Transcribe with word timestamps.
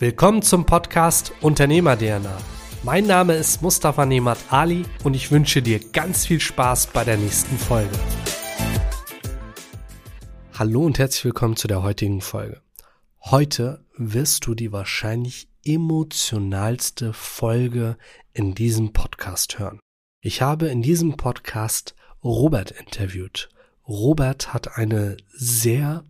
Willkommen 0.00 0.40
zum 0.40 0.64
Podcast 0.64 1.30
Unternehmer 1.42 1.94
DNA. 1.94 2.34
Mein 2.84 3.06
Name 3.06 3.34
ist 3.34 3.60
Mustafa 3.60 4.06
Nemat 4.06 4.38
Ali 4.48 4.86
und 5.04 5.12
ich 5.12 5.30
wünsche 5.30 5.60
dir 5.60 5.78
ganz 5.78 6.24
viel 6.24 6.40
Spaß 6.40 6.86
bei 6.86 7.04
der 7.04 7.18
nächsten 7.18 7.58
Folge. 7.58 7.92
Hallo 10.54 10.86
und 10.86 10.98
herzlich 10.98 11.26
willkommen 11.26 11.54
zu 11.54 11.68
der 11.68 11.82
heutigen 11.82 12.22
Folge. 12.22 12.62
Heute 13.20 13.84
wirst 13.94 14.46
du 14.46 14.54
die 14.54 14.72
wahrscheinlich 14.72 15.50
emotionalste 15.66 17.12
Folge 17.12 17.98
in 18.32 18.54
diesem 18.54 18.94
Podcast 18.94 19.58
hören. 19.58 19.80
Ich 20.22 20.40
habe 20.40 20.68
in 20.68 20.80
diesem 20.80 21.18
Podcast 21.18 21.94
Robert 22.24 22.70
interviewt. 22.70 23.50
Robert 23.86 24.54
hat 24.54 24.78
eine 24.78 25.18
sehr 25.28 26.06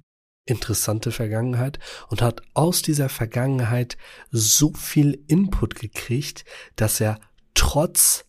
interessante 0.47 1.13
Vergangenheit 1.13 1.79
und 2.09 2.23
hat 2.23 2.43
aus 2.55 2.83
dieser 2.83 3.09
Vergangenheit 3.09 3.97
so 4.31 4.73
viel 4.73 5.23
Input 5.29 5.75
gekriegt, 5.77 6.45
dass 6.77 7.01
er 7.01 7.19
trotz 7.55 8.25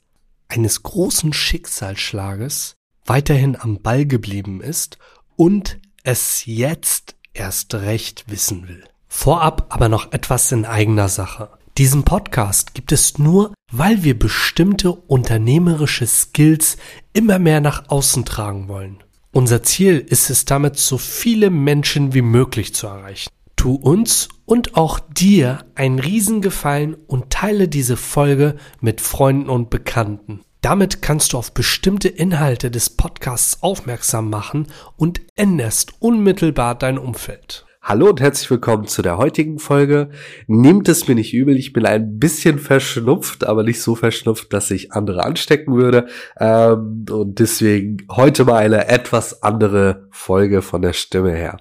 eines 0.47 0.83
großen 0.83 1.33
Schicksalsschlages 1.33 2.75
weiterhin 3.05 3.55
am 3.59 3.81
Ball 3.81 4.05
geblieben 4.05 4.61
ist 4.61 4.97
und 5.35 5.79
es 6.03 6.45
jetzt 6.45 7.15
erst 7.33 7.73
recht 7.73 8.25
wissen 8.29 8.67
will. 8.67 8.83
Vorab 9.07 9.67
aber 9.69 9.89
noch 9.89 10.11
etwas 10.13 10.51
in 10.51 10.65
eigener 10.65 11.09
Sache. 11.09 11.49
Diesen 11.77 12.03
Podcast 12.03 12.73
gibt 12.73 12.91
es 12.91 13.17
nur, 13.17 13.53
weil 13.71 14.03
wir 14.03 14.17
bestimmte 14.17 14.91
unternehmerische 14.91 16.05
Skills 16.05 16.77
immer 17.13 17.39
mehr 17.39 17.61
nach 17.61 17.89
außen 17.89 18.25
tragen 18.25 18.67
wollen. 18.67 19.01
Unser 19.33 19.63
Ziel 19.63 19.97
ist 19.99 20.29
es 20.29 20.43
damit, 20.43 20.77
so 20.77 20.97
viele 20.97 21.49
Menschen 21.49 22.13
wie 22.13 22.21
möglich 22.21 22.75
zu 22.75 22.87
erreichen. 22.87 23.29
Tu 23.55 23.73
uns 23.73 24.27
und 24.45 24.75
auch 24.75 24.99
dir 24.99 25.65
einen 25.73 25.99
Riesengefallen 25.99 26.95
und 27.07 27.29
teile 27.29 27.69
diese 27.69 27.95
Folge 27.95 28.57
mit 28.81 28.99
Freunden 28.99 29.49
und 29.49 29.69
Bekannten. 29.69 30.41
Damit 30.59 31.01
kannst 31.01 31.31
du 31.31 31.37
auf 31.37 31.53
bestimmte 31.53 32.09
Inhalte 32.09 32.69
des 32.69 32.89
Podcasts 32.89 33.63
aufmerksam 33.63 34.29
machen 34.29 34.67
und 34.97 35.21
änderst 35.37 35.93
unmittelbar 35.99 36.75
dein 36.75 36.97
Umfeld. 36.97 37.65
Hallo 37.83 38.09
und 38.09 38.21
herzlich 38.21 38.51
willkommen 38.51 38.85
zu 38.85 39.01
der 39.01 39.17
heutigen 39.17 39.57
Folge. 39.57 40.11
Nehmt 40.45 40.87
es 40.87 41.07
mir 41.07 41.15
nicht 41.15 41.33
übel, 41.33 41.57
ich 41.57 41.73
bin 41.73 41.87
ein 41.87 42.19
bisschen 42.19 42.59
verschnupft, 42.59 43.43
aber 43.43 43.63
nicht 43.63 43.81
so 43.81 43.95
verschnupft, 43.95 44.53
dass 44.53 44.69
ich 44.69 44.91
andere 44.91 45.23
anstecken 45.23 45.75
würde. 45.75 46.05
Ähm, 46.39 47.05
und 47.09 47.39
deswegen 47.39 47.97
heute 48.11 48.45
mal 48.45 48.57
eine 48.57 48.87
etwas 48.87 49.41
andere 49.41 50.07
Folge 50.11 50.61
von 50.61 50.83
der 50.83 50.93
Stimme 50.93 51.31
her. 51.31 51.57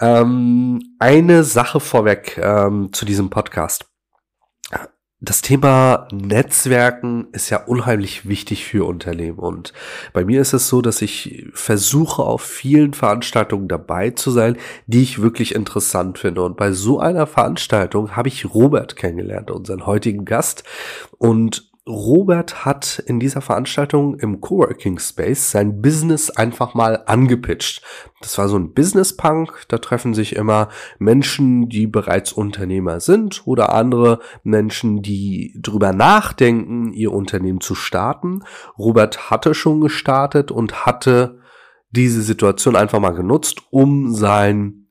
Ähm, 0.00 0.80
eine 0.98 1.44
Sache 1.44 1.80
vorweg 1.80 2.40
ähm, 2.42 2.90
zu 2.94 3.04
diesem 3.04 3.28
Podcast 3.28 3.91
das 5.24 5.40
Thema 5.40 6.08
Netzwerken 6.10 7.28
ist 7.30 7.48
ja 7.48 7.58
unheimlich 7.64 8.28
wichtig 8.28 8.64
für 8.64 8.84
Unternehmen. 8.88 9.38
Und 9.38 9.72
bei 10.12 10.24
mir 10.24 10.40
ist 10.40 10.52
es 10.52 10.68
so, 10.68 10.82
dass 10.82 11.00
ich 11.00 11.46
versuche 11.54 12.24
auf 12.24 12.42
vielen 12.42 12.92
Veranstaltungen 12.92 13.68
dabei 13.68 14.10
zu 14.10 14.32
sein, 14.32 14.56
die 14.88 15.00
ich 15.02 15.22
wirklich 15.22 15.54
interessant 15.54 16.18
finde. 16.18 16.42
Und 16.42 16.56
bei 16.56 16.72
so 16.72 16.98
einer 16.98 17.28
Veranstaltung 17.28 18.16
habe 18.16 18.26
ich 18.26 18.52
Robert 18.52 18.96
kennengelernt, 18.96 19.52
unseren 19.52 19.86
heutigen 19.86 20.24
Gast. 20.24 20.64
Und 21.18 21.71
Robert 21.88 22.64
hat 22.64 23.02
in 23.06 23.18
dieser 23.18 23.40
Veranstaltung 23.40 24.16
im 24.20 24.40
Coworking 24.40 25.00
Space 25.00 25.50
sein 25.50 25.82
Business 25.82 26.30
einfach 26.30 26.74
mal 26.74 27.02
angepitcht. 27.06 27.82
Das 28.20 28.38
war 28.38 28.48
so 28.48 28.56
ein 28.56 28.72
Business 28.72 29.16
Punk. 29.16 29.64
Da 29.66 29.78
treffen 29.78 30.14
sich 30.14 30.36
immer 30.36 30.68
Menschen, 31.00 31.68
die 31.68 31.88
bereits 31.88 32.32
Unternehmer 32.32 33.00
sind 33.00 33.42
oder 33.46 33.74
andere 33.74 34.20
Menschen, 34.44 35.02
die 35.02 35.58
drüber 35.60 35.92
nachdenken, 35.92 36.92
ihr 36.92 37.10
Unternehmen 37.10 37.60
zu 37.60 37.74
starten. 37.74 38.44
Robert 38.78 39.30
hatte 39.30 39.52
schon 39.52 39.80
gestartet 39.80 40.52
und 40.52 40.86
hatte 40.86 41.40
diese 41.90 42.22
Situation 42.22 42.76
einfach 42.76 43.00
mal 43.00 43.10
genutzt, 43.10 43.60
um 43.70 44.14
sein 44.14 44.81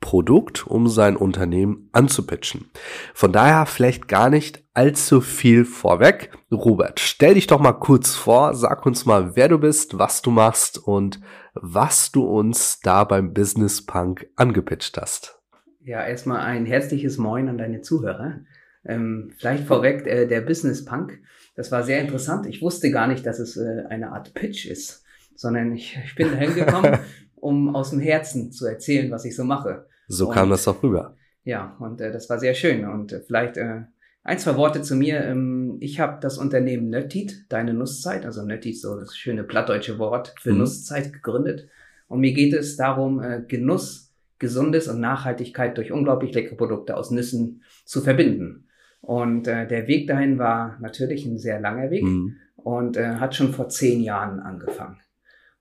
Produkt, 0.00 0.66
um 0.66 0.88
sein 0.88 1.16
Unternehmen 1.16 1.88
anzupitchen. 1.92 2.70
Von 3.14 3.32
daher 3.32 3.66
vielleicht 3.66 4.06
gar 4.08 4.28
nicht 4.28 4.62
allzu 4.74 5.20
viel 5.20 5.64
vorweg. 5.64 6.30
Robert, 6.50 7.00
stell 7.00 7.34
dich 7.34 7.46
doch 7.46 7.60
mal 7.60 7.72
kurz 7.72 8.14
vor, 8.14 8.54
sag 8.54 8.84
uns 8.84 9.06
mal, 9.06 9.34
wer 9.36 9.48
du 9.48 9.58
bist, 9.58 9.98
was 9.98 10.20
du 10.20 10.30
machst 10.30 10.78
und 10.78 11.20
was 11.54 12.12
du 12.12 12.24
uns 12.24 12.80
da 12.80 13.04
beim 13.04 13.32
Business 13.32 13.84
Punk 13.86 14.26
angepitcht 14.36 14.98
hast. 14.98 15.40
Ja, 15.84 16.04
erstmal 16.04 16.40
ein 16.40 16.66
herzliches 16.66 17.18
Moin 17.18 17.48
an 17.48 17.58
deine 17.58 17.80
Zuhörer. 17.80 18.40
Ähm, 18.84 19.32
vielleicht 19.38 19.64
vorweg 19.64 20.06
äh, 20.06 20.26
der 20.26 20.40
Business 20.40 20.84
Punk. 20.84 21.20
Das 21.56 21.70
war 21.72 21.82
sehr 21.82 22.00
interessant. 22.00 22.46
Ich 22.46 22.62
wusste 22.62 22.90
gar 22.90 23.06
nicht, 23.06 23.24
dass 23.24 23.38
es 23.38 23.56
äh, 23.56 23.84
eine 23.88 24.12
Art 24.12 24.34
Pitch 24.34 24.66
ist, 24.66 25.04
sondern 25.34 25.72
ich, 25.72 25.98
ich 26.04 26.14
bin 26.14 26.30
dahin 26.30 26.54
gekommen, 26.54 26.98
um 27.44 27.76
aus 27.76 27.90
dem 27.90 28.00
Herzen 28.00 28.52
zu 28.52 28.66
erzählen, 28.66 29.10
was 29.10 29.26
ich 29.26 29.36
so 29.36 29.44
mache. 29.44 29.86
So 30.08 30.28
und, 30.28 30.34
kam 30.34 30.48
das 30.48 30.64
doch 30.64 30.82
rüber. 30.82 31.14
Ja, 31.44 31.76
und 31.78 32.00
äh, 32.00 32.10
das 32.10 32.30
war 32.30 32.38
sehr 32.38 32.54
schön. 32.54 32.88
Und 32.88 33.12
äh, 33.12 33.20
vielleicht 33.20 33.58
äh, 33.58 33.82
ein, 34.22 34.38
zwei 34.38 34.56
Worte 34.56 34.80
zu 34.80 34.96
mir. 34.96 35.22
Ähm, 35.22 35.76
ich 35.80 36.00
habe 36.00 36.18
das 36.22 36.38
Unternehmen 36.38 36.88
Nöttit, 36.88 37.44
deine 37.50 37.74
Nusszeit, 37.74 38.24
also 38.24 38.46
Nöttit, 38.46 38.80
so 38.80 38.98
das 38.98 39.14
schöne 39.14 39.44
plattdeutsche 39.44 39.98
Wort 39.98 40.34
für 40.40 40.52
mhm. 40.52 40.60
Nusszeit 40.60 41.12
gegründet. 41.12 41.68
Und 42.08 42.20
mir 42.20 42.32
geht 42.32 42.54
es 42.54 42.76
darum, 42.76 43.22
äh, 43.22 43.42
Genuss, 43.46 44.14
Gesundes 44.38 44.88
und 44.88 45.00
Nachhaltigkeit 45.00 45.76
durch 45.76 45.92
unglaublich 45.92 46.32
leckere 46.32 46.56
Produkte 46.56 46.96
aus 46.96 47.10
Nüssen 47.10 47.62
zu 47.84 48.00
verbinden. 48.00 48.68
Und 49.02 49.46
äh, 49.48 49.68
der 49.68 49.86
Weg 49.86 50.06
dahin 50.06 50.38
war 50.38 50.78
natürlich 50.80 51.26
ein 51.26 51.36
sehr 51.36 51.60
langer 51.60 51.90
Weg 51.90 52.04
mhm. 52.04 52.36
und 52.56 52.96
äh, 52.96 53.16
hat 53.16 53.34
schon 53.34 53.52
vor 53.52 53.68
zehn 53.68 54.00
Jahren 54.00 54.40
angefangen. 54.40 54.98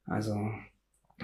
Also 0.05 0.37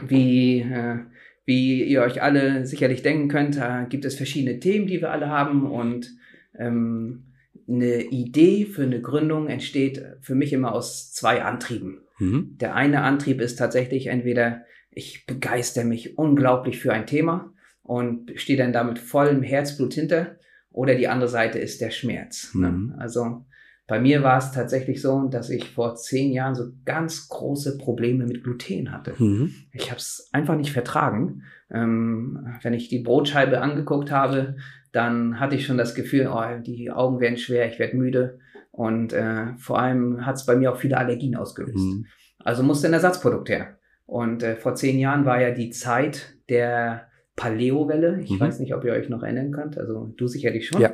wie 0.08 0.62
äh, 0.62 1.00
wie 1.46 1.84
ihr 1.84 2.04
euch 2.04 2.22
alle 2.22 2.68
sicherlich 2.68 3.02
denken 3.02 3.28
könnt, 3.28 3.58
äh, 3.58 3.86
gibt 3.90 4.06
es 4.06 4.16
verschiedene 4.16 4.60
Themen, 4.60 4.86
die 4.86 5.02
wir 5.02 5.10
alle 5.12 5.30
haben 5.30 5.66
und 5.66 6.16
ähm, 6.56 7.34
eine 7.68 8.04
Idee 8.04 8.66
für 8.66 8.84
eine 8.84 9.02
Gründung 9.02 9.48
entsteht 9.48 10.04
für 10.22 10.36
mich 10.36 10.54
immer 10.54 10.74
aus 10.74 11.12
zwei 11.12 11.44
Antrieben. 11.44 12.02
Mhm. 12.20 12.56
Der 12.60 12.76
eine 12.76 13.02
Antrieb 13.02 13.42
ist 13.42 13.56
tatsächlich 13.56 14.08
entweder, 14.08 14.64
ich 14.92 15.26
begeister 15.26 15.84
mich 15.86 16.20
unglaublich 16.20 16.80
für 16.80 16.94
ein 16.94 17.08
Thema 17.08 17.52
und 17.82 18.32
stehe 18.36 18.58
dann 18.60 18.74
damit 18.74 19.00
vollem 19.00 19.42
Herzblut 19.42 19.96
hinter, 19.96 20.38
oder 20.72 20.94
die 20.94 21.08
andere 21.08 21.30
Seite 21.30 21.58
ist 21.58 21.82
der 21.82 21.90
Schmerz. 21.90 22.54
Ne? 22.54 22.70
Mhm. 22.70 22.88
Ne? 22.90 22.96
Also 23.00 23.46
bei 23.90 24.00
mir 24.00 24.22
war 24.22 24.38
es 24.38 24.52
tatsächlich 24.52 25.02
so, 25.02 25.28
dass 25.30 25.50
ich 25.50 25.72
vor 25.72 25.96
zehn 25.96 26.32
Jahren 26.32 26.54
so 26.54 26.72
ganz 26.86 27.28
große 27.28 27.80
Probleme 27.80 28.28
mit 28.28 28.44
Gluten 28.44 28.92
hatte. 28.92 29.16
Mhm. 29.18 29.56
Ich 29.74 29.90
habe 29.90 29.98
es 29.98 30.30
einfach 30.32 30.56
nicht 30.56 30.72
vertragen. 30.72 31.42
Ähm, 31.72 32.56
wenn 32.62 32.74
ich 32.74 32.88
die 32.88 33.00
Brotscheibe 33.00 33.62
angeguckt 33.62 34.12
habe, 34.12 34.58
dann 34.92 35.40
hatte 35.40 35.56
ich 35.56 35.66
schon 35.66 35.80
das 35.80 35.96
Gefühl, 35.96 36.30
oh, 36.32 36.62
die 36.62 36.92
Augen 36.92 37.20
werden 37.20 37.38
schwer, 37.38 37.68
ich 37.68 37.80
werde 37.80 37.98
müde. 37.98 38.40
Und 38.72 39.12
äh, 39.12 39.56
vor 39.58 39.80
allem 39.80 40.24
hat 40.24 40.36
es 40.36 40.46
bei 40.46 40.56
mir 40.56 40.72
auch 40.72 40.78
viele 40.78 40.98
Allergien 40.98 41.36
ausgelöst. 41.36 41.78
Mhm. 41.78 42.06
Also 42.38 42.62
musste 42.62 42.88
ein 42.88 42.94
Ersatzprodukt 42.94 43.50
her. 43.50 43.80
Und 44.06 44.44
äh, 44.44 44.56
vor 44.56 44.76
zehn 44.76 45.00
Jahren 45.00 45.26
war 45.26 45.42
ja 45.42 45.50
die 45.50 45.72
Zeit 45.72 46.36
der 46.48 47.08
Paleo-Welle. 47.36 48.22
Ich 48.22 48.32
mhm. 48.32 48.40
weiß 48.40 48.60
nicht, 48.60 48.76
ob 48.76 48.86
ihr 48.86 48.94
euch 48.94 49.10
noch 49.10 49.24
erinnern 49.24 49.52
könnt. 49.52 49.80
Also 49.80 50.14
du 50.16 50.28
sicherlich 50.28 50.68
schon. 50.68 50.80
Ja. 50.80 50.94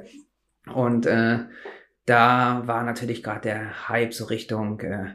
Und 0.73 1.06
äh, 1.06 1.39
da 2.06 2.64
war 2.66 2.84
natürlich 2.84 3.24
gerade 3.24 3.42
der 3.42 3.90
Hype 3.90 4.14
so 4.14 4.26
Richtung 4.26 4.80
äh, 4.82 5.08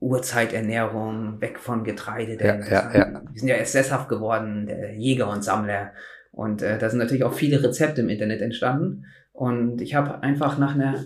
Urzeiternährung, 0.00 1.40
weg 1.40 1.58
von 1.58 1.84
Getreide. 1.84 2.36
Denn 2.36 2.60
ja, 2.62 2.92
ja, 2.92 2.94
ja. 2.94 3.22
Wir 3.30 3.38
sind 3.38 3.48
ja 3.48 3.56
erst 3.56 3.72
sesshaft 3.72 4.08
geworden, 4.08 4.66
der 4.66 4.94
Jäger 4.94 5.30
und 5.30 5.42
Sammler. 5.42 5.92
Und 6.30 6.62
äh, 6.62 6.78
da 6.78 6.90
sind 6.90 6.98
natürlich 6.98 7.24
auch 7.24 7.32
viele 7.32 7.62
Rezepte 7.62 8.02
im 8.02 8.08
Internet 8.08 8.42
entstanden. 8.42 9.06
Und 9.32 9.80
ich 9.80 9.94
habe 9.94 10.22
einfach 10.22 10.58
nach 10.58 10.74
einer 10.74 11.04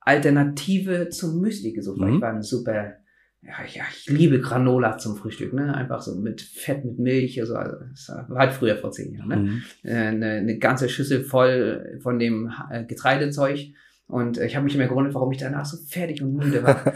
Alternative 0.00 1.10
zum 1.10 1.40
Müsli 1.40 1.72
gesucht, 1.72 2.00
mhm. 2.00 2.14
ich 2.14 2.20
war 2.20 2.30
ein 2.30 2.42
super, 2.42 2.94
ja, 3.42 3.54
ja, 3.72 3.84
ich 3.90 4.06
liebe 4.08 4.40
Granola 4.40 4.98
zum 4.98 5.16
Frühstück, 5.16 5.52
ne? 5.52 5.74
Einfach 5.74 6.00
so 6.00 6.16
mit 6.16 6.40
Fett, 6.40 6.84
mit 6.84 6.98
Milch, 6.98 7.40
also, 7.40 7.54
also 7.54 7.76
das 7.90 8.08
war 8.28 8.38
halt 8.38 8.52
früher 8.52 8.76
vor 8.76 8.90
zehn 8.90 9.14
Jahren, 9.14 9.28
ne? 9.28 9.36
Mhm. 9.36 9.62
Äh, 9.82 9.94
eine, 9.94 10.30
eine 10.32 10.58
ganze 10.58 10.88
Schüssel 10.88 11.22
voll 11.24 11.98
von 12.02 12.18
dem 12.18 12.52
äh, 12.70 12.84
Getreidezeug 12.84 13.72
und 14.10 14.38
ich 14.38 14.56
habe 14.56 14.64
mich 14.64 14.74
immer 14.74 14.86
gewundert, 14.86 15.14
warum 15.14 15.32
ich 15.32 15.38
danach 15.38 15.64
so 15.64 15.76
fertig 15.88 16.22
und 16.22 16.34
müde 16.34 16.62
war. 16.62 16.94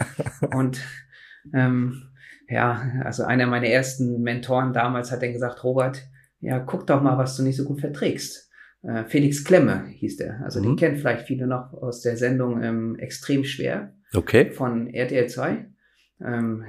und 0.55 0.81
ähm, 1.53 2.03
ja, 2.47 2.91
also 3.03 3.23
einer 3.23 3.47
meiner 3.47 3.67
ersten 3.67 4.21
Mentoren 4.21 4.73
damals 4.73 5.11
hat 5.11 5.21
dann 5.21 5.33
gesagt, 5.33 5.63
Robert, 5.63 6.07
ja, 6.39 6.59
guck 6.59 6.85
doch 6.87 7.01
mal, 7.01 7.17
was 7.17 7.35
du 7.37 7.43
nicht 7.43 7.57
so 7.57 7.63
gut 7.63 7.81
verträgst. 7.81 8.51
Äh, 8.83 9.05
Felix 9.05 9.43
Klemme 9.43 9.85
hieß 9.87 10.17
der. 10.17 10.41
Also 10.43 10.59
mhm. 10.59 10.63
den 10.63 10.75
kennen 10.75 10.97
vielleicht 10.97 11.25
viele 11.25 11.47
noch 11.47 11.73
aus 11.73 12.01
der 12.01 12.17
Sendung 12.17 12.61
ähm, 12.61 12.95
Extrem 12.99 13.43
schwer. 13.43 13.93
Okay. 14.13 14.51
Von 14.51 14.87
RTL 14.87 15.27
2. 15.27 15.65
Ähm, 16.21 16.63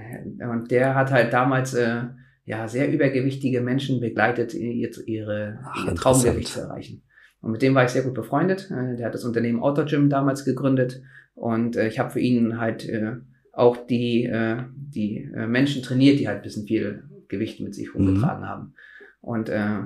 und 0.50 0.70
der 0.70 0.94
hat 0.94 1.12
halt 1.12 1.32
damals 1.32 1.74
äh, 1.74 2.04
ja 2.44 2.68
sehr 2.68 2.90
übergewichtige 2.90 3.60
Menschen 3.60 4.00
begleitet, 4.00 4.54
ihre, 4.54 5.02
ihre, 5.04 5.58
Ach, 5.64 5.86
ihr 5.86 5.94
Traumgewicht 5.94 6.48
zu 6.48 6.60
erreichen. 6.60 7.02
Und 7.46 7.52
mit 7.52 7.62
dem 7.62 7.76
war 7.76 7.84
ich 7.84 7.90
sehr 7.90 8.02
gut 8.02 8.14
befreundet. 8.14 8.72
Äh, 8.72 8.96
der 8.96 9.06
hat 9.06 9.14
das 9.14 9.22
Unternehmen 9.22 9.62
Autogym 9.62 10.10
damals 10.10 10.44
gegründet 10.44 11.00
und 11.36 11.76
äh, 11.76 11.86
ich 11.86 12.00
habe 12.00 12.10
für 12.10 12.18
ihn 12.18 12.58
halt 12.58 12.88
äh, 12.88 13.18
auch 13.52 13.76
die, 13.76 14.24
äh, 14.24 14.64
die 14.74 15.30
äh, 15.32 15.46
Menschen 15.46 15.80
trainiert, 15.80 16.18
die 16.18 16.26
halt 16.26 16.38
ein 16.38 16.42
bisschen 16.42 16.66
viel 16.66 17.04
Gewicht 17.28 17.60
mit 17.60 17.72
sich 17.72 17.94
rumgetragen 17.94 18.42
mhm. 18.42 18.48
haben. 18.48 18.74
Und 19.20 19.48
äh, 19.48 19.78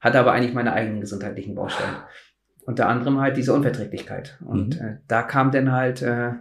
hatte 0.00 0.18
aber 0.18 0.32
eigentlich 0.32 0.54
meine 0.54 0.72
eigenen 0.72 1.00
gesundheitlichen 1.00 1.54
Baustellen. 1.54 1.94
Unter 2.66 2.88
anderem 2.88 3.20
halt 3.20 3.36
diese 3.36 3.54
Unverträglichkeit. 3.54 4.36
Und 4.44 4.80
mhm. 4.80 4.86
äh, 4.86 4.96
da 5.06 5.22
kam 5.22 5.52
dann 5.52 5.70
halt 5.70 6.02
äh, 6.02 6.32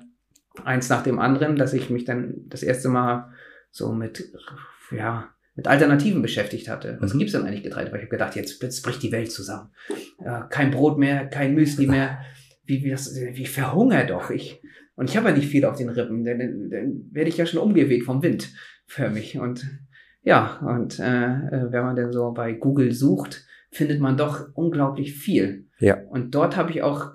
eins 0.66 0.90
nach 0.90 1.04
dem 1.04 1.20
anderen, 1.20 1.56
dass 1.56 1.74
ich 1.74 1.92
mich 1.92 2.04
dann 2.04 2.34
das 2.48 2.64
erste 2.64 2.90
Mal 2.90 3.32
so 3.70 3.94
mit, 3.94 4.34
ja, 4.90 5.30
mit 5.56 5.68
Alternativen 5.68 6.22
beschäftigt 6.22 6.68
hatte. 6.68 6.98
Was 7.00 7.14
mhm. 7.14 7.20
gibt's 7.20 7.34
denn 7.34 7.44
eigentlich 7.44 7.64
Getreide? 7.64 7.92
Weil 7.92 8.00
ich 8.00 8.06
habe 8.06 8.18
gedacht, 8.18 8.36
jetzt, 8.36 8.62
jetzt 8.62 8.82
bricht 8.82 9.04
die 9.04 9.12
Welt 9.12 9.32
zusammen. 9.32 9.70
Äh, 10.24 10.42
kein 10.50 10.72
Brot 10.72 10.98
mehr, 10.98 11.28
kein 11.28 11.54
Müsli 11.54 11.88
mehr. 11.88 12.20
Wie, 12.66 12.82
wie, 12.82 12.92
das, 12.92 13.14
wie 13.14 13.46
verhungert 13.46 14.10
doch 14.10 14.30
ich. 14.30 14.62
Und 14.96 15.10
ich 15.10 15.18
habe 15.18 15.28
ja 15.28 15.36
nicht 15.36 15.50
viel 15.50 15.66
auf 15.66 15.76
den 15.76 15.90
Rippen, 15.90 16.24
denn 16.24 16.40
dann, 16.40 16.70
dann 16.70 17.10
werde 17.12 17.28
ich 17.28 17.36
ja 17.36 17.46
schon 17.46 17.60
umgeweht 17.60 18.04
vom 18.04 18.24
Wind 18.24 18.54
für 18.86 19.10
mich. 19.10 19.38
Und 19.38 19.66
ja, 20.24 20.62
und 20.66 20.98
äh, 20.98 21.26
äh 21.26 21.72
wenn 21.74 21.84
man 21.84 21.98
denn 21.98 22.14
so 22.14 22.32
bei 22.32 22.54
Google 22.54 22.94
sucht, 22.94 23.46
findet 23.70 24.00
man 24.00 24.16
doch 24.16 24.48
unglaublich 24.54 25.14
viel. 25.14 25.68
Ja. 25.80 25.98
Und 26.10 26.36
dort 26.36 26.56
habe 26.56 26.72
ich 26.72 26.84
auch, 26.84 27.12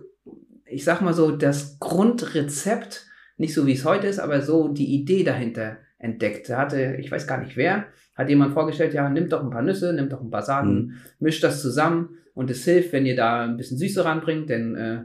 ich 0.67 0.85
sag 0.85 1.01
mal 1.01 1.15
so, 1.15 1.35
das 1.35 1.79
Grundrezept, 1.79 3.07
nicht 3.39 3.55
so 3.55 3.67
wie 3.67 3.73
es 3.73 3.87
heute 3.87 4.07
ist, 4.07 4.19
aber 4.19 4.43
so 4.43 4.69
die 4.69 4.95
Idee 4.95 5.25
dahinter 5.25 5.79
entdeckt. 5.99 6.51
Da 6.51 6.59
hatte, 6.59 6.97
ich 7.01 7.11
weiß 7.11 7.27
gar 7.27 7.39
nicht 7.39 7.57
wer, 7.57 7.87
hat 8.19 8.29
jemand 8.29 8.53
vorgestellt, 8.53 8.93
ja, 8.93 9.09
nimmt 9.09 9.33
doch 9.33 9.43
ein 9.43 9.51
paar 9.51 9.63
Nüsse, 9.63 9.93
nimmt 9.93 10.13
doch 10.13 10.21
ein 10.21 10.31
paar 10.31 10.43
Saaten, 10.43 10.75
mhm. 10.75 10.95
mischt 11.21 11.45
das 11.45 11.63
zusammen 11.63 12.19
und 12.35 12.51
es 12.51 12.65
hilft, 12.65 12.93
wenn 12.93 13.07
ihr 13.07 13.17
da 13.17 13.45
ein 13.45 13.57
bisschen 13.57 13.79
Süße 13.79 14.05
ranbringt, 14.05 14.51
denn 14.51 14.75
äh, 14.75 15.05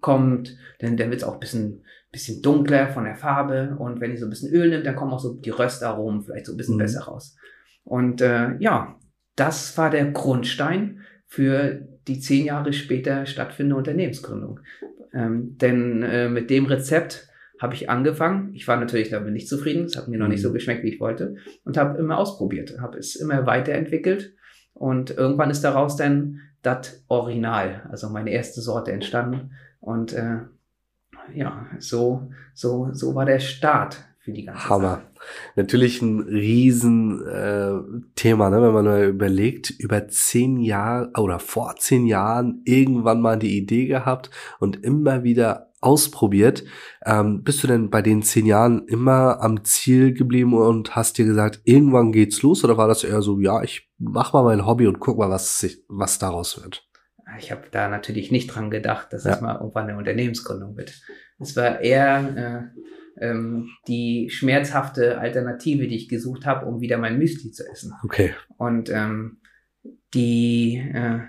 kommt, 0.00 0.56
denn 0.82 0.96
dann 0.96 1.10
wird 1.10 1.22
es 1.22 1.26
auch 1.26 1.34
ein 1.34 1.40
bisschen, 1.40 1.84
bisschen 2.10 2.42
dunkler 2.42 2.88
von 2.88 3.04
der 3.04 3.14
Farbe 3.14 3.76
und 3.78 4.00
wenn 4.00 4.10
ihr 4.10 4.18
so 4.18 4.26
ein 4.26 4.30
bisschen 4.30 4.52
Öl 4.52 4.68
nimmt, 4.68 4.84
dann 4.84 4.96
kommen 4.96 5.12
auch 5.12 5.20
so 5.20 5.34
die 5.34 5.50
Röstaromen 5.50 6.22
vielleicht 6.22 6.46
so 6.46 6.52
ein 6.52 6.56
bisschen 6.56 6.74
mhm. 6.74 6.80
besser 6.80 7.02
raus. 7.02 7.36
Und 7.84 8.20
äh, 8.20 8.56
ja, 8.58 8.98
das 9.36 9.78
war 9.78 9.90
der 9.90 10.10
Grundstein 10.10 11.00
für 11.26 11.86
die 12.08 12.18
zehn 12.18 12.46
Jahre 12.46 12.72
später 12.72 13.26
stattfindende 13.26 13.76
Unternehmensgründung. 13.76 14.60
Ähm, 15.12 15.56
denn 15.58 16.02
äh, 16.02 16.28
mit 16.28 16.50
dem 16.50 16.66
Rezept 16.66 17.29
habe 17.60 17.74
ich 17.74 17.90
angefangen. 17.90 18.52
Ich 18.54 18.66
war 18.66 18.76
natürlich 18.78 19.10
damit 19.10 19.32
nicht 19.32 19.48
zufrieden. 19.48 19.84
Es 19.84 19.96
hat 19.96 20.08
mir 20.08 20.18
noch 20.18 20.28
nicht 20.28 20.42
so 20.42 20.48
mhm. 20.48 20.54
geschmeckt, 20.54 20.82
wie 20.82 20.94
ich 20.94 21.00
wollte. 21.00 21.36
Und 21.64 21.76
habe 21.76 21.98
immer 21.98 22.18
ausprobiert, 22.18 22.80
habe 22.80 22.98
es 22.98 23.14
immer 23.14 23.46
weiterentwickelt. 23.46 24.34
Und 24.72 25.10
irgendwann 25.10 25.50
ist 25.50 25.62
daraus 25.62 25.96
dann 25.96 26.40
das 26.62 27.04
Original, 27.08 27.86
also 27.90 28.08
meine 28.08 28.30
erste 28.30 28.62
Sorte 28.62 28.92
entstanden. 28.92 29.52
Und 29.78 30.14
äh, 30.14 30.38
ja, 31.34 31.66
so, 31.78 32.30
so, 32.54 32.88
so 32.92 33.14
war 33.14 33.26
der 33.26 33.40
Start 33.40 34.04
für 34.18 34.32
die 34.32 34.44
ganze 34.44 34.68
Hammer. 34.68 34.88
Sache. 34.88 35.02
Natürlich 35.56 36.00
ein 36.00 36.20
riesen 36.20 37.26
äh, 37.26 37.72
ne, 37.72 38.62
wenn 38.62 38.72
man 38.72 38.84
mal 38.84 39.04
überlegt, 39.04 39.70
über 39.70 40.08
zehn 40.08 40.58
Jahre 40.58 41.10
oder 41.18 41.38
vor 41.38 41.76
zehn 41.76 42.06
Jahren 42.06 42.62
irgendwann 42.64 43.20
mal 43.20 43.38
die 43.38 43.58
Idee 43.58 43.86
gehabt 43.86 44.30
und 44.58 44.82
immer 44.82 45.24
wieder 45.24 45.69
ausprobiert. 45.80 46.64
Ähm, 47.04 47.42
bist 47.42 47.62
du 47.62 47.66
denn 47.66 47.90
bei 47.90 48.02
den 48.02 48.22
zehn 48.22 48.46
Jahren 48.46 48.86
immer 48.86 49.40
am 49.40 49.64
Ziel 49.64 50.12
geblieben 50.12 50.54
und 50.54 50.94
hast 50.94 51.18
dir 51.18 51.24
gesagt, 51.24 51.60
irgendwann 51.64 52.12
geht's 52.12 52.42
los? 52.42 52.64
Oder 52.64 52.76
war 52.76 52.88
das 52.88 53.04
eher 53.04 53.22
so, 53.22 53.40
ja, 53.40 53.62
ich 53.62 53.90
mach 53.98 54.32
mal 54.32 54.44
mein 54.44 54.66
Hobby 54.66 54.86
und 54.86 55.00
guck 55.00 55.18
mal, 55.18 55.30
was, 55.30 55.58
sich, 55.58 55.82
was 55.88 56.18
daraus 56.18 56.62
wird? 56.62 56.86
Ich 57.38 57.50
habe 57.52 57.62
da 57.70 57.88
natürlich 57.88 58.30
nicht 58.30 58.48
dran 58.48 58.70
gedacht, 58.70 59.12
dass 59.12 59.24
ja. 59.24 59.32
es 59.32 59.40
mal 59.40 59.56
irgendwann 59.56 59.88
eine 59.88 59.98
Unternehmensgründung 59.98 60.76
wird. 60.76 60.92
Es 61.38 61.56
war 61.56 61.80
eher 61.80 62.72
äh, 63.18 63.24
ähm, 63.24 63.70
die 63.86 64.28
schmerzhafte 64.30 65.18
Alternative, 65.18 65.86
die 65.86 65.96
ich 65.96 66.08
gesucht 66.08 66.44
habe, 66.44 66.66
um 66.66 66.80
wieder 66.80 66.98
mein 66.98 67.18
Müsli 67.18 67.52
zu 67.52 67.64
essen. 67.70 67.92
Okay. 68.02 68.34
Und 68.56 68.90
ähm, 68.90 69.40
die, 70.12 70.76
äh, 70.76 71.20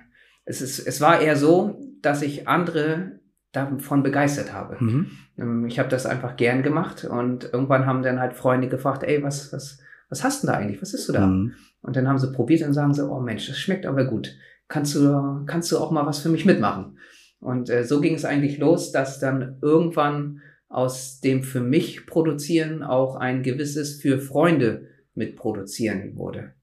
es, 0.45 0.61
ist, 0.61 0.79
es 0.79 1.01
war 1.01 1.21
eher 1.21 1.35
so, 1.35 1.79
dass 2.01 2.21
ich 2.21 2.47
andere 2.47 3.20
davon 3.51 4.03
begeistert 4.03 4.53
habe. 4.53 4.77
Mhm. 4.79 5.11
Ähm, 5.37 5.65
ich 5.65 5.79
habe 5.79 5.89
das 5.89 6.05
einfach 6.05 6.35
gern 6.37 6.63
gemacht 6.63 7.05
und 7.05 7.51
irgendwann 7.51 7.85
haben 7.85 8.03
dann 8.03 8.19
halt 8.19 8.33
Freunde 8.33 8.69
gefragt, 8.69 9.03
ey, 9.03 9.23
was, 9.23 9.51
was, 9.51 9.79
was 10.09 10.23
hast 10.23 10.43
du 10.43 10.47
da 10.47 10.53
eigentlich? 10.53 10.81
Was 10.81 10.93
isst 10.93 11.09
du 11.09 11.13
da? 11.13 11.27
Mhm. 11.27 11.53
Und 11.81 11.95
dann 11.95 12.07
haben 12.07 12.19
sie 12.19 12.31
probiert 12.31 12.65
und 12.65 12.73
sagen 12.73 12.93
so, 12.93 13.11
oh 13.11 13.19
Mensch, 13.19 13.47
das 13.47 13.57
schmeckt 13.57 13.85
aber 13.85 14.05
gut. 14.05 14.35
Kannst 14.67 14.95
du, 14.95 15.43
kannst 15.45 15.71
du 15.71 15.77
auch 15.77 15.91
mal 15.91 16.05
was 16.05 16.19
für 16.19 16.29
mich 16.29 16.45
mitmachen? 16.45 16.97
Und 17.39 17.69
äh, 17.69 17.83
so 17.83 17.99
ging 17.99 18.15
es 18.15 18.23
eigentlich 18.23 18.59
los, 18.59 18.91
dass 18.91 19.19
dann 19.19 19.57
irgendwann 19.61 20.41
aus 20.69 21.19
dem 21.19 21.43
für 21.43 21.59
mich 21.59 22.05
produzieren 22.05 22.83
auch 22.83 23.15
ein 23.15 23.43
gewisses 23.43 24.01
für 24.01 24.19
Freunde 24.19 24.87
mit 25.15 25.35
produzieren 25.35 26.15
wurde. 26.15 26.53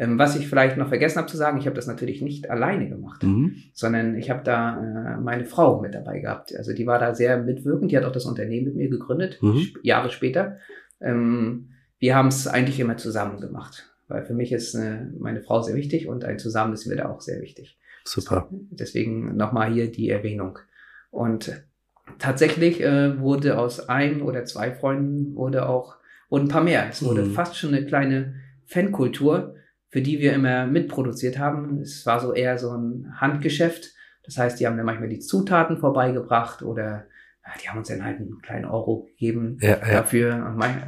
Ähm, 0.00 0.16
was 0.16 0.36
ich 0.36 0.46
vielleicht 0.46 0.76
noch 0.76 0.88
vergessen 0.88 1.18
habe 1.18 1.26
zu 1.26 1.36
sagen, 1.36 1.58
ich 1.58 1.66
habe 1.66 1.74
das 1.74 1.88
natürlich 1.88 2.22
nicht 2.22 2.48
alleine 2.50 2.88
gemacht, 2.88 3.24
mhm. 3.24 3.56
sondern 3.72 4.14
ich 4.14 4.30
habe 4.30 4.44
da 4.44 4.78
äh, 4.78 5.20
meine 5.20 5.44
Frau 5.44 5.80
mit 5.80 5.92
dabei 5.92 6.20
gehabt. 6.20 6.54
Also 6.56 6.72
die 6.72 6.86
war 6.86 7.00
da 7.00 7.16
sehr 7.16 7.36
mitwirkend, 7.42 7.90
die 7.90 7.96
hat 7.96 8.04
auch 8.04 8.12
das 8.12 8.24
Unternehmen 8.24 8.66
mit 8.66 8.76
mir 8.76 8.88
gegründet, 8.88 9.42
mhm. 9.42 9.66
Jahre 9.82 10.10
später. 10.10 10.58
Ähm, 11.00 11.70
wir 11.98 12.14
haben 12.14 12.28
es 12.28 12.46
eigentlich 12.46 12.78
immer 12.78 12.96
zusammen 12.96 13.40
gemacht, 13.40 13.92
weil 14.06 14.24
für 14.24 14.34
mich 14.34 14.52
ist 14.52 14.74
äh, 14.76 15.06
meine 15.18 15.42
Frau 15.42 15.62
sehr 15.62 15.74
wichtig 15.74 16.06
und 16.06 16.24
ein 16.24 16.38
Zusammen 16.38 16.74
ist 16.74 16.86
mir 16.86 16.94
da 16.94 17.08
auch 17.08 17.20
sehr 17.20 17.42
wichtig. 17.42 17.76
Super. 18.04 18.48
Deswegen 18.50 19.36
nochmal 19.36 19.72
hier 19.72 19.90
die 19.90 20.10
Erwähnung. 20.10 20.60
Und 21.10 21.60
tatsächlich 22.20 22.80
äh, 22.80 23.18
wurde 23.18 23.58
aus 23.58 23.88
einem 23.88 24.22
oder 24.22 24.44
zwei 24.44 24.70
Freunden 24.70 25.34
wurde 25.34 25.68
auch 25.68 25.96
wurden 26.30 26.44
ein 26.44 26.48
paar 26.48 26.62
mehr. 26.62 26.86
Es 26.88 27.02
wurde 27.02 27.22
mhm. 27.22 27.32
fast 27.32 27.56
schon 27.56 27.74
eine 27.74 27.84
kleine 27.84 28.34
Fankultur, 28.66 29.56
für 29.90 30.02
die 30.02 30.18
wir 30.18 30.34
immer 30.34 30.66
mitproduziert 30.66 31.38
haben. 31.38 31.80
Es 31.80 32.04
war 32.06 32.20
so 32.20 32.32
eher 32.32 32.58
so 32.58 32.72
ein 32.72 33.14
Handgeschäft. 33.16 33.92
Das 34.24 34.36
heißt, 34.36 34.60
die 34.60 34.66
haben 34.66 34.76
dann 34.76 34.86
manchmal 34.86 35.08
die 35.08 35.20
Zutaten 35.20 35.78
vorbeigebracht 35.78 36.62
oder 36.62 37.06
ja, 37.46 37.52
die 37.62 37.68
haben 37.68 37.78
uns 37.78 37.88
dann 37.88 38.04
halt 38.04 38.18
einen 38.18 38.42
kleinen 38.42 38.66
Euro 38.66 39.04
gegeben 39.04 39.58
ja, 39.60 39.70
ja. 39.70 39.92
dafür. 39.92 40.30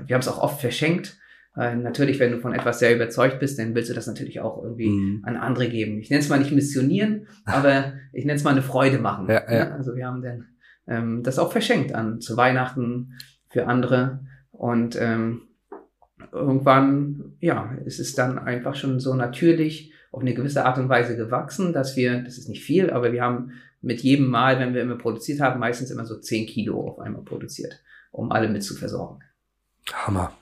Wir 0.07 0.15
haben 0.15 0.21
es 0.21 0.29
auch 0.29 0.43
oft 0.43 0.61
verschenkt. 0.61 1.17
Äh, 1.57 1.75
natürlich, 1.75 2.21
wenn 2.21 2.33
du 2.33 2.39
von 2.39 2.53
etwas 2.53 2.79
sehr 2.79 2.95
überzeugt 2.95 3.41
bist, 3.41 3.59
dann 3.59 3.75
willst 3.75 3.91
du 3.91 3.95
das 3.95 4.07
natürlich 4.07 4.41
auch 4.41 4.63
irgendwie 4.63 4.91
mhm. 4.91 5.23
an 5.25 5.37
andere 5.37 5.69
geben. 5.69 5.99
Ich 5.99 6.11
nenne 6.11 6.21
es 6.21 6.29
mal 6.29 6.39
nicht 6.39 6.53
missionieren, 6.53 7.27
aber 7.45 7.95
ich 8.13 8.25
nenne 8.25 8.37
es 8.37 8.45
mal 8.45 8.51
eine 8.51 8.63
Freude 8.63 8.99
machen. 8.99 9.29
Ja, 9.29 9.51
ja. 9.53 9.71
Also 9.71 9.97
wir 9.97 10.07
haben 10.07 10.23
dann 10.23 10.49
ähm, 10.87 11.23
das 11.23 11.39
auch 11.39 11.51
verschenkt 11.51 11.95
an 11.95 12.21
zu 12.21 12.37
Weihnachten 12.37 13.19
für 13.49 13.67
andere. 13.67 14.21
Und 14.51 14.97
ähm, 15.01 15.43
irgendwann, 16.33 17.37
ja, 17.41 17.75
ist 17.85 18.01
es 18.01 18.15
dann 18.15 18.39
einfach 18.39 18.75
schon 18.75 19.01
so 19.01 19.15
natürlich 19.15 19.93
auf 20.13 20.23
eine 20.23 20.35
gewisse 20.35 20.65
Art 20.65 20.79
und 20.79 20.89
Weise 20.89 21.17
gewachsen, 21.17 21.73
dass 21.73 21.97
wir, 21.97 22.23
das 22.23 22.39
ist 22.39 22.49
nicht 22.49 22.65
viel, 22.65 22.91
aber 22.91 23.13
wir 23.13 23.23
haben 23.23 23.53
mit 23.81 24.01
jedem 24.01 24.27
Mal, 24.27 24.59
wenn 24.59 24.75
wir 24.75 24.83
immer 24.83 24.97
produziert 24.97 25.41
haben, 25.41 25.61
meistens 25.61 25.91
immer 25.91 26.05
so 26.05 26.19
10 26.19 26.47
Kilo 26.47 26.81
auf 26.81 26.99
einmal 26.99 27.23
produziert, 27.23 27.81
um 28.11 28.31
alle 28.33 28.49
mit 28.49 28.63
zu 28.63 28.75
versorgen. 28.75 29.21
Hammer. 29.93 30.33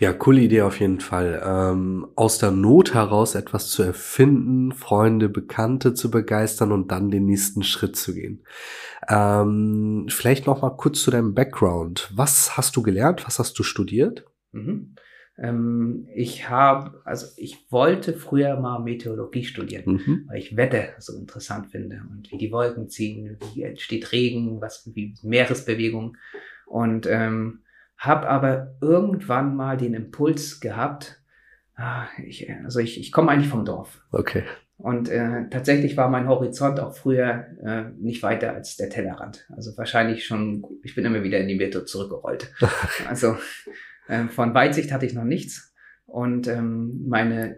Ja, 0.00 0.12
coole 0.12 0.40
Idee 0.40 0.62
auf 0.62 0.80
jeden 0.80 1.00
Fall. 1.00 1.40
Ähm, 1.44 2.08
aus 2.16 2.38
der 2.38 2.50
Not 2.50 2.94
heraus 2.94 3.36
etwas 3.36 3.68
zu 3.68 3.82
erfinden, 3.84 4.72
Freunde, 4.72 5.28
Bekannte 5.28 5.94
zu 5.94 6.10
begeistern 6.10 6.72
und 6.72 6.90
dann 6.90 7.10
den 7.10 7.26
nächsten 7.26 7.62
Schritt 7.62 7.96
zu 7.96 8.12
gehen. 8.12 8.44
Ähm, 9.08 10.06
vielleicht 10.08 10.46
noch 10.46 10.62
mal 10.62 10.70
kurz 10.70 11.02
zu 11.02 11.12
deinem 11.12 11.34
Background. 11.34 12.10
Was 12.14 12.56
hast 12.56 12.74
du 12.76 12.82
gelernt? 12.82 13.24
Was 13.26 13.38
hast 13.38 13.58
du 13.58 13.62
studiert? 13.62 14.24
Mhm. 14.52 14.94
Ähm, 15.38 16.08
ich 16.14 16.48
habe, 16.48 17.00
also 17.04 17.26
ich 17.36 17.66
wollte 17.70 18.12
früher 18.12 18.60
mal 18.60 18.80
Meteorologie 18.80 19.44
studieren, 19.44 19.94
mhm. 19.94 20.24
weil 20.28 20.38
ich 20.38 20.56
Wetter 20.56 20.88
so 20.98 21.16
interessant 21.18 21.70
finde 21.70 22.02
und 22.10 22.30
wie 22.30 22.38
die 22.38 22.52
Wolken 22.52 22.88
ziehen, 22.88 23.38
wie 23.54 23.62
entsteht 23.62 24.12
Regen, 24.12 24.60
was 24.60 24.90
wie 24.94 25.14
Meeresbewegung 25.22 26.16
und 26.66 27.06
ähm, 27.06 27.60
habe 27.96 28.28
aber 28.28 28.74
irgendwann 28.80 29.56
mal 29.56 29.76
den 29.76 29.94
Impuls 29.94 30.60
gehabt, 30.60 31.22
ah, 31.76 32.06
ich, 32.24 32.50
also 32.64 32.80
ich, 32.80 32.98
ich 32.98 33.12
komme 33.12 33.30
eigentlich 33.30 33.48
vom 33.48 33.64
Dorf. 33.64 34.02
Okay. 34.10 34.42
Und 34.76 35.08
äh, 35.08 35.48
tatsächlich 35.48 35.96
war 35.96 36.08
mein 36.08 36.28
Horizont 36.28 36.80
auch 36.80 36.96
früher 36.96 37.46
äh, 37.64 37.84
nicht 37.98 38.24
weiter 38.24 38.52
als 38.52 38.76
der 38.76 38.90
Tellerrand. 38.90 39.46
Also 39.54 39.76
wahrscheinlich 39.76 40.26
schon, 40.26 40.64
ich 40.82 40.96
bin 40.96 41.04
immer 41.04 41.22
wieder 41.22 41.38
in 41.38 41.46
die 41.46 41.54
Mitte 41.54 41.84
zurückgerollt. 41.84 42.52
also 43.08 43.36
äh, 44.08 44.24
von 44.28 44.54
Weitsicht 44.54 44.92
hatte 44.92 45.06
ich 45.06 45.14
noch 45.14 45.24
nichts. 45.24 45.74
Und 46.06 46.48
ähm, 46.48 47.04
meine 47.06 47.56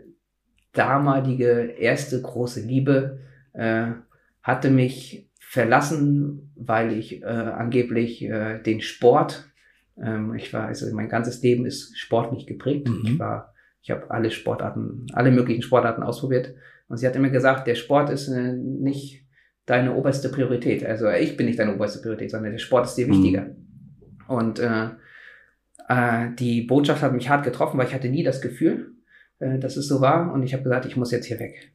damalige 0.72 1.74
erste 1.78 2.20
große 2.20 2.60
Liebe 2.60 3.20
äh, 3.52 3.92
hatte 4.42 4.70
mich 4.70 5.30
verlassen, 5.38 6.52
weil 6.56 6.92
ich 6.92 7.22
äh, 7.22 7.26
angeblich 7.26 8.22
äh, 8.22 8.60
den 8.60 8.80
Sport 8.80 9.48
ähm, 10.02 10.34
ich 10.34 10.52
war, 10.52 10.66
also 10.66 10.92
mein 10.94 11.08
ganzes 11.08 11.42
Leben 11.42 11.66
ist 11.66 11.96
sportlich 11.98 12.46
geprägt. 12.46 12.88
Mhm. 12.88 13.02
Ich 13.04 13.18
war, 13.18 13.54
ich 13.82 13.90
habe 13.90 14.10
alle 14.10 14.30
Sportarten, 14.30 15.06
alle 15.12 15.30
möglichen 15.30 15.62
Sportarten 15.62 16.02
ausprobiert. 16.02 16.54
Und 16.88 16.98
sie 16.98 17.06
hat 17.06 17.16
immer 17.16 17.30
gesagt, 17.30 17.66
der 17.66 17.74
Sport 17.74 18.10
ist 18.10 18.28
äh, 18.28 18.52
nicht 18.52 19.24
deine 19.66 19.94
oberste 19.94 20.28
Priorität. 20.28 20.84
Also 20.84 21.08
ich 21.08 21.36
bin 21.36 21.46
nicht 21.46 21.58
deine 21.58 21.74
oberste 21.74 22.00
Priorität, 22.00 22.30
sondern 22.30 22.52
der 22.52 22.58
Sport 22.58 22.86
ist 22.86 22.96
dir 22.96 23.08
wichtiger. 23.08 23.42
Mhm. 23.42 23.56
Und 24.26 24.58
äh, 24.58 24.88
äh, 25.88 26.28
die 26.38 26.62
Botschaft 26.62 27.02
hat 27.02 27.12
mich 27.12 27.28
hart 27.28 27.44
getroffen, 27.44 27.78
weil 27.78 27.86
ich 27.86 27.94
hatte 27.94 28.08
nie 28.08 28.22
das 28.22 28.40
Gefühl, 28.40 28.92
äh, 29.38 29.58
dass 29.58 29.76
es 29.76 29.88
so 29.88 30.00
war. 30.00 30.32
Und 30.32 30.42
ich 30.42 30.52
habe 30.52 30.62
gesagt, 30.62 30.86
ich 30.86 30.96
muss 30.96 31.10
jetzt 31.10 31.26
hier 31.26 31.38
weg. 31.38 31.72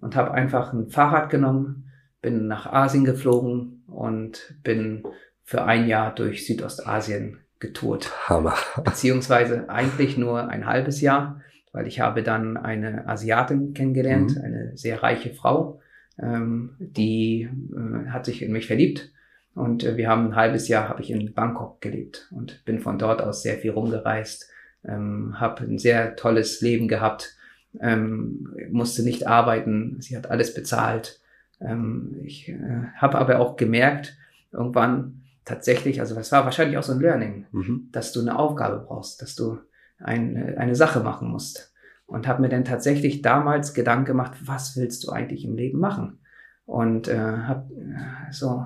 Und 0.00 0.16
habe 0.16 0.32
einfach 0.32 0.72
ein 0.72 0.88
Fahrrad 0.88 1.30
genommen, 1.30 1.90
bin 2.22 2.46
nach 2.46 2.66
Asien 2.66 3.04
geflogen 3.04 3.82
und 3.86 4.54
bin 4.62 5.02
für 5.42 5.64
ein 5.64 5.88
Jahr 5.88 6.14
durch 6.14 6.46
Südostasien 6.46 7.38
getourt. 7.58 8.10
Hammer. 8.28 8.54
Beziehungsweise 8.84 9.68
eigentlich 9.68 10.16
nur 10.16 10.48
ein 10.48 10.66
halbes 10.66 11.00
Jahr, 11.00 11.40
weil 11.72 11.86
ich 11.86 12.00
habe 12.00 12.22
dann 12.22 12.56
eine 12.56 13.06
Asiatin 13.06 13.74
kennengelernt, 13.74 14.36
mhm. 14.36 14.42
eine 14.42 14.76
sehr 14.76 15.02
reiche 15.02 15.34
Frau, 15.34 15.80
ähm, 16.18 16.76
die 16.78 17.48
äh, 17.74 18.08
hat 18.08 18.24
sich 18.24 18.42
in 18.42 18.52
mich 18.52 18.66
verliebt 18.66 19.12
und 19.54 19.84
äh, 19.84 19.96
wir 19.96 20.08
haben 20.08 20.28
ein 20.28 20.36
halbes 20.36 20.68
Jahr 20.68 20.88
habe 20.88 21.02
ich 21.02 21.10
in 21.10 21.34
Bangkok 21.34 21.80
gelebt 21.80 22.28
und 22.30 22.64
bin 22.64 22.80
von 22.80 22.98
dort 22.98 23.22
aus 23.22 23.42
sehr 23.42 23.58
viel 23.58 23.72
rumgereist, 23.72 24.48
ähm, 24.84 25.38
habe 25.38 25.64
ein 25.64 25.78
sehr 25.78 26.16
tolles 26.16 26.60
Leben 26.60 26.88
gehabt, 26.88 27.36
ähm, 27.80 28.54
musste 28.70 29.02
nicht 29.02 29.26
arbeiten, 29.26 29.96
sie 30.00 30.16
hat 30.16 30.30
alles 30.30 30.54
bezahlt. 30.54 31.20
Ähm, 31.60 32.20
ich 32.24 32.48
äh, 32.48 32.84
habe 32.96 33.18
aber 33.18 33.38
auch 33.40 33.56
gemerkt, 33.56 34.16
irgendwann 34.52 35.22
tatsächlich, 35.44 36.00
also 36.00 36.14
das 36.14 36.32
war 36.32 36.44
wahrscheinlich 36.44 36.78
auch 36.78 36.82
so 36.82 36.92
ein 36.92 37.00
Learning, 37.00 37.46
mhm. 37.52 37.88
dass 37.92 38.12
du 38.12 38.20
eine 38.20 38.38
Aufgabe 38.38 38.84
brauchst, 38.86 39.20
dass 39.20 39.34
du 39.34 39.58
ein, 39.98 40.56
eine 40.56 40.74
Sache 40.74 41.00
machen 41.00 41.28
musst. 41.28 41.72
Und 42.06 42.26
habe 42.26 42.42
mir 42.42 42.48
dann 42.48 42.64
tatsächlich 42.64 43.22
damals 43.22 43.72
Gedanken 43.72 44.06
gemacht, 44.06 44.32
was 44.44 44.76
willst 44.76 45.04
du 45.04 45.12
eigentlich 45.12 45.44
im 45.44 45.54
Leben 45.54 45.78
machen? 45.78 46.18
Und 46.66 47.06
äh, 47.06 47.18
habe 47.18 47.72
äh, 47.72 48.32
so, 48.32 48.64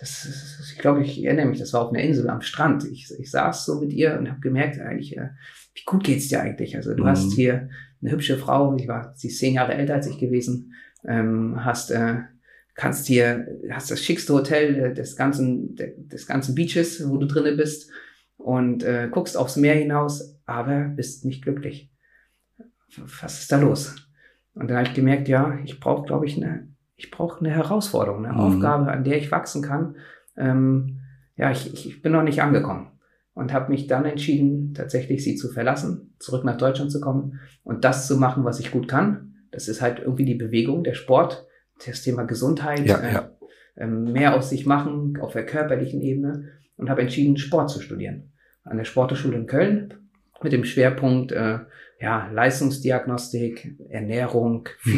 das, 0.00 0.24
ist, 0.24 0.72
ich 0.72 0.78
glaube, 0.78 1.02
ich 1.02 1.24
erinnere 1.24 1.46
mich, 1.46 1.58
das 1.58 1.72
war 1.72 1.82
auf 1.82 1.92
einer 1.92 2.02
Insel 2.02 2.28
am 2.28 2.40
Strand. 2.40 2.84
Ich, 2.84 3.12
ich 3.18 3.30
saß 3.30 3.64
so 3.64 3.80
mit 3.80 3.92
ihr 3.92 4.18
und 4.18 4.28
habe 4.28 4.40
gemerkt, 4.40 4.78
eigentlich, 4.78 5.16
äh, 5.16 5.30
wie 5.74 5.84
gut 5.84 6.04
geht's 6.04 6.28
dir 6.28 6.40
eigentlich? 6.40 6.76
Also 6.76 6.94
du 6.94 7.04
mhm. 7.04 7.08
hast 7.08 7.32
hier 7.32 7.68
eine 8.00 8.12
hübsche 8.12 8.38
Frau, 8.38 8.76
ich 8.76 8.86
war, 8.86 9.12
sie 9.16 9.28
ist 9.28 9.38
zehn 9.38 9.54
Jahre 9.54 9.74
älter 9.74 9.94
als 9.94 10.06
ich 10.06 10.18
gewesen, 10.18 10.72
ähm, 11.04 11.64
hast 11.64 11.90
äh, 11.90 12.18
kannst 12.78 13.08
hier, 13.08 13.58
hast 13.70 13.90
das 13.90 14.02
schickste 14.02 14.32
Hotel 14.32 14.76
äh, 14.76 14.94
des 14.94 15.16
ganzen, 15.16 15.74
des 15.74 16.26
ganzen 16.26 16.54
Beaches, 16.54 17.06
wo 17.08 17.16
du 17.16 17.26
drinne 17.26 17.56
bist 17.56 17.90
und 18.36 18.84
äh, 18.84 19.08
guckst 19.10 19.36
aufs 19.36 19.56
Meer 19.56 19.74
hinaus, 19.74 20.40
aber 20.46 20.84
bist 20.84 21.24
nicht 21.24 21.42
glücklich. 21.42 21.90
Was 23.20 23.40
ist 23.40 23.50
da 23.50 23.58
los? 23.58 23.96
Und 24.54 24.70
dann 24.70 24.78
habe 24.78 24.88
ich 24.88 24.94
gemerkt, 24.94 25.28
ja, 25.28 25.58
ich 25.64 25.80
brauche, 25.80 26.06
glaube 26.06 26.26
ich, 26.26 26.36
eine, 26.36 26.68
ich 26.98 27.12
brauche 27.12 27.38
eine 27.38 27.50
Herausforderung, 27.50 28.26
eine 28.26 28.34
mhm. 28.34 28.40
Aufgabe, 28.40 28.90
an 28.90 29.04
der 29.04 29.16
ich 29.16 29.30
wachsen 29.30 29.62
kann. 29.62 29.96
Ähm, 30.36 30.98
ja, 31.36 31.50
ich, 31.50 31.86
ich 31.86 32.02
bin 32.02 32.12
noch 32.12 32.24
nicht 32.24 32.42
angekommen 32.42 32.90
und 33.34 33.52
habe 33.52 33.70
mich 33.70 33.86
dann 33.86 34.04
entschieden, 34.04 34.74
tatsächlich 34.74 35.22
sie 35.22 35.36
zu 35.36 35.48
verlassen, 35.48 36.14
zurück 36.18 36.44
nach 36.44 36.56
Deutschland 36.56 36.90
zu 36.90 37.00
kommen 37.00 37.38
und 37.62 37.84
das 37.84 38.08
zu 38.08 38.16
machen, 38.18 38.44
was 38.44 38.58
ich 38.58 38.72
gut 38.72 38.88
kann. 38.88 39.36
Das 39.52 39.68
ist 39.68 39.80
halt 39.80 40.00
irgendwie 40.00 40.24
die 40.24 40.34
Bewegung, 40.34 40.82
der 40.82 40.94
Sport, 40.94 41.46
das 41.86 42.02
Thema 42.02 42.24
Gesundheit, 42.24 42.84
ja, 42.84 42.98
äh, 42.98 43.12
ja. 43.14 43.30
Äh, 43.76 43.86
mehr 43.86 44.34
aus 44.34 44.50
sich 44.50 44.66
machen 44.66 45.18
auf 45.20 45.32
der 45.32 45.46
körperlichen 45.46 46.02
Ebene 46.02 46.48
und 46.76 46.90
habe 46.90 47.02
entschieden, 47.02 47.36
Sport 47.36 47.70
zu 47.70 47.80
studieren. 47.80 48.32
An 48.64 48.76
der 48.76 48.84
Sporteschule 48.84 49.36
in 49.36 49.46
Köln 49.46 49.94
mit 50.42 50.52
dem 50.52 50.64
Schwerpunkt 50.64 51.30
äh, 51.30 51.60
ja, 52.00 52.28
Leistungsdiagnostik, 52.32 53.76
Ernährung, 53.88 54.68
mhm. 54.84 54.90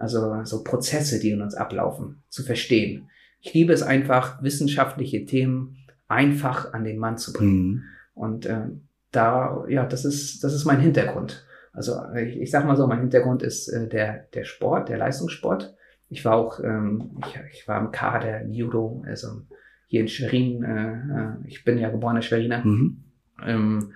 Also 0.00 0.44
so 0.44 0.62
Prozesse, 0.62 1.20
die 1.20 1.30
in 1.30 1.42
uns 1.42 1.54
ablaufen, 1.54 2.22
zu 2.28 2.42
verstehen. 2.42 3.08
Ich 3.40 3.54
liebe 3.54 3.72
es 3.72 3.82
einfach, 3.82 4.42
wissenschaftliche 4.42 5.24
Themen 5.24 5.76
einfach 6.08 6.72
an 6.72 6.84
den 6.84 6.98
Mann 6.98 7.18
zu 7.18 7.32
bringen. 7.32 7.66
Mhm. 7.66 7.82
Und 8.14 8.46
äh, 8.46 8.66
da, 9.12 9.64
ja, 9.68 9.86
das 9.86 10.04
ist, 10.04 10.42
das 10.42 10.52
ist 10.54 10.64
mein 10.64 10.80
Hintergrund. 10.80 11.46
Also 11.72 12.00
ich, 12.14 12.40
ich 12.40 12.50
sag 12.50 12.64
mal 12.64 12.76
so, 12.76 12.86
mein 12.86 13.00
Hintergrund 13.00 13.42
ist 13.42 13.68
äh, 13.68 13.88
der, 13.88 14.28
der 14.34 14.44
Sport, 14.44 14.88
der 14.88 14.98
Leistungssport. 14.98 15.74
Ich 16.08 16.24
war 16.24 16.36
auch, 16.36 16.60
ähm, 16.60 17.18
ich, 17.20 17.38
ich 17.52 17.68
war 17.68 17.80
im 17.80 17.90
Kader 17.90 18.46
Judo, 18.46 19.04
also 19.06 19.42
hier 19.86 20.00
in 20.00 20.08
Schwerin. 20.08 20.62
Äh, 20.62 20.92
äh, 20.92 21.48
ich 21.48 21.64
bin 21.64 21.78
ja 21.78 21.90
geborener 21.90 22.22
Schweriner. 22.22 22.64
Mhm. 22.64 23.04
Ähm, 23.44 23.92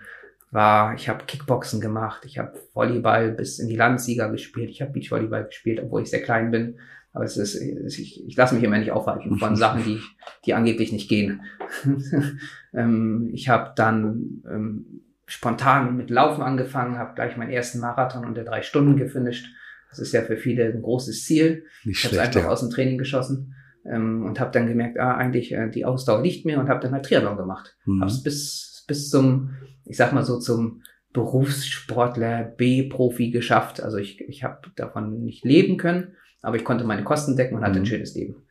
war, 0.51 0.95
ich 0.95 1.09
habe 1.09 1.25
Kickboxen 1.27 1.81
gemacht, 1.81 2.25
ich 2.25 2.39
habe 2.39 2.59
Volleyball 2.75 3.33
bis 3.33 3.59
in 3.59 3.69
die 3.69 3.77
Landessieger 3.77 4.31
gespielt, 4.31 4.71
ich 4.71 4.83
habe 4.83 4.93
Beachvolleyball 4.93 5.45
gespielt, 5.45 5.81
obwohl 5.83 6.03
ich 6.03 6.11
sehr 6.11 6.23
klein 6.23 6.51
bin. 6.51 6.79
Aber 7.13 7.25
es 7.25 7.37
ist, 7.37 7.57
ich, 7.57 8.25
ich 8.25 8.37
lasse 8.37 8.55
mich 8.55 8.63
immer 8.63 8.79
nicht 8.79 8.93
aufhalten 8.93 9.37
von 9.37 9.57
Sachen, 9.57 9.85
die, 9.85 10.01
die 10.45 10.55
angeblich 10.55 10.93
nicht 10.93 11.09
gehen. 11.09 11.43
ähm, 12.73 13.31
ich 13.33 13.49
habe 13.49 13.73
dann 13.75 14.43
ähm, 14.49 15.03
spontan 15.27 15.97
mit 15.97 16.11
Laufen 16.11 16.43
angefangen, 16.43 16.99
habe 16.99 17.15
gleich 17.15 17.37
meinen 17.37 17.51
ersten 17.51 17.81
Marathon 17.81 18.25
unter 18.25 18.45
drei 18.45 18.63
Stunden 18.63 18.97
gefinisht. 18.97 19.47
Das 19.89 19.99
ist 19.99 20.13
ja 20.13 20.23
für 20.23 20.37
viele 20.37 20.67
ein 20.67 20.83
großes 20.83 21.25
Ziel. 21.25 21.65
Nicht 21.85 22.05
ich 22.05 22.11
habe 22.11 22.23
einfach 22.23 22.43
ja. 22.43 22.49
aus 22.49 22.61
dem 22.61 22.71
Training 22.71 22.99
geschossen 22.99 23.55
ähm, 23.85 24.25
und 24.25 24.39
habe 24.39 24.53
dann 24.53 24.69
gemerkt, 24.69 24.99
ah, 24.99 25.17
eigentlich 25.17 25.53
äh, 25.53 25.69
die 25.69 25.85
Ausdauer 25.85 26.23
liegt 26.23 26.47
mir 26.47 26.61
und 26.61 26.69
habe 26.69 26.81
dann 26.81 26.93
halt 26.93 27.07
Triathlon 27.07 27.37
gemacht. 27.37 27.77
Mhm. 27.87 28.01
Habe 28.01 28.11
es 28.11 28.23
bis 28.23 28.70
bis 28.91 29.09
zum, 29.09 29.51
ich 29.85 29.97
sag 29.97 30.13
mal 30.13 30.25
so 30.25 30.39
zum 30.39 30.83
Berufssportler 31.13 32.43
B-Profi 32.43 33.31
geschafft. 33.31 33.81
Also 33.81 33.99
ich 33.99 34.21
ich 34.29 34.43
habe 34.43 34.69
davon 34.75 35.23
nicht 35.25 35.45
leben 35.45 35.77
können, 35.77 36.17
aber 36.43 36.57
ich 36.57 36.65
konnte 36.65 36.85
meine 36.85 37.05
Kosten 37.05 37.37
decken 37.37 37.55
und 37.55 37.61
mhm. 37.61 37.65
hatte 37.65 37.79
ein 37.79 37.83
mhm. 37.83 37.87
schönes 37.87 38.15
Leben. 38.17 38.43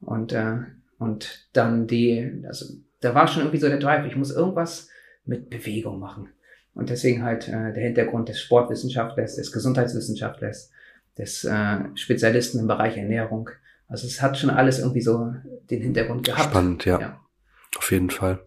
Und 0.00 0.32
äh, 0.32 0.56
und 0.98 1.48
dann 1.52 1.86
die, 1.86 2.42
also 2.46 2.66
da 3.00 3.14
war 3.14 3.28
schon 3.28 3.42
irgendwie 3.42 3.60
so 3.60 3.68
der 3.68 3.78
Drive. 3.78 4.06
Ich 4.06 4.16
muss 4.16 4.30
irgendwas 4.30 4.88
mit 5.24 5.50
Bewegung 5.50 6.00
machen. 6.00 6.28
Und 6.74 6.90
deswegen 6.90 7.22
halt 7.22 7.48
äh, 7.48 7.72
der 7.72 7.84
Hintergrund 7.84 8.28
des 8.28 8.40
Sportwissenschaftlers, 8.40 9.36
des 9.36 9.52
Gesundheitswissenschaftlers, 9.52 10.70
des 11.16 11.44
äh, 11.44 11.76
Spezialisten 11.94 12.58
im 12.58 12.66
Bereich 12.66 12.96
Ernährung. 12.96 13.50
Also 13.86 14.06
es 14.06 14.20
hat 14.20 14.38
schon 14.38 14.50
alles 14.50 14.80
irgendwie 14.80 15.02
so 15.02 15.34
den 15.70 15.82
Hintergrund 15.82 16.26
gehabt. 16.26 16.50
Spannend, 16.50 16.84
ja. 16.84 17.00
ja. 17.00 17.20
Auf 17.76 17.90
jeden 17.92 18.10
Fall. 18.10 18.40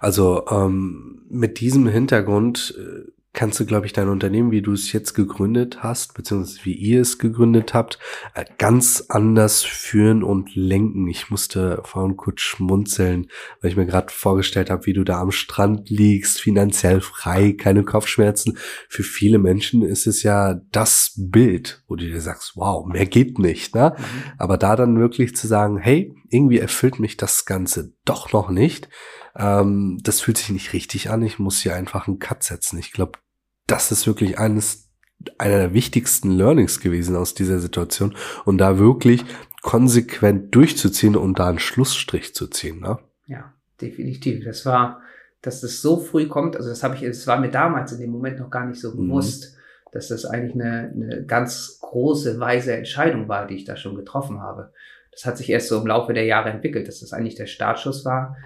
Also 0.00 0.46
ähm, 0.50 1.22
mit 1.28 1.60
diesem 1.60 1.86
Hintergrund 1.86 2.74
äh, 2.78 3.10
kannst 3.32 3.58
du, 3.58 3.64
glaube 3.64 3.86
ich, 3.86 3.92
dein 3.92 4.08
Unternehmen, 4.08 4.50
wie 4.50 4.60
du 4.60 4.72
es 4.72 4.92
jetzt 4.92 5.14
gegründet 5.14 5.82
hast, 5.82 6.14
beziehungsweise 6.14 6.64
wie 6.64 6.74
ihr 6.74 7.00
es 7.00 7.18
gegründet 7.18 7.72
habt, 7.72 7.98
äh, 8.34 8.44
ganz 8.58 9.06
anders 9.08 9.62
führen 9.62 10.22
und 10.22 10.54
lenken. 10.54 11.08
Ich 11.08 11.30
musste 11.30 11.80
vorhin 11.84 12.16
kurz 12.16 12.42
schmunzeln, 12.42 13.28
weil 13.60 13.70
ich 13.70 13.76
mir 13.76 13.86
gerade 13.86 14.12
vorgestellt 14.12 14.70
habe, 14.70 14.84
wie 14.86 14.92
du 14.92 15.04
da 15.04 15.20
am 15.20 15.30
Strand 15.30 15.88
liegst, 15.88 16.40
finanziell 16.40 17.00
frei, 17.00 17.52
keine 17.52 17.84
Kopfschmerzen. 17.84 18.58
Für 18.88 19.02
viele 19.02 19.38
Menschen 19.38 19.82
ist 19.82 20.06
es 20.06 20.22
ja 20.22 20.60
das 20.70 21.14
Bild, 21.16 21.82
wo 21.88 21.96
du 21.96 22.04
dir 22.04 22.20
sagst, 22.20 22.52
wow, 22.56 22.86
mehr 22.86 23.06
geht 23.06 23.38
nicht. 23.38 23.74
Ne? 23.74 23.94
Mhm. 23.96 24.04
Aber 24.36 24.58
da 24.58 24.76
dann 24.76 24.98
wirklich 24.98 25.34
zu 25.36 25.46
sagen, 25.46 25.78
hey, 25.78 26.14
irgendwie 26.28 26.58
erfüllt 26.58 26.98
mich 26.98 27.16
das 27.16 27.46
Ganze 27.46 27.94
doch 28.04 28.32
noch 28.32 28.50
nicht 28.50 28.88
ähm, 29.36 29.98
das 30.02 30.20
fühlt 30.20 30.38
sich 30.38 30.50
nicht 30.50 30.72
richtig 30.72 31.10
an, 31.10 31.22
ich 31.22 31.38
muss 31.38 31.60
hier 31.60 31.74
einfach 31.74 32.06
einen 32.06 32.18
Cut 32.18 32.42
setzen. 32.42 32.78
Ich 32.78 32.92
glaube, 32.92 33.18
das 33.66 33.92
ist 33.92 34.06
wirklich 34.06 34.38
eines 34.38 34.90
einer 35.38 35.58
der 35.58 35.74
wichtigsten 35.74 36.30
Learnings 36.32 36.80
gewesen 36.80 37.16
aus 37.16 37.34
dieser 37.34 37.60
Situation 37.60 38.16
und 38.44 38.58
da 38.58 38.78
wirklich 38.78 39.24
konsequent 39.62 40.54
durchzuziehen 40.54 41.16
und 41.16 41.38
da 41.38 41.48
einen 41.48 41.60
Schlussstrich 41.60 42.34
zu 42.34 42.48
ziehen. 42.48 42.80
Ne? 42.80 42.98
Ja, 43.26 43.54
definitiv. 43.80 44.44
Das 44.44 44.66
war, 44.66 45.00
dass 45.40 45.60
das 45.60 45.80
so 45.80 45.98
früh 45.98 46.26
kommt, 46.26 46.56
also 46.56 46.68
das 46.68 46.82
habe 46.82 46.96
ich, 46.96 47.02
es 47.02 47.26
war 47.26 47.38
mir 47.38 47.50
damals 47.50 47.92
in 47.92 48.00
dem 48.00 48.10
Moment 48.10 48.40
noch 48.40 48.50
gar 48.50 48.66
nicht 48.66 48.80
so 48.80 48.92
mhm. 48.92 49.08
bewusst, 49.08 49.54
mhm. 49.54 49.90
dass 49.92 50.08
das 50.08 50.24
eigentlich 50.24 50.54
eine, 50.54 50.92
eine 50.94 51.24
ganz 51.24 51.78
große, 51.80 52.40
weise 52.40 52.74
Entscheidung 52.74 53.28
war, 53.28 53.46
die 53.46 53.54
ich 53.54 53.64
da 53.64 53.76
schon 53.76 53.94
getroffen 53.94 54.40
habe. 54.40 54.72
Das 55.12 55.24
hat 55.24 55.38
sich 55.38 55.50
erst 55.50 55.68
so 55.68 55.80
im 55.80 55.86
Laufe 55.86 56.12
der 56.14 56.24
Jahre 56.24 56.50
entwickelt, 56.50 56.88
dass 56.88 57.00
das 57.00 57.12
eigentlich 57.12 57.36
der 57.36 57.46
Startschuss 57.46 58.04
war, 58.04 58.36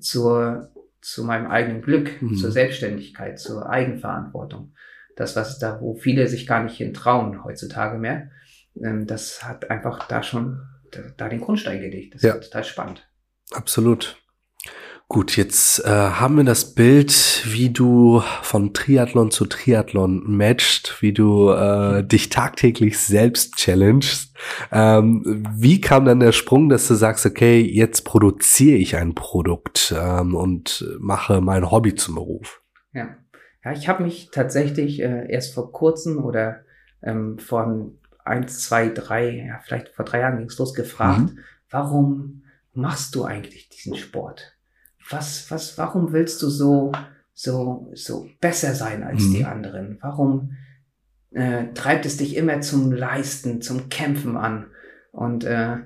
zur, 0.00 0.72
zu 1.00 1.24
meinem 1.24 1.46
eigenen 1.46 1.82
Glück, 1.82 2.20
mhm. 2.20 2.36
zur 2.36 2.50
Selbstständigkeit, 2.50 3.38
zur 3.38 3.68
Eigenverantwortung. 3.68 4.74
Das, 5.16 5.36
was 5.36 5.58
da, 5.58 5.80
wo 5.80 5.94
viele 5.94 6.28
sich 6.28 6.46
gar 6.46 6.62
nicht 6.62 6.76
hintrauen 6.76 7.44
heutzutage 7.44 7.98
mehr, 7.98 8.30
ähm, 8.82 9.06
das 9.06 9.44
hat 9.44 9.70
einfach 9.70 10.06
da 10.08 10.22
schon 10.22 10.60
da, 10.90 11.00
da 11.16 11.28
den 11.28 11.40
Grundstein 11.40 11.80
gelegt. 11.80 12.14
Das 12.14 12.22
ja. 12.22 12.34
ist 12.34 12.46
total 12.46 12.64
spannend. 12.64 13.08
Absolut. 13.52 14.22
Gut, 15.08 15.36
jetzt 15.36 15.84
äh, 15.84 15.88
haben 15.88 16.36
wir 16.36 16.42
das 16.42 16.74
Bild, 16.74 17.44
wie 17.46 17.70
du 17.70 18.22
von 18.42 18.74
Triathlon 18.74 19.30
zu 19.30 19.46
Triathlon 19.46 20.24
matcht, 20.26 21.00
wie 21.00 21.12
du 21.12 21.50
äh, 21.50 22.02
dich 22.02 22.28
tagtäglich 22.28 22.98
selbst 22.98 23.54
challengest. 23.54 24.36
Ähm, 24.72 25.44
wie 25.54 25.80
kam 25.80 26.06
dann 26.06 26.18
der 26.18 26.32
Sprung, 26.32 26.68
dass 26.68 26.88
du 26.88 26.94
sagst, 26.94 27.24
okay, 27.24 27.60
jetzt 27.60 28.02
produziere 28.04 28.78
ich 28.78 28.96
ein 28.96 29.14
Produkt 29.14 29.94
ähm, 29.96 30.34
und 30.34 30.84
mache 30.98 31.40
mein 31.40 31.70
Hobby 31.70 31.94
zum 31.94 32.16
Beruf? 32.16 32.60
Ja, 32.92 33.16
ja 33.64 33.70
ich 33.70 33.86
habe 33.88 34.02
mich 34.02 34.30
tatsächlich 34.32 35.00
äh, 35.00 35.30
erst 35.30 35.54
vor 35.54 35.70
kurzem 35.70 36.18
oder 36.24 36.64
ähm, 37.00 37.38
vor 37.38 37.92
eins, 38.24 38.64
zwei, 38.64 38.88
drei, 38.88 39.46
ja, 39.46 39.60
vielleicht 39.62 39.90
vor 39.90 40.04
drei 40.04 40.18
Jahren 40.18 40.38
ging 40.38 40.48
es 40.48 40.58
los, 40.58 40.74
gefragt, 40.74 41.32
mhm. 41.32 41.38
warum 41.70 42.42
machst 42.72 43.14
du 43.14 43.22
eigentlich 43.22 43.68
diesen 43.68 43.94
Sport? 43.94 44.55
Was, 45.10 45.50
was, 45.50 45.78
warum 45.78 46.12
willst 46.12 46.42
du 46.42 46.48
so, 46.48 46.92
so, 47.32 47.90
so 47.94 48.28
besser 48.40 48.74
sein 48.74 49.02
als 49.02 49.24
mhm. 49.24 49.34
die 49.34 49.44
anderen? 49.44 49.98
Warum 50.00 50.52
äh, 51.30 51.72
treibt 51.74 52.06
es 52.06 52.16
dich 52.16 52.36
immer 52.36 52.60
zum 52.60 52.92
Leisten, 52.92 53.62
zum 53.62 53.88
Kämpfen 53.88 54.36
an? 54.36 54.66
Und 55.12 55.44
äh, 55.44 55.76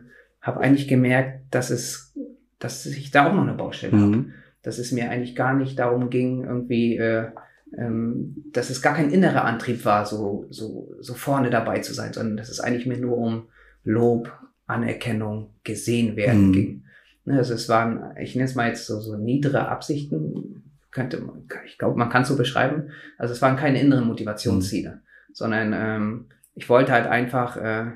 habe 0.40 0.60
eigentlich 0.60 0.88
gemerkt, 0.88 1.54
dass 1.54 1.70
es, 1.70 2.14
dass 2.58 2.86
ich 2.86 3.10
da 3.10 3.28
auch 3.28 3.34
noch 3.34 3.42
eine 3.42 3.54
Baustelle 3.54 3.96
mhm. 3.96 4.02
habe. 4.02 4.24
Dass 4.62 4.78
es 4.78 4.92
mir 4.92 5.10
eigentlich 5.10 5.36
gar 5.36 5.54
nicht 5.54 5.78
darum 5.78 6.10
ging, 6.10 6.44
irgendwie, 6.44 6.96
äh, 6.96 7.30
ähm, 7.76 8.44
dass 8.52 8.68
es 8.68 8.82
gar 8.82 8.94
kein 8.94 9.10
innerer 9.10 9.44
Antrieb 9.44 9.84
war, 9.84 10.04
so, 10.04 10.46
so, 10.50 10.94
so 11.00 11.14
vorne 11.14 11.50
dabei 11.50 11.78
zu 11.78 11.94
sein, 11.94 12.12
sondern 12.12 12.36
dass 12.36 12.50
es 12.50 12.60
eigentlich 12.60 12.86
mir 12.86 12.98
nur 12.98 13.16
um 13.16 13.48
Lob, 13.84 14.32
Anerkennung, 14.66 15.54
gesehen 15.64 16.16
werden 16.16 16.48
mhm. 16.48 16.52
ging. 16.52 16.84
Ne, 17.24 17.36
also 17.36 17.54
es 17.54 17.68
waren, 17.68 18.16
ich 18.18 18.34
nenne 18.34 18.48
es 18.48 18.54
mal 18.54 18.68
jetzt 18.68 18.86
so, 18.86 19.00
so 19.00 19.16
niedere 19.16 19.68
Absichten, 19.68 20.70
könnte 20.90 21.20
man, 21.20 21.46
ich 21.66 21.78
glaube, 21.78 21.98
man 21.98 22.08
kann 22.08 22.22
es 22.22 22.28
so 22.28 22.36
beschreiben. 22.36 22.90
Also 23.18 23.32
es 23.32 23.42
waren 23.42 23.56
keine 23.56 23.80
inneren 23.80 24.06
Motivationsziele, 24.06 24.90
mhm. 24.90 25.32
sondern 25.32 25.72
ähm, 25.74 26.26
ich 26.54 26.68
wollte 26.68 26.92
halt 26.92 27.06
einfach, 27.06 27.56
äh, 27.56 27.92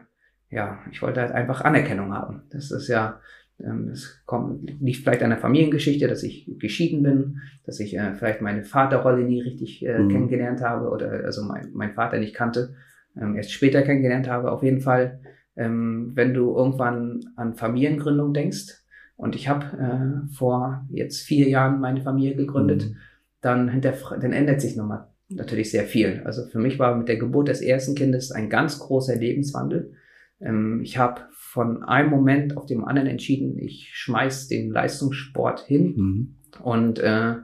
ja, 0.51 0.79
ich 0.91 1.03
wollte 1.03 1.21
halt 1.21 1.33
einfach 1.33 1.63
Anerkennung 1.63 2.13
haben. 2.13 2.43
Das 2.51 2.71
ist 2.71 2.89
ja, 2.89 3.21
ähm, 3.61 3.89
das 3.89 4.23
kommt, 4.27 4.71
liegt 4.81 5.03
vielleicht 5.03 5.23
an 5.23 5.31
der 5.31 5.39
Familiengeschichte, 5.39 6.07
dass 6.07 6.23
ich 6.23 6.51
geschieden 6.59 7.03
bin, 7.03 7.41
dass 7.67 7.81
ich 7.81 7.97
äh, 7.97 8.15
vielleicht 8.15 8.43
meine 8.43 8.65
Vaterrolle 8.65 9.25
nie 9.25 9.41
richtig 9.41 9.85
äh, 9.85 9.99
mhm. 9.99 10.09
kennengelernt 10.09 10.61
habe 10.61 10.89
oder 10.89 11.25
also 11.25 11.45
mein, 11.45 11.71
mein 11.73 11.95
Vater 11.95 12.19
nicht 12.19 12.35
kannte, 12.35 12.75
ähm, 13.21 13.37
erst 13.37 13.53
später 13.53 13.83
kennengelernt 13.83 14.29
habe. 14.29 14.53
Auf 14.53 14.63
jeden 14.63 14.81
Fall, 14.81 15.21
ähm, 15.57 16.13
wenn 16.15 16.35
du 16.35 16.55
irgendwann 16.57 17.21
an 17.37 17.55
Familiengründung 17.55 18.33
denkst, 18.33 18.84
und 19.17 19.37
ich 19.37 19.49
habe 19.49 19.65
äh, 19.79 20.35
vor 20.35 20.87
jetzt 20.91 21.23
vier 21.23 21.49
Jahren 21.49 21.81
meine 21.81 22.03
Familie 22.03 22.37
gegründet, 22.37 22.91
mhm. 22.91 22.97
dann, 23.41 23.81
dann 23.81 24.33
ändert 24.33 24.61
sich 24.61 24.77
nochmal 24.77 25.09
natürlich 25.29 25.71
sehr 25.71 25.85
viel. 25.85 26.23
Also 26.25 26.47
für 26.47 26.59
mich 26.59 26.79
war 26.79 26.97
mit 26.97 27.09
der 27.09 27.17
Geburt 27.17 27.49
des 27.49 27.61
ersten 27.61 27.95
Kindes 27.95 28.31
ein 28.31 28.51
ganz 28.51 28.79
großer 28.79 29.17
Lebenswandel. 29.17 29.93
Ähm, 30.41 30.81
ich 30.83 30.99
habe 30.99 31.23
von 31.33 31.83
einem 31.83 32.11
Moment 32.11 32.57
auf 32.57 32.67
dem 32.67 32.85
anderen 32.85 33.09
entschieden, 33.09 33.59
ich 33.59 33.91
schmeiß 33.95 34.49
den 34.49 34.71
Leistungssport 34.71 35.61
hin 35.61 35.95
mhm. 35.97 36.37
und 36.63 36.99
äh, 36.99 37.37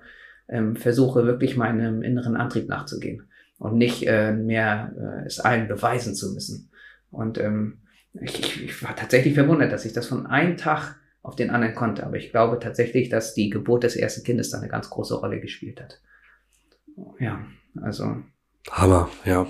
ähm, 0.49 0.77
versuche 0.77 1.25
wirklich 1.25 1.57
meinem 1.57 2.03
inneren 2.03 2.37
Antrieb 2.37 2.69
nachzugehen 2.69 3.29
und 3.59 3.77
nicht 3.77 4.07
äh, 4.07 4.33
mehr 4.33 4.93
äh, 4.99 5.27
es 5.27 5.39
allen 5.39 5.69
beweisen 5.69 6.15
zu 6.15 6.33
müssen. 6.35 6.71
Und 7.11 7.39
ähm, 7.39 7.79
ich, 8.21 8.65
ich 8.65 8.83
war 8.83 8.97
tatsächlich 8.97 9.35
verwundert, 9.35 9.73
dass 9.73 9.85
ich 9.85 9.93
das 9.93 10.07
von 10.07 10.27
einem 10.27 10.57
Tag 10.57 10.97
auf 11.23 11.37
den 11.37 11.51
anderen 11.51 11.75
konnte. 11.75 12.05
Aber 12.05 12.17
ich 12.17 12.31
glaube 12.31 12.59
tatsächlich, 12.59 13.09
dass 13.09 13.35
die 13.35 13.51
Geburt 13.51 13.85
des 13.85 13.97
ersten 13.97 14.25
Kindes 14.25 14.51
da 14.51 14.59
eine 14.59 14.69
ganz 14.69 14.91
große 14.91 15.15
Rolle 15.15 15.41
gespielt 15.41 15.81
hat. 15.81 16.01
Ja, 17.19 17.45
also. 17.81 18.17
Hammer, 18.71 19.09
ja. 19.25 19.47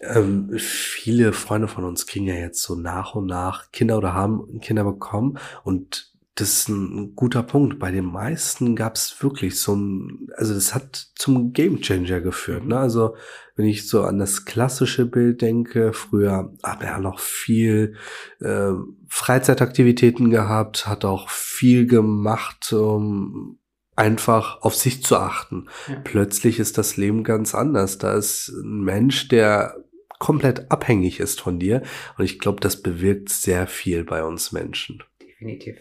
Ähm, 0.00 0.50
viele 0.58 1.32
Freunde 1.32 1.68
von 1.68 1.84
uns 1.84 2.06
kriegen 2.06 2.26
ja 2.26 2.34
jetzt 2.34 2.62
so 2.62 2.74
nach 2.74 3.14
und 3.14 3.26
nach 3.26 3.72
Kinder 3.72 3.96
oder 3.96 4.12
haben 4.12 4.60
Kinder 4.60 4.84
bekommen 4.84 5.38
und 5.62 6.13
das 6.36 6.52
ist 6.52 6.68
ein 6.68 7.14
guter 7.14 7.44
Punkt. 7.44 7.78
Bei 7.78 7.92
den 7.92 8.06
meisten 8.06 8.74
gab 8.74 8.96
es 8.96 9.22
wirklich 9.22 9.60
so 9.60 9.76
ein, 9.76 10.28
also 10.36 10.52
das 10.52 10.74
hat 10.74 10.96
zum 11.14 11.52
Gamechanger 11.52 12.20
geführt. 12.20 12.66
Ne? 12.66 12.76
Also 12.76 13.14
wenn 13.54 13.66
ich 13.66 13.88
so 13.88 14.02
an 14.02 14.18
das 14.18 14.44
klassische 14.44 15.06
Bild 15.06 15.42
denke, 15.42 15.92
früher 15.92 16.52
hat 16.62 16.82
er 16.82 16.88
ja 16.88 16.98
noch 16.98 17.20
viel 17.20 17.94
äh, 18.40 18.72
Freizeitaktivitäten 19.06 20.30
gehabt, 20.30 20.88
hat 20.88 21.04
auch 21.04 21.30
viel 21.30 21.86
gemacht, 21.86 22.72
um 22.72 23.60
einfach 23.94 24.60
auf 24.62 24.74
sich 24.74 25.04
zu 25.04 25.16
achten. 25.16 25.68
Ja. 25.88 26.00
Plötzlich 26.02 26.58
ist 26.58 26.78
das 26.78 26.96
Leben 26.96 27.22
ganz 27.22 27.54
anders. 27.54 27.98
Da 27.98 28.14
ist 28.14 28.48
ein 28.48 28.82
Mensch, 28.82 29.28
der 29.28 29.76
komplett 30.18 30.72
abhängig 30.72 31.20
ist 31.20 31.40
von 31.40 31.60
dir. 31.60 31.82
Und 32.18 32.24
ich 32.24 32.40
glaube, 32.40 32.60
das 32.60 32.82
bewirkt 32.82 33.28
sehr 33.28 33.68
viel 33.68 34.02
bei 34.02 34.24
uns 34.24 34.50
Menschen. 34.50 35.04
Definitiv. 35.22 35.76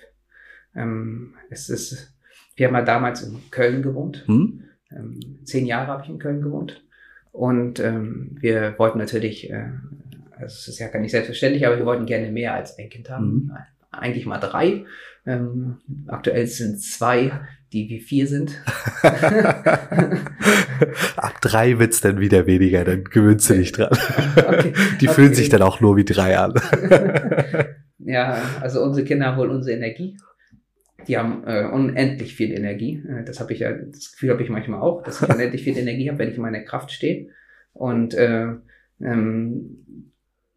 Ähm, 0.75 1.35
es 1.49 1.69
ist, 1.69 2.13
wir 2.55 2.67
haben 2.67 2.75
ja 2.75 2.81
damals 2.81 3.21
in 3.23 3.39
Köln 3.51 3.81
gewohnt. 3.81 4.23
Hm? 4.27 4.63
Ähm, 4.91 5.39
zehn 5.43 5.65
Jahre 5.65 5.87
habe 5.87 6.03
ich 6.03 6.09
in 6.09 6.19
Köln 6.19 6.41
gewohnt. 6.41 6.83
Und 7.31 7.79
ähm, 7.79 8.37
wir 8.39 8.77
wollten 8.77 8.99
natürlich, 8.99 9.49
äh, 9.49 9.69
also 10.31 10.45
es 10.45 10.67
ist 10.67 10.79
ja 10.79 10.87
gar 10.87 10.99
nicht 10.99 11.11
selbstverständlich, 11.11 11.65
aber 11.65 11.77
wir 11.77 11.85
wollten 11.85 12.05
gerne 12.05 12.31
mehr 12.31 12.53
als 12.53 12.77
ein 12.77 12.89
Kind 12.89 13.09
haben. 13.09 13.25
Mhm. 13.25 13.51
Eigentlich 13.91 14.25
mal 14.25 14.39
drei. 14.39 14.85
Ähm, 15.25 15.77
aktuell 16.07 16.47
sind 16.47 16.81
zwei, 16.81 17.31
die 17.71 17.89
wie 17.89 18.01
vier 18.01 18.27
sind. 18.27 18.61
Ab 21.15 21.41
drei 21.41 21.79
wird's 21.79 22.01
dann 22.01 22.19
wieder 22.19 22.45
weniger, 22.45 22.83
dann 22.83 23.03
gewöhnst 23.05 23.49
du 23.49 23.55
dich 23.55 23.71
dran. 23.71 23.89
Okay. 24.35 24.73
Die 25.01 25.07
okay. 25.07 25.15
fühlen 25.15 25.33
sich 25.33 25.49
dann 25.49 25.61
auch 25.61 25.79
nur 25.79 25.95
wie 25.95 26.05
drei 26.05 26.37
an. 26.37 26.53
ja, 27.99 28.37
also 28.61 28.83
unsere 28.83 29.05
Kinder 29.05 29.35
holen 29.35 29.49
unsere 29.51 29.77
Energie 29.77 30.17
die 31.07 31.17
haben 31.17 31.43
äh, 31.45 31.65
unendlich 31.65 32.35
viel 32.35 32.51
Energie. 32.51 33.03
Äh, 33.07 33.23
das 33.23 33.39
habe 33.39 33.53
ich 33.53 33.59
ja, 33.59 33.71
das 33.71 34.11
Gefühl 34.11 34.31
habe 34.31 34.43
ich 34.43 34.49
manchmal 34.49 34.81
auch, 34.81 35.03
dass 35.03 35.21
ich 35.21 35.29
unendlich 35.33 35.63
viel 35.63 35.77
Energie 35.77 36.09
habe, 36.09 36.19
wenn 36.19 36.29
ich 36.29 36.35
in 36.35 36.41
meiner 36.41 36.61
Kraft 36.61 36.91
stehe. 36.91 37.29
Und 37.73 38.13
äh, 38.13 38.47
ähm, 39.01 40.07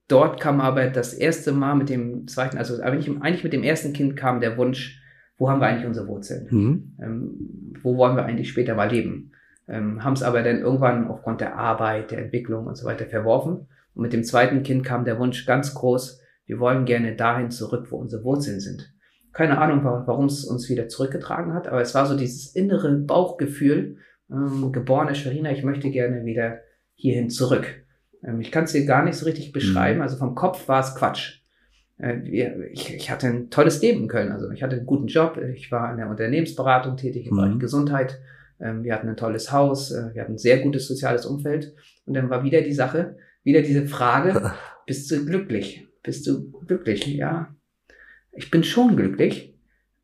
dort 0.09 0.41
kam 0.41 0.61
aber 0.61 0.87
das 0.89 1.15
erste 1.15 1.53
Mal 1.53 1.75
mit 1.75 1.89
dem 1.89 2.27
zweiten, 2.29 2.59
also 2.59 2.81
eigentlich, 2.83 3.09
eigentlich 3.21 3.45
mit 3.45 3.53
dem 3.53 3.63
ersten 3.63 3.93
Kind 3.93 4.17
kam 4.17 4.41
der 4.41 4.57
Wunsch, 4.57 5.03
wo 5.39 5.51
haben 5.51 5.61
wir 5.61 5.67
eigentlich 5.67 5.87
unsere 5.87 6.09
Wurzeln? 6.09 6.47
Mhm. 6.51 6.93
Ähm, 7.03 7.75
wo 7.83 7.97
wollen 7.97 8.17
wir 8.17 8.25
eigentlich 8.25 8.51
später 8.51 8.75
mal 8.75 8.91
leben? 8.91 9.33
Ähm, 9.69 10.03
haben 10.05 10.15
es 10.15 10.23
aber 10.23 10.43
dann 10.43 10.61
irgendwann 10.61 11.09
aufgrund 11.09 11.41
der 11.41 11.57
Arbeit, 11.57 12.11
der 12.11 12.19
Entwicklung 12.19 12.67
und 12.67 12.77
so 12.77 12.87
weiter 12.87 13.07
verworfen. 13.07 13.67
Und 13.95 14.03
mit 14.03 14.13
dem 14.13 14.25
zweiten 14.25 14.63
Kind 14.63 14.85
kam 14.85 15.05
der 15.05 15.19
Wunsch 15.19 15.45
ganz 15.47 15.75
groß, 15.75 16.21
wir 16.47 16.61
wollen 16.61 16.85
gerne 16.85 17.17
dahin 17.17 17.51
zurück, 17.51 17.89
wo 17.91 17.97
unsere 17.97 18.23
Wurzeln 18.23 18.61
sind. 18.61 18.93
Keine 19.37 19.59
Ahnung, 19.59 19.85
warum 19.85 20.25
es 20.25 20.47
uns 20.47 20.71
wieder 20.71 20.89
zurückgetragen 20.89 21.53
hat, 21.53 21.69
aber 21.69 21.83
es 21.83 21.95
war 21.95 22.07
so 22.07 22.17
dieses 22.17 22.57
innere 22.57 22.91
Bauchgefühl, 22.97 23.99
ähm, 24.31 24.73
geborene 24.73 25.15
Sharina, 25.15 25.53
ich 25.53 25.63
möchte 25.63 25.91
gerne 25.91 26.25
wieder 26.25 26.61
hierhin 26.95 27.29
zurück. 27.29 27.67
Ähm, 28.25 28.41
ich 28.41 28.51
kann 28.51 28.65
es 28.65 28.73
dir 28.73 28.87
gar 28.87 29.05
nicht 29.05 29.17
so 29.17 29.27
richtig 29.27 29.53
beschreiben, 29.53 29.99
mhm. 29.99 30.03
also 30.05 30.17
vom 30.17 30.35
Kopf 30.35 30.69
war 30.69 30.81
es 30.81 30.95
Quatsch. 30.95 31.43
Äh, 31.99 32.21
ich, 32.73 32.95
ich 32.95 33.11
hatte 33.11 33.27
ein 33.27 33.51
tolles 33.51 33.83
Leben 33.83 34.05
in 34.05 34.09
Köln, 34.09 34.33
also 34.33 34.51
ich 34.53 34.63
hatte 34.63 34.77
einen 34.77 34.87
guten 34.87 35.07
Job, 35.07 35.39
ich 35.55 35.71
war 35.71 35.91
in 35.91 35.99
der 35.99 36.09
Unternehmensberatung 36.09 36.97
tätig 36.97 37.27
im 37.27 37.37
Bereich 37.37 37.53
mhm. 37.57 37.59
Gesundheit, 37.59 38.19
ähm, 38.59 38.85
wir 38.85 38.95
hatten 38.95 39.11
ein 39.11 39.19
tolles 39.19 39.53
Haus, 39.53 39.93
äh, 39.93 40.15
wir 40.15 40.23
hatten 40.23 40.37
ein 40.37 40.39
sehr 40.39 40.61
gutes 40.61 40.89
soziales 40.89 41.27
Umfeld 41.27 41.75
und 42.07 42.15
dann 42.15 42.31
war 42.31 42.43
wieder 42.43 42.63
die 42.63 42.73
Sache, 42.73 43.19
wieder 43.43 43.61
diese 43.61 43.87
Frage, 43.87 44.53
bist 44.87 45.11
du 45.11 45.27
glücklich? 45.27 45.87
Bist 46.03 46.27
du 46.27 46.53
glücklich? 46.67 47.07
Ja, 47.07 47.55
ich 48.37 48.51
bin 48.51 48.65
schon 48.65 48.97
glücklich, 48.97 49.55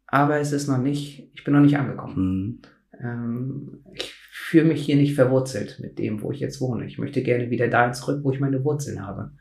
aber 0.07 0.38
es 0.38 0.53
ist 0.53 0.68
noch 0.68 0.79
nicht, 0.79 1.31
ich 1.35 1.45
bin 1.45 1.55
noch 1.55 1.61
nicht 1.61 1.79
angekommen. 1.79 2.16
Mhm. 2.16 2.61
Ähm, 3.01 3.85
ich 3.95 4.12
fühle 4.33 4.64
mich 4.64 4.85
hier 4.85 4.97
nicht 4.97 5.14
verwurzelt 5.14 5.79
mit 5.81 5.99
dem, 5.99 6.23
wo 6.23 6.33
ich 6.33 6.40
jetzt 6.40 6.61
wohne. 6.61 6.87
Ich 6.87 6.99
möchte 6.99 7.23
gerne 7.23 7.51
wieder 7.51 7.68
dahin 7.68 7.95
zurück, 7.95 8.21
wo 8.23 8.33
ich 8.33 8.40
meine 8.40 8.64
Wurzeln 8.64 9.07
habe. 9.07 9.33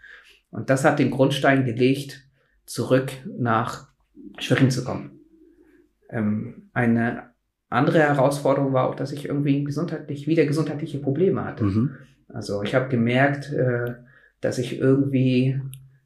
Und 0.50 0.70
das 0.70 0.86
hat 0.86 1.00
den 1.00 1.12
Grundstein 1.12 1.66
gelegt, 1.66 2.28
zurück 2.66 3.12
nach 3.38 3.90
Schwerin 4.40 4.72
zu 4.72 4.84
kommen. 4.84 5.20
Ähm, 6.10 6.70
eine 6.74 7.32
andere 7.70 8.00
Herausforderung 8.00 8.74
war 8.74 8.90
auch, 8.90 8.96
dass 8.96 9.12
ich 9.12 9.26
irgendwie 9.26 9.64
gesundheitlich, 9.64 10.28
wieder 10.28 10.46
gesundheitliche 10.46 11.00
Probleme 11.00 11.46
hatte. 11.46 11.64
Mhm. 11.64 11.92
Also 12.28 12.64
ich 12.64 12.76
habe 12.76 12.90
gemerkt, 12.90 13.52
äh, 13.52 13.96
dass 14.42 14.58
ich 14.58 14.78
irgendwie 14.80 15.62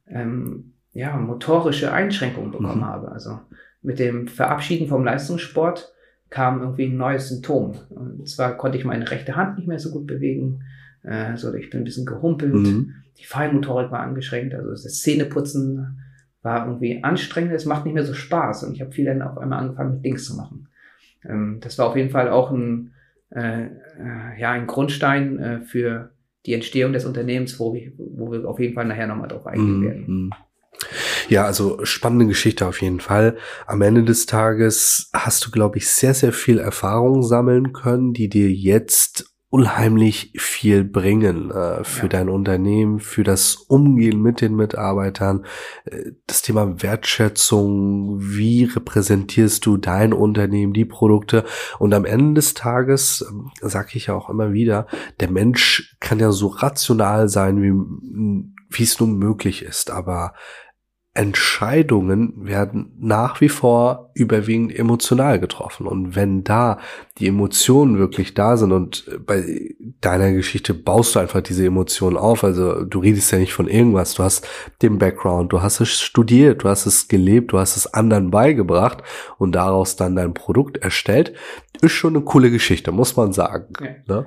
ähm, 0.06 0.74
ja, 0.96 1.14
motorische 1.16 1.92
Einschränkungen 1.92 2.52
bekommen 2.52 2.80
mhm. 2.80 2.86
habe. 2.86 3.12
Also 3.12 3.40
mit 3.82 3.98
dem 3.98 4.28
Verabschieden 4.28 4.88
vom 4.88 5.04
Leistungssport 5.04 5.92
kam 6.30 6.60
irgendwie 6.60 6.86
ein 6.86 6.96
neues 6.96 7.28
Symptom. 7.28 7.74
Und 7.90 8.28
zwar 8.28 8.56
konnte 8.56 8.78
ich 8.78 8.84
meine 8.84 9.08
rechte 9.10 9.36
Hand 9.36 9.58
nicht 9.58 9.68
mehr 9.68 9.78
so 9.78 9.90
gut 9.92 10.06
bewegen. 10.06 10.62
Äh, 11.02 11.36
so, 11.36 11.52
ich 11.54 11.68
bin 11.68 11.82
ein 11.82 11.84
bisschen 11.84 12.06
gehumpelt. 12.06 12.54
Mhm. 12.54 12.94
Die 13.18 13.26
Feinmotorik 13.26 13.90
war 13.90 14.00
angeschränkt. 14.00 14.54
Also 14.54 14.70
das 14.70 15.00
Zähneputzen 15.02 16.00
war 16.42 16.66
irgendwie 16.66 17.04
anstrengend. 17.04 17.52
Es 17.52 17.66
macht 17.66 17.84
nicht 17.84 17.94
mehr 17.94 18.04
so 18.04 18.14
Spaß. 18.14 18.64
Und 18.64 18.74
ich 18.74 18.80
habe 18.80 18.92
viel 18.92 19.04
dann 19.04 19.20
auf 19.20 19.36
einmal 19.36 19.60
angefangen, 19.60 19.96
mit 19.96 20.04
Dings 20.04 20.24
zu 20.24 20.34
machen. 20.34 20.68
Ähm, 21.28 21.58
das 21.60 21.78
war 21.78 21.88
auf 21.88 21.96
jeden 21.96 22.10
Fall 22.10 22.30
auch 22.30 22.50
ein, 22.50 22.92
äh, 23.30 23.66
äh, 23.66 24.40
ja, 24.40 24.52
ein 24.52 24.66
Grundstein 24.66 25.38
äh, 25.38 25.60
für 25.60 26.10
die 26.46 26.54
Entstehung 26.54 26.94
des 26.94 27.04
Unternehmens, 27.04 27.60
wo 27.60 27.74
wir, 27.74 27.92
wo 27.98 28.32
wir 28.32 28.48
auf 28.48 28.58
jeden 28.60 28.74
Fall 28.74 28.86
nachher 28.86 29.06
nochmal 29.06 29.28
drauf 29.28 29.46
eingehen 29.46 29.80
mhm. 29.80 29.84
werden. 29.84 30.04
Mhm. 30.06 30.30
Ja, 31.28 31.44
also 31.44 31.84
spannende 31.84 32.26
Geschichte 32.26 32.66
auf 32.66 32.80
jeden 32.80 33.00
Fall. 33.00 33.36
Am 33.66 33.82
Ende 33.82 34.04
des 34.04 34.26
Tages 34.26 35.10
hast 35.12 35.44
du, 35.44 35.50
glaube 35.50 35.78
ich, 35.78 35.90
sehr, 35.90 36.14
sehr 36.14 36.32
viel 36.32 36.58
Erfahrung 36.58 37.22
sammeln 37.22 37.72
können, 37.72 38.12
die 38.12 38.28
dir 38.28 38.50
jetzt 38.50 39.32
unheimlich 39.48 40.32
viel 40.36 40.84
bringen 40.84 41.50
äh, 41.50 41.82
für 41.82 42.06
ja. 42.06 42.08
dein 42.08 42.28
Unternehmen, 42.28 42.98
für 42.98 43.22
das 43.22 43.54
Umgehen 43.54 44.20
mit 44.20 44.40
den 44.40 44.54
Mitarbeitern, 44.54 45.46
äh, 45.84 46.10
das 46.26 46.42
Thema 46.42 46.82
Wertschätzung, 46.82 48.18
wie 48.20 48.64
repräsentierst 48.64 49.64
du 49.64 49.76
dein 49.76 50.12
Unternehmen, 50.12 50.72
die 50.72 50.84
Produkte 50.84 51.44
und 51.78 51.94
am 51.94 52.04
Ende 52.04 52.34
des 52.34 52.54
Tages, 52.54 53.24
äh, 53.62 53.68
sage 53.68 53.90
ich 53.94 54.06
ja 54.06 54.14
auch 54.14 54.28
immer 54.28 54.52
wieder, 54.52 54.88
der 55.20 55.30
Mensch 55.30 55.96
kann 56.00 56.18
ja 56.18 56.32
so 56.32 56.48
rational 56.48 57.28
sein, 57.28 57.62
wie 57.62 58.52
wie 58.68 58.82
es 58.82 58.98
nun 58.98 59.16
möglich 59.16 59.62
ist, 59.62 59.90
aber 59.90 60.34
Entscheidungen 61.16 62.46
werden 62.46 62.92
nach 62.98 63.40
wie 63.40 63.48
vor 63.48 64.10
überwiegend 64.14 64.78
emotional 64.78 65.40
getroffen. 65.40 65.86
Und 65.86 66.14
wenn 66.14 66.44
da 66.44 66.78
die 67.18 67.26
Emotionen 67.26 67.98
wirklich 67.98 68.34
da 68.34 68.56
sind 68.56 68.72
und 68.72 69.08
bei 69.24 69.74
deiner 70.02 70.32
Geschichte 70.32 70.74
baust 70.74 71.14
du 71.14 71.20
einfach 71.20 71.40
diese 71.40 71.64
Emotionen 71.64 72.18
auf, 72.18 72.44
also 72.44 72.84
du 72.84 72.98
redest 72.98 73.32
ja 73.32 73.38
nicht 73.38 73.54
von 73.54 73.66
irgendwas, 73.66 74.14
du 74.14 74.22
hast 74.24 74.46
den 74.82 74.98
Background, 74.98 75.52
du 75.52 75.62
hast 75.62 75.80
es 75.80 75.90
studiert, 76.00 76.64
du 76.64 76.68
hast 76.68 76.84
es 76.84 77.08
gelebt, 77.08 77.52
du 77.52 77.58
hast 77.58 77.76
es 77.76 77.92
anderen 77.92 78.30
beigebracht 78.30 79.02
und 79.38 79.52
daraus 79.52 79.96
dann 79.96 80.16
dein 80.16 80.34
Produkt 80.34 80.76
erstellt, 80.76 81.32
ist 81.80 81.92
schon 81.92 82.14
eine 82.14 82.24
coole 82.24 82.50
Geschichte, 82.50 82.92
muss 82.92 83.16
man 83.16 83.32
sagen. 83.32 83.72
Ja, 83.80 84.16
ne? 84.16 84.26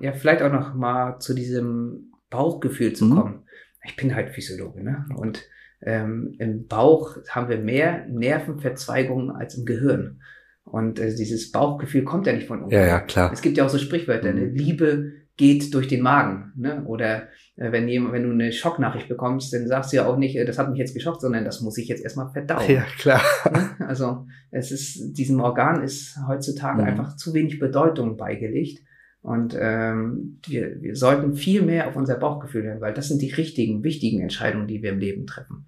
ja 0.00 0.12
vielleicht 0.12 0.42
auch 0.42 0.52
noch 0.52 0.74
mal 0.74 1.18
zu 1.18 1.34
diesem 1.34 2.12
Bauchgefühl 2.28 2.92
zu 2.92 3.06
mhm. 3.06 3.14
kommen. 3.14 3.42
Ich 3.84 3.96
bin 3.96 4.14
halt 4.14 4.34
Physiologe, 4.34 4.82
ne? 4.84 5.06
Und 5.16 5.48
ähm, 5.86 6.34
im 6.38 6.66
Bauch 6.66 7.16
haben 7.30 7.48
wir 7.48 7.58
mehr 7.58 8.06
Nervenverzweigungen 8.08 9.30
als 9.30 9.56
im 9.56 9.64
Gehirn. 9.64 10.20
Und 10.64 10.98
äh, 10.98 11.14
dieses 11.14 11.52
Bauchgefühl 11.52 12.02
kommt 12.02 12.26
ja 12.26 12.32
nicht 12.32 12.48
von 12.48 12.64
uns. 12.64 12.72
Ja, 12.72 12.84
ja, 12.84 13.00
klar. 13.00 13.32
Es 13.32 13.40
gibt 13.40 13.56
ja 13.56 13.64
auch 13.64 13.68
so 13.68 13.78
Sprichwörter, 13.78 14.32
ne? 14.32 14.46
Liebe 14.46 15.12
geht 15.36 15.72
durch 15.74 15.86
den 15.86 16.02
Magen. 16.02 16.52
Ne? 16.56 16.82
Oder 16.86 17.28
äh, 17.56 17.70
wenn, 17.70 17.86
jemand, 17.88 18.14
wenn 18.14 18.24
du 18.24 18.30
eine 18.30 18.52
Schocknachricht 18.52 19.08
bekommst, 19.08 19.52
dann 19.52 19.68
sagst 19.68 19.92
du 19.92 19.98
ja 19.98 20.06
auch 20.06 20.16
nicht, 20.16 20.34
äh, 20.34 20.44
das 20.44 20.58
hat 20.58 20.70
mich 20.70 20.78
jetzt 20.78 20.94
geschockt, 20.94 21.20
sondern 21.20 21.44
das 21.44 21.60
muss 21.60 21.78
ich 21.78 21.88
jetzt 21.88 22.02
erstmal 22.02 22.30
verdauen. 22.32 22.68
Ja, 22.68 22.84
klar. 22.98 23.20
Ne? 23.52 23.70
Also 23.86 24.26
es 24.50 24.72
ist, 24.72 25.12
diesem 25.16 25.40
Organ 25.40 25.82
ist 25.82 26.18
heutzutage 26.26 26.82
mhm. 26.82 26.88
einfach 26.88 27.16
zu 27.16 27.32
wenig 27.32 27.60
Bedeutung 27.60 28.16
beigelegt. 28.16 28.80
Und 29.20 29.56
ähm, 29.58 30.40
wir, 30.46 30.80
wir 30.80 30.96
sollten 30.96 31.34
viel 31.34 31.62
mehr 31.62 31.88
auf 31.88 31.96
unser 31.96 32.16
Bauchgefühl 32.16 32.64
hören, 32.64 32.80
weil 32.80 32.94
das 32.94 33.08
sind 33.08 33.20
die 33.20 33.32
richtigen, 33.32 33.84
wichtigen 33.84 34.22
Entscheidungen, 34.22 34.66
die 34.66 34.82
wir 34.82 34.90
im 34.90 34.98
Leben 34.98 35.26
treffen. 35.26 35.66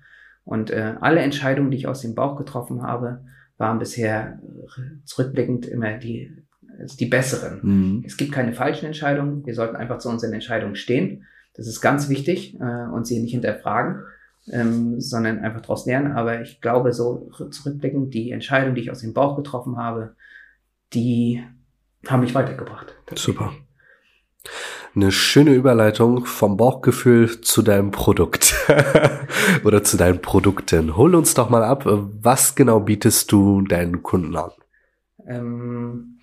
Und 0.49 0.71
äh, 0.71 0.95
alle 1.03 1.21
Entscheidungen, 1.21 1.71
die 1.71 1.77
ich 1.77 1.89
aus 1.89 2.01
dem 2.01 2.15
Bauch 2.15 2.37
getroffen 2.37 2.83
habe, 2.83 3.21
waren 3.59 3.79
bisher 3.79 4.41
zurückblickend 5.05 5.67
immer 5.67 5.99
die, 5.99 6.35
die 6.99 7.05
besseren. 7.05 7.61
Mhm. 7.63 8.03
Es 8.07 8.17
gibt 8.17 8.33
keine 8.33 8.55
falschen 8.55 8.87
Entscheidungen. 8.87 9.45
Wir 9.45 9.55
sollten 9.55 9.77
einfach 9.77 9.99
zu 9.99 10.09
unseren 10.09 10.33
Entscheidungen 10.33 10.75
stehen. 10.75 11.27
Das 11.55 11.67
ist 11.67 11.83
ganz 11.83 12.09
wichtig 12.09 12.59
äh, 12.61 12.87
und 12.91 13.07
sie 13.07 13.21
nicht 13.21 13.33
hinterfragen, 13.33 14.05
ähm, 14.51 14.99
sondern 15.03 15.41
einfach 15.41 15.61
daraus 15.61 15.85
lernen. 15.85 16.13
Aber 16.13 16.41
ich 16.41 16.63
glaube, 16.63 16.95
so 16.95 17.31
zurückblickend, 17.51 18.15
die 18.15 18.31
Entscheidung, 18.31 18.75
die 18.75 18.81
ich 18.81 18.91
aus 18.91 19.01
dem 19.01 19.13
Bauch 19.13 19.37
getroffen 19.37 19.77
habe, 19.77 20.15
die 20.95 21.45
haben 22.07 22.21
mich 22.21 22.35
weitergebracht. 22.35 22.95
Super. 23.17 23.53
Eine 24.95 25.13
schöne 25.13 25.53
Überleitung 25.53 26.25
vom 26.25 26.57
Bauchgefühl 26.57 27.43
zu 27.43 27.61
deinem 27.61 27.91
Produkt 27.91 28.48
oder 29.65 29.83
zu 29.83 29.97
deinen 29.97 30.21
Produkten. 30.21 30.97
Hol 30.97 31.15
uns 31.15 31.35
doch 31.35 31.51
mal 31.51 31.65
ab, 31.65 31.85
was 31.87 32.55
genau 32.55 32.81
bietest 32.81 33.31
du 33.33 33.63
deinen 33.63 34.03
Kunden 34.03 34.37
an? 34.37 34.51
Ähm, 35.27 36.19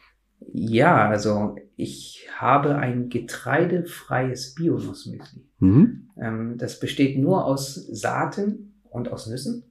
ja, 0.53 1.07
also 1.09 1.55
ich 1.75 2.27
habe 2.37 2.75
ein 2.75 3.09
getreidefreies 3.09 4.55
Bionussmüsli. 4.55 5.45
Mhm. 5.59 6.09
Ähm, 6.21 6.57
das 6.57 6.79
besteht 6.79 7.17
nur 7.17 7.45
aus 7.45 7.75
Saaten 7.75 8.81
und 8.89 9.11
aus 9.11 9.27
Nüssen. 9.27 9.63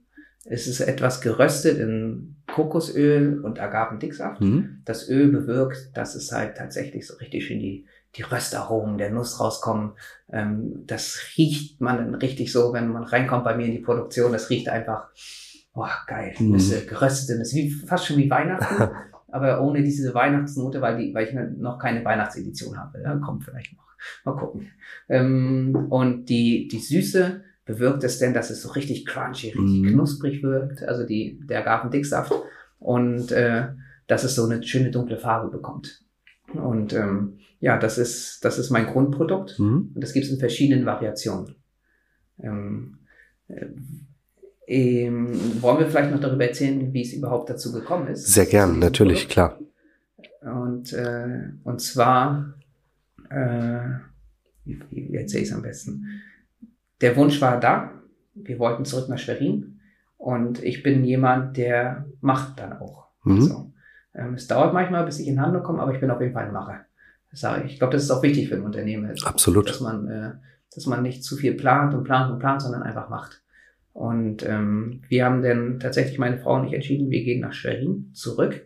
Es 0.47 0.67
ist 0.67 0.79
etwas 0.79 1.21
geröstet 1.21 1.79
in 1.79 2.35
Kokosöl 2.47 3.39
und 3.41 3.59
Agavendicksaft. 3.59 4.41
Mhm. 4.41 4.81
Das 4.85 5.09
Öl 5.09 5.29
bewirkt, 5.29 5.89
dass 5.95 6.13
es 6.13 6.31
halt 6.31 6.55
tatsächlich 6.57 7.07
so 7.07 7.15
richtig 7.15 7.45
schön 7.45 7.59
die, 7.59 7.87
die 8.17 8.21
Röstaromen 8.21 8.97
der 8.97 9.11
Nuss 9.11 9.39
rauskommen. 9.39 9.93
Ähm, 10.31 10.83
das 10.87 11.19
riecht 11.37 11.81
man 11.81 11.97
dann 11.97 12.15
richtig 12.15 12.51
so, 12.51 12.73
wenn 12.73 12.89
man 12.89 13.03
reinkommt 13.03 13.43
bei 13.43 13.55
mir 13.55 13.65
in 13.65 13.73
die 13.73 13.79
Produktion. 13.79 14.31
Das 14.31 14.49
riecht 14.49 14.69
einfach, 14.69 15.09
boah, 15.73 15.91
geil. 16.07 16.33
Mhm. 16.39 16.51
Nüsse, 16.51 16.85
geröstete 16.85 17.37
Nüsse, 17.37 17.55
wie, 17.57 17.71
fast 17.71 18.05
schon 18.05 18.17
wie 18.17 18.29
Weihnachten. 18.29 18.89
aber 19.35 19.61
ohne 19.61 19.83
diese 19.83 20.13
Weihnachtsnote, 20.13 20.81
weil, 20.81 20.97
die, 20.97 21.13
weil 21.13 21.27
ich 21.27 21.33
noch 21.57 21.77
keine 21.77 22.05
Weihnachtsedition 22.05 22.77
habe. 22.77 23.01
Ja, 23.01 23.15
kommt 23.17 23.43
vielleicht 23.43 23.73
noch. 23.73 23.83
Mal 24.23 24.39
gucken. 24.39 24.71
Ähm, 25.09 25.87
und 25.89 26.29
die, 26.29 26.67
die 26.69 26.79
Süße 26.79 27.43
bewirkt 27.65 28.03
es 28.03 28.19
denn, 28.19 28.33
dass 28.33 28.49
es 28.49 28.61
so 28.61 28.69
richtig 28.69 29.05
crunchy, 29.05 29.47
richtig 29.47 29.81
mhm. 29.81 29.87
knusprig 29.89 30.43
wirkt, 30.43 30.83
also 30.83 31.05
die, 31.05 31.39
der 31.49 31.61
Agavendicksaft 31.61 32.31
und 32.79 33.31
äh, 33.31 33.69
dass 34.07 34.23
es 34.23 34.35
so 34.35 34.45
eine 34.45 34.63
schöne 34.63 34.91
dunkle 34.91 35.17
Farbe 35.17 35.49
bekommt. 35.49 36.03
Und 36.53 36.93
ähm, 36.93 37.39
ja, 37.65 37.79
das 37.79 37.97
ist, 37.97 38.45
das 38.45 38.59
ist 38.59 38.69
mein 38.69 38.85
Grundprodukt 38.85 39.57
mhm. 39.57 39.91
und 39.95 40.01
das 40.03 40.13
gibt 40.13 40.27
es 40.27 40.31
in 40.31 40.37
verschiedenen 40.37 40.85
Variationen. 40.85 41.55
Ähm, 42.39 42.99
äh, 43.47 43.65
ähm, 44.67 45.61
wollen 45.61 45.79
wir 45.79 45.87
vielleicht 45.87 46.11
noch 46.11 46.19
darüber 46.19 46.45
erzählen, 46.45 46.93
wie 46.93 47.01
es 47.01 47.13
überhaupt 47.13 47.49
dazu 47.49 47.71
gekommen 47.71 48.07
ist? 48.07 48.27
Sehr 48.27 48.45
gern, 48.45 48.77
natürlich, 48.77 49.27
Produkt? 49.27 49.59
klar. 50.41 50.61
Und, 50.61 50.93
äh, 50.93 51.49
und 51.63 51.81
zwar, 51.81 52.53
äh, 53.31 53.79
wie, 54.65 54.79
wie 54.89 55.15
erzähle 55.15 55.43
ich 55.43 55.49
es 55.49 55.55
am 55.55 55.63
besten? 55.63 56.21
der 57.01 57.15
Wunsch 57.15 57.41
war 57.41 57.59
da. 57.59 57.91
Wir 58.35 58.59
wollten 58.59 58.85
zurück 58.85 59.09
nach 59.09 59.17
Schwerin. 59.17 59.79
Und 60.17 60.63
ich 60.63 60.83
bin 60.83 61.03
jemand, 61.03 61.57
der 61.57 62.05
macht 62.21 62.59
dann 62.59 62.73
auch. 62.73 63.07
Mhm. 63.23 63.35
Also, 63.35 63.73
ähm, 64.13 64.35
es 64.35 64.45
dauert 64.47 64.71
manchmal, 64.73 65.03
bis 65.05 65.19
ich 65.19 65.27
in 65.27 65.41
Handlung 65.41 65.63
komme, 65.63 65.81
aber 65.81 65.93
ich 65.93 65.99
bin 65.99 66.11
auf 66.11 66.21
jeden 66.21 66.33
Fall 66.33 66.45
ein 66.45 66.53
Macher. 66.53 66.85
Ich. 67.65 67.77
Glaube, 67.77 67.93
das 67.93 68.03
ist 68.03 68.11
auch 68.11 68.23
wichtig 68.23 68.49
für 68.49 68.55
ein 68.55 68.63
Unternehmen. 68.63 69.13
Absolut. 69.23 69.69
Dass 69.69 69.81
man, 69.81 70.07
äh, 70.07 70.31
dass 70.73 70.85
man 70.85 71.03
nicht 71.03 71.23
zu 71.23 71.35
viel 71.35 71.53
plant 71.53 71.93
und 71.93 72.03
plant 72.03 72.31
und 72.31 72.39
plant, 72.39 72.61
sondern 72.61 72.83
einfach 72.83 73.09
macht. 73.09 73.41
Und 73.93 74.45
ähm, 74.45 75.01
wir 75.07 75.23
haben 75.23 75.41
dann 75.41 75.79
tatsächlich 75.79 76.19
meine 76.19 76.37
Frau 76.37 76.55
und 76.55 76.67
ich 76.67 76.73
entschieden, 76.73 77.09
wir 77.09 77.23
gehen 77.23 77.41
nach 77.41 77.53
Schwerin 77.53 78.11
zurück. 78.13 78.65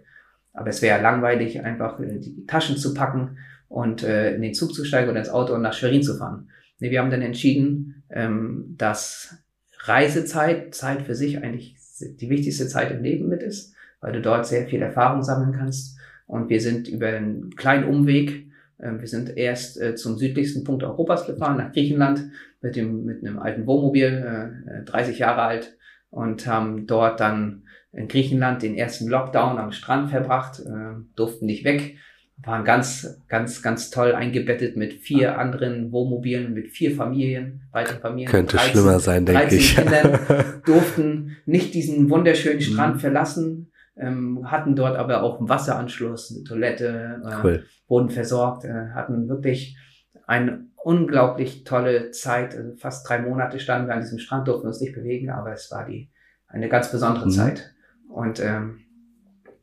Aber 0.54 0.70
es 0.70 0.82
wäre 0.82 1.02
langweilig, 1.02 1.64
einfach 1.64 2.00
äh, 2.00 2.20
die 2.20 2.46
Taschen 2.48 2.78
zu 2.78 2.94
packen 2.94 3.38
und 3.68 4.04
äh, 4.04 4.34
in 4.34 4.42
den 4.42 4.56
Zug 4.56 4.74
zu 4.74 4.84
steigen 4.84 5.10
oder 5.10 5.20
ins 5.20 5.30
Auto 5.30 5.54
und 5.54 5.62
nach 5.62 5.74
Schwerin 5.74 6.02
zu 6.02 6.18
fahren. 6.18 6.50
Nee, 6.80 6.92
wir 6.92 7.00
haben 7.00 7.12
dann 7.12 7.22
entschieden, 7.22 8.04
ähm, 8.10 8.76
dass 8.78 9.38
Reisezeit, 9.82 10.74
Zeit 10.74 11.04
für 11.04 11.16
sich 11.16 11.44
eigentlich 11.44 11.78
die 12.00 12.30
wichtigste 12.30 12.68
Zeit 12.68 12.92
im 12.92 13.04
Leben 13.04 13.28
mit 13.28 13.44
ist, 13.44 13.74
weil 14.02 14.14
du 14.14 14.22
dort 14.22 14.48
sehr 14.48 14.68
viel 14.68 14.82
Erfahrung 14.82 15.24
sammeln 15.24 15.54
kannst. 15.54 15.98
Und 16.26 16.50
wir 16.50 16.62
sind 16.62 16.88
über 16.88 17.08
einen 17.08 17.56
kleinen 17.56 17.86
Umweg, 17.86 18.49
wir 18.80 19.08
sind 19.08 19.36
erst 19.38 19.80
äh, 19.80 19.96
zum 19.96 20.18
südlichsten 20.18 20.64
Punkt 20.64 20.84
Europas 20.84 21.26
gefahren, 21.26 21.58
nach 21.58 21.72
Griechenland, 21.72 22.30
mit 22.62 22.76
dem, 22.76 23.06
mit 23.06 23.24
einem 23.24 23.40
alten 23.40 23.66
Wohnmobil, 23.66 24.64
äh, 24.68 24.86
30 24.86 25.20
Jahre 25.20 25.42
alt, 25.42 25.78
und 26.10 26.48
haben 26.48 26.88
dort 26.88 27.20
dann 27.20 27.64
in 27.92 28.08
Griechenland 28.08 28.62
den 28.62 28.76
ersten 28.76 29.08
Lockdown 29.08 29.58
am 29.58 29.72
Strand 29.72 30.10
verbracht, 30.10 30.60
äh, 30.60 31.02
durften 31.16 31.46
nicht 31.46 31.64
weg, 31.64 31.98
waren 32.44 32.64
ganz, 32.64 33.22
ganz, 33.28 33.62
ganz 33.62 33.90
toll 33.90 34.14
eingebettet 34.14 34.78
mit 34.78 34.94
vier 34.94 35.38
anderen 35.38 35.92
Wohnmobilen, 35.92 36.54
mit 36.54 36.70
vier 36.70 36.96
Familien, 36.96 37.64
weiteren 37.72 38.00
Familien. 38.00 38.32
Könnte 38.32 38.58
13, 38.58 38.72
schlimmer 38.72 39.00
sein, 39.00 39.26
denke 39.26 39.56
ich. 39.56 39.76
Kindern 39.76 40.20
durften 40.66 41.38
nicht 41.46 41.74
diesen 41.74 42.10
wunderschönen 42.10 42.62
Strand 42.62 42.96
mhm. 42.96 43.00
verlassen, 43.00 43.69
ähm, 44.00 44.50
hatten 44.50 44.76
dort 44.76 44.98
aber 44.98 45.24
auch 45.24 45.40
einen 45.40 45.50
Wasseranschluss, 45.50 46.34
eine 46.34 46.44
Toilette, 46.44 47.22
äh, 47.24 47.36
cool. 47.44 47.66
wurden 47.88 48.10
versorgt, 48.10 48.66
äh, 48.66 48.90
hatten 48.94 49.28
wirklich 49.28 49.78
eine 50.26 50.66
unglaublich 50.84 51.64
tolle 51.64 52.12
Zeit. 52.12 52.56
Also 52.56 52.76
fast 52.76 53.08
drei 53.08 53.20
Monate 53.20 53.60
standen 53.60 53.88
wir 53.88 53.96
an 53.96 54.02
diesem 54.02 54.20
Strand, 54.20 54.48
durften 54.48 54.68
uns 54.68 54.82
nicht 54.82 54.96
bewegen, 54.96 55.30
aber 55.30 55.52
es 55.52 55.70
war 55.72 55.86
die 55.86 56.10
eine 56.48 56.70
ganz 56.70 56.92
besondere 56.92 57.26
mhm. 57.26 57.32
Zeit. 57.32 57.74
Und 58.08 58.40
ähm, 58.40 58.80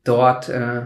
dort 0.05 0.49
äh, 0.49 0.83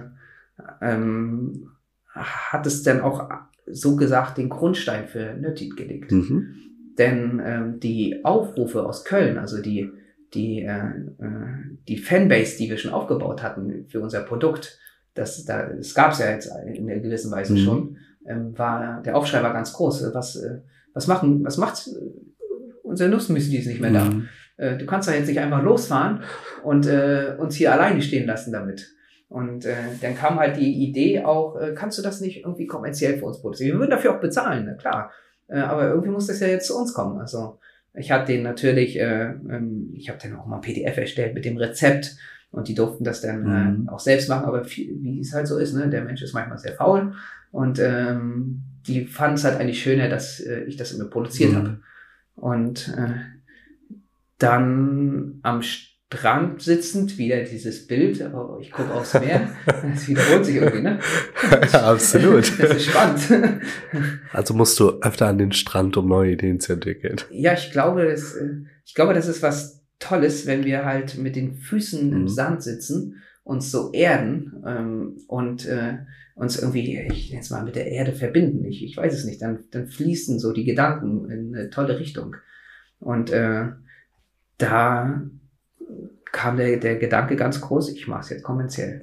ähm, 0.80 1.70
hat 2.14 2.66
es 2.66 2.82
dann 2.82 3.00
auch 3.00 3.30
so 3.66 3.96
gesagt 3.96 4.38
den 4.38 4.48
Grundstein 4.48 5.06
für 5.06 5.34
Nötit 5.34 5.76
gelegt. 5.76 6.12
Mhm. 6.12 6.54
Denn 6.98 7.40
ähm, 7.44 7.80
die 7.80 8.24
Aufrufe 8.24 8.84
aus 8.84 9.04
Köln, 9.04 9.38
also 9.38 9.62
die, 9.62 9.92
die, 10.34 10.62
äh, 10.62 10.88
äh, 11.18 11.76
die 11.88 11.98
Fanbase, 11.98 12.56
die 12.58 12.70
wir 12.70 12.78
schon 12.78 12.92
aufgebaut 12.92 13.42
hatten 13.42 13.86
für 13.88 14.00
unser 14.00 14.20
Produkt, 14.20 14.78
das, 15.14 15.44
da, 15.44 15.68
das 15.68 15.94
gab 15.94 16.12
es 16.12 16.20
ja 16.20 16.30
jetzt 16.30 16.50
in 16.66 16.88
einer 16.88 17.00
gewissen 17.00 17.32
Weise 17.32 17.54
mhm. 17.54 17.58
schon, 17.58 17.96
ähm, 18.26 18.58
war 18.58 19.02
der 19.02 19.16
Aufschrei 19.16 19.42
war 19.42 19.52
ganz 19.52 19.72
groß. 19.72 20.14
Was, 20.14 20.36
äh, 20.36 20.60
was 20.94 21.06
machen, 21.06 21.44
was 21.44 21.56
macht 21.56 21.88
unser 22.82 23.08
Nussmüsli 23.08 23.56
ist 23.56 23.66
nicht 23.66 23.80
mehr 23.80 23.90
mhm. 23.90 24.28
da. 24.56 24.64
Äh, 24.64 24.78
du 24.78 24.86
kannst 24.86 25.08
da 25.08 25.12
jetzt 25.12 25.28
nicht 25.28 25.40
einfach 25.40 25.62
losfahren 25.62 26.22
und 26.62 26.86
äh, 26.86 27.36
uns 27.38 27.54
hier 27.54 27.72
alleine 27.72 28.02
stehen 28.02 28.26
lassen 28.26 28.52
damit. 28.52 28.94
Und 29.28 29.64
äh, 29.64 29.74
dann 30.00 30.16
kam 30.16 30.40
halt 30.40 30.56
die 30.56 30.88
Idee 30.88 31.24
auch, 31.24 31.56
äh, 31.56 31.72
kannst 31.74 31.96
du 31.98 32.02
das 32.02 32.20
nicht 32.20 32.44
irgendwie 32.44 32.66
kommerziell 32.66 33.18
für 33.18 33.26
uns 33.26 33.40
produzieren? 33.40 33.72
Wir 33.72 33.78
würden 33.78 33.90
dafür 33.92 34.16
auch 34.16 34.20
bezahlen, 34.20 34.64
na 34.66 34.74
klar. 34.74 35.12
Äh, 35.46 35.60
aber 35.60 35.88
irgendwie 35.88 36.10
muss 36.10 36.26
das 36.26 36.40
ja 36.40 36.48
jetzt 36.48 36.66
zu 36.66 36.76
uns 36.76 36.92
kommen. 36.92 37.20
Also 37.20 37.60
ich 37.94 38.10
hatte 38.10 38.32
den 38.32 38.42
natürlich, 38.42 38.98
äh, 38.98 39.30
ähm, 39.30 39.90
ich 39.94 40.08
habe 40.08 40.18
dann 40.22 40.36
auch 40.36 40.46
mal 40.46 40.56
ein 40.56 40.62
PDF 40.62 40.96
erstellt 40.96 41.34
mit 41.34 41.44
dem 41.44 41.56
Rezept 41.56 42.16
und 42.50 42.68
die 42.68 42.74
durften 42.74 43.04
das 43.04 43.20
dann 43.20 43.42
mhm. 43.42 43.86
äh, 43.86 43.90
auch 43.90 44.00
selbst 44.00 44.28
machen, 44.28 44.44
aber 44.44 44.64
viel, 44.64 44.96
wie 45.02 45.20
es 45.20 45.34
halt 45.34 45.46
so 45.46 45.58
ist, 45.58 45.74
ne? 45.74 45.88
der 45.88 46.04
Mensch 46.04 46.22
ist 46.22 46.34
manchmal 46.34 46.58
sehr 46.58 46.74
faul 46.74 47.14
und 47.50 47.78
ähm, 47.78 48.62
die 48.86 49.06
fanden 49.06 49.34
es 49.34 49.44
halt 49.44 49.60
eigentlich 49.60 49.82
schöner, 49.82 50.08
dass 50.08 50.40
äh, 50.40 50.62
ich 50.64 50.76
das 50.76 50.92
immer 50.92 51.08
produziert 51.08 51.52
mhm. 51.52 51.56
habe. 51.56 51.80
Und 52.36 52.94
äh, 52.96 53.20
dann 54.38 55.40
am 55.42 55.62
Strand 56.12 56.60
sitzend, 56.60 57.18
wieder 57.18 57.44
dieses 57.44 57.86
Bild, 57.86 58.20
aber 58.20 58.58
ich 58.60 58.72
gucke 58.72 58.92
aufs 58.92 59.14
Meer, 59.14 59.48
das 59.66 60.08
wiederholt 60.08 60.44
sich 60.44 60.56
irgendwie, 60.56 60.82
ne? 60.82 60.98
Absolut. 61.72 62.52
Das 62.58 62.76
ist 62.76 62.86
spannend. 62.86 63.62
Also 64.32 64.54
musst 64.54 64.80
du 64.80 65.00
öfter 65.02 65.28
an 65.28 65.38
den 65.38 65.52
Strand, 65.52 65.96
um 65.96 66.08
neue 66.08 66.32
Ideen 66.32 66.58
zu 66.58 66.72
entwickeln. 66.72 67.16
Ja, 67.30 67.54
ich 67.54 67.70
glaube, 67.70 68.06
das, 68.06 68.34
äh, 68.34 68.62
ich 68.84 68.94
glaube, 68.94 69.14
das 69.14 69.28
ist 69.28 69.40
was 69.42 69.84
Tolles, 70.00 70.46
wenn 70.46 70.64
wir 70.64 70.84
halt 70.84 71.16
mit 71.16 71.36
den 71.36 71.54
Füßen 71.54 72.08
mhm. 72.08 72.16
im 72.16 72.28
Sand 72.28 72.64
sitzen, 72.64 73.22
uns 73.44 73.70
so 73.70 73.92
erden 73.92 74.64
ähm, 74.66 75.18
und 75.28 75.66
äh, 75.66 75.98
uns 76.34 76.58
irgendwie, 76.58 76.98
ich 77.12 77.30
nenne 77.30 77.42
es 77.42 77.50
mal, 77.50 77.64
mit 77.64 77.76
der 77.76 77.86
Erde 77.86 78.14
verbinden. 78.14 78.64
Ich, 78.64 78.82
ich 78.82 78.96
weiß 78.96 79.14
es 79.14 79.24
nicht. 79.24 79.42
Dann, 79.42 79.60
dann 79.70 79.86
fließen 79.86 80.40
so 80.40 80.52
die 80.52 80.64
Gedanken 80.64 81.30
in 81.30 81.54
eine 81.54 81.70
tolle 81.70 82.00
Richtung. 82.00 82.34
Und 82.98 83.30
äh, 83.30 83.68
da 84.58 85.22
kam 86.32 86.56
der, 86.56 86.76
der 86.76 86.96
Gedanke 86.96 87.36
ganz 87.36 87.60
groß, 87.60 87.90
ich 87.90 88.06
mache 88.08 88.20
es 88.20 88.30
jetzt 88.30 88.42
kommerziell. 88.42 89.00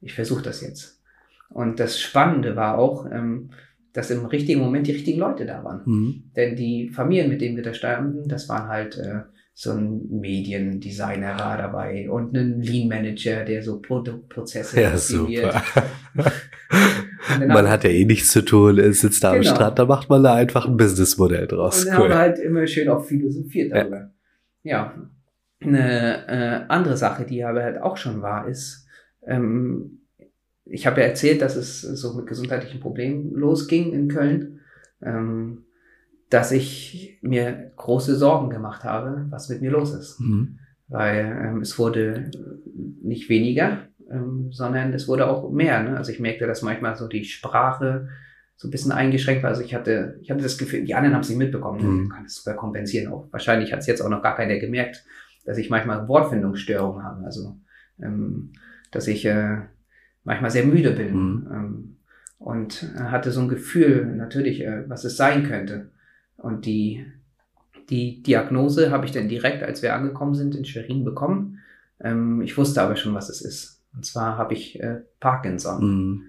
Ich 0.00 0.14
versuche 0.14 0.42
das 0.42 0.60
jetzt. 0.60 1.02
Und 1.50 1.80
das 1.80 2.00
Spannende 2.00 2.56
war 2.56 2.78
auch, 2.78 3.06
ähm, 3.10 3.50
dass 3.92 4.10
im 4.10 4.26
richtigen 4.26 4.60
Moment 4.60 4.86
die 4.86 4.92
richtigen 4.92 5.18
Leute 5.18 5.46
da 5.46 5.64
waren. 5.64 5.82
Mhm. 5.84 6.30
Denn 6.36 6.56
die 6.56 6.90
Familien, 6.90 7.28
mit 7.28 7.40
denen 7.40 7.56
wir 7.56 7.64
da 7.64 7.74
standen, 7.74 8.28
das 8.28 8.48
waren 8.48 8.68
halt 8.68 8.96
äh, 8.98 9.22
so 9.54 9.72
ein 9.72 10.06
Mediendesigner 10.08 11.36
war 11.36 11.58
dabei 11.58 12.08
und 12.08 12.36
ein 12.36 12.62
Lean 12.62 12.86
Manager, 12.86 13.44
der 13.44 13.60
so 13.60 13.80
Produktprozesse 13.80 14.80
ja, 14.80 14.96
super. 14.96 15.64
man 17.40 17.68
hat 17.68 17.82
ja 17.82 17.90
eh 17.90 18.04
nichts 18.04 18.30
zu 18.30 18.44
tun, 18.44 18.76
sitzt 18.92 19.24
da 19.24 19.34
genau. 19.34 19.50
am 19.50 19.56
Strand, 19.56 19.78
da 19.80 19.86
macht 19.86 20.08
man 20.08 20.22
da 20.22 20.34
einfach 20.34 20.68
ein 20.68 20.76
Businessmodell 20.76 21.48
draus. 21.48 21.84
Und 21.84 21.90
dann 21.90 21.96
cool. 21.96 22.04
haben 22.04 22.10
wir 22.10 22.18
halt 22.18 22.38
immer 22.38 22.66
schön 22.68 22.88
auch 22.88 23.04
philosophiert 23.04 23.72
darüber. 23.72 24.12
Ja. 24.62 24.94
ja. 24.94 25.10
Eine 25.60 26.28
äh, 26.28 26.64
andere 26.68 26.96
Sache, 26.96 27.24
die 27.24 27.44
aber 27.44 27.62
halt 27.62 27.80
auch 27.82 27.96
schon 27.96 28.22
war, 28.22 28.46
ist, 28.46 28.86
ähm, 29.26 30.02
ich 30.64 30.86
habe 30.86 31.00
ja 31.00 31.06
erzählt, 31.06 31.42
dass 31.42 31.56
es 31.56 31.80
so 31.80 32.14
mit 32.14 32.26
gesundheitlichen 32.26 32.80
Problemen 32.80 33.32
losging 33.34 33.92
in 33.92 34.08
Köln. 34.08 34.60
Ähm, 35.00 35.64
dass 36.30 36.52
ich 36.52 37.18
mir 37.22 37.72
große 37.76 38.16
Sorgen 38.16 38.50
gemacht 38.50 38.84
habe, 38.84 39.26
was 39.30 39.48
mit 39.48 39.62
mir 39.62 39.70
los 39.70 39.94
ist. 39.94 40.20
Mhm. 40.20 40.58
Weil 40.88 41.38
ähm, 41.44 41.60
es 41.60 41.78
wurde 41.78 42.30
nicht 43.02 43.28
weniger, 43.28 43.88
ähm, 44.10 44.48
sondern 44.52 44.92
es 44.92 45.08
wurde 45.08 45.26
auch 45.28 45.50
mehr. 45.50 45.82
Ne? 45.82 45.96
Also 45.96 46.12
ich 46.12 46.20
merkte, 46.20 46.46
dass 46.46 46.62
manchmal 46.62 46.96
so 46.96 47.08
die 47.08 47.24
Sprache 47.24 48.08
so 48.56 48.68
ein 48.68 48.70
bisschen 48.70 48.92
eingeschränkt 48.92 49.42
war. 49.42 49.50
Also 49.50 49.62
ich 49.62 49.74
hatte, 49.74 50.18
ich 50.20 50.30
hatte 50.30 50.42
das 50.42 50.58
Gefühl, 50.58 50.84
die 50.84 50.94
anderen 50.94 51.14
haben 51.14 51.22
es 51.22 51.28
nicht 51.28 51.38
mitbekommen. 51.38 51.80
Mhm. 51.80 52.04
Ich 52.04 52.10
kann 52.10 52.24
es 52.24 52.34
sogar 52.36 52.56
kompensieren. 52.56 53.12
Auch 53.12 53.28
wahrscheinlich 53.30 53.72
hat 53.72 53.80
es 53.80 53.86
jetzt 53.86 54.00
auch 54.00 54.08
noch 54.08 54.22
gar 54.22 54.36
keiner 54.36 54.58
gemerkt, 54.58 55.04
dass 55.48 55.56
ich 55.56 55.70
manchmal 55.70 56.06
Wortfindungsstörungen 56.08 57.02
habe. 57.02 57.24
Also 57.24 57.56
ähm, 58.00 58.52
dass 58.90 59.06
ich 59.06 59.24
äh, 59.24 59.62
manchmal 60.24 60.50
sehr 60.50 60.64
müde 60.64 60.90
bin. 60.92 61.14
Mhm. 61.14 61.48
Ähm, 61.50 61.96
und 62.38 62.82
äh, 62.94 63.04
hatte 63.04 63.32
so 63.32 63.40
ein 63.40 63.48
Gefühl, 63.48 64.04
natürlich, 64.14 64.60
äh, 64.60 64.88
was 64.88 65.04
es 65.04 65.16
sein 65.16 65.44
könnte. 65.44 65.90
Und 66.36 66.66
die, 66.66 67.06
die 67.88 68.22
Diagnose 68.22 68.90
habe 68.90 69.06
ich 69.06 69.12
dann 69.12 69.28
direkt, 69.28 69.62
als 69.62 69.82
wir 69.82 69.94
angekommen 69.94 70.34
sind, 70.34 70.54
in 70.54 70.66
Schwerin 70.66 71.02
bekommen. 71.02 71.60
Ähm, 71.98 72.42
ich 72.42 72.56
wusste 72.58 72.82
aber 72.82 72.96
schon, 72.96 73.14
was 73.14 73.30
es 73.30 73.40
ist. 73.40 73.82
Und 73.94 74.04
zwar 74.04 74.36
habe 74.36 74.52
ich 74.52 74.78
äh, 74.80 75.00
Parkinson. 75.18 75.80
Mhm. 75.80 76.22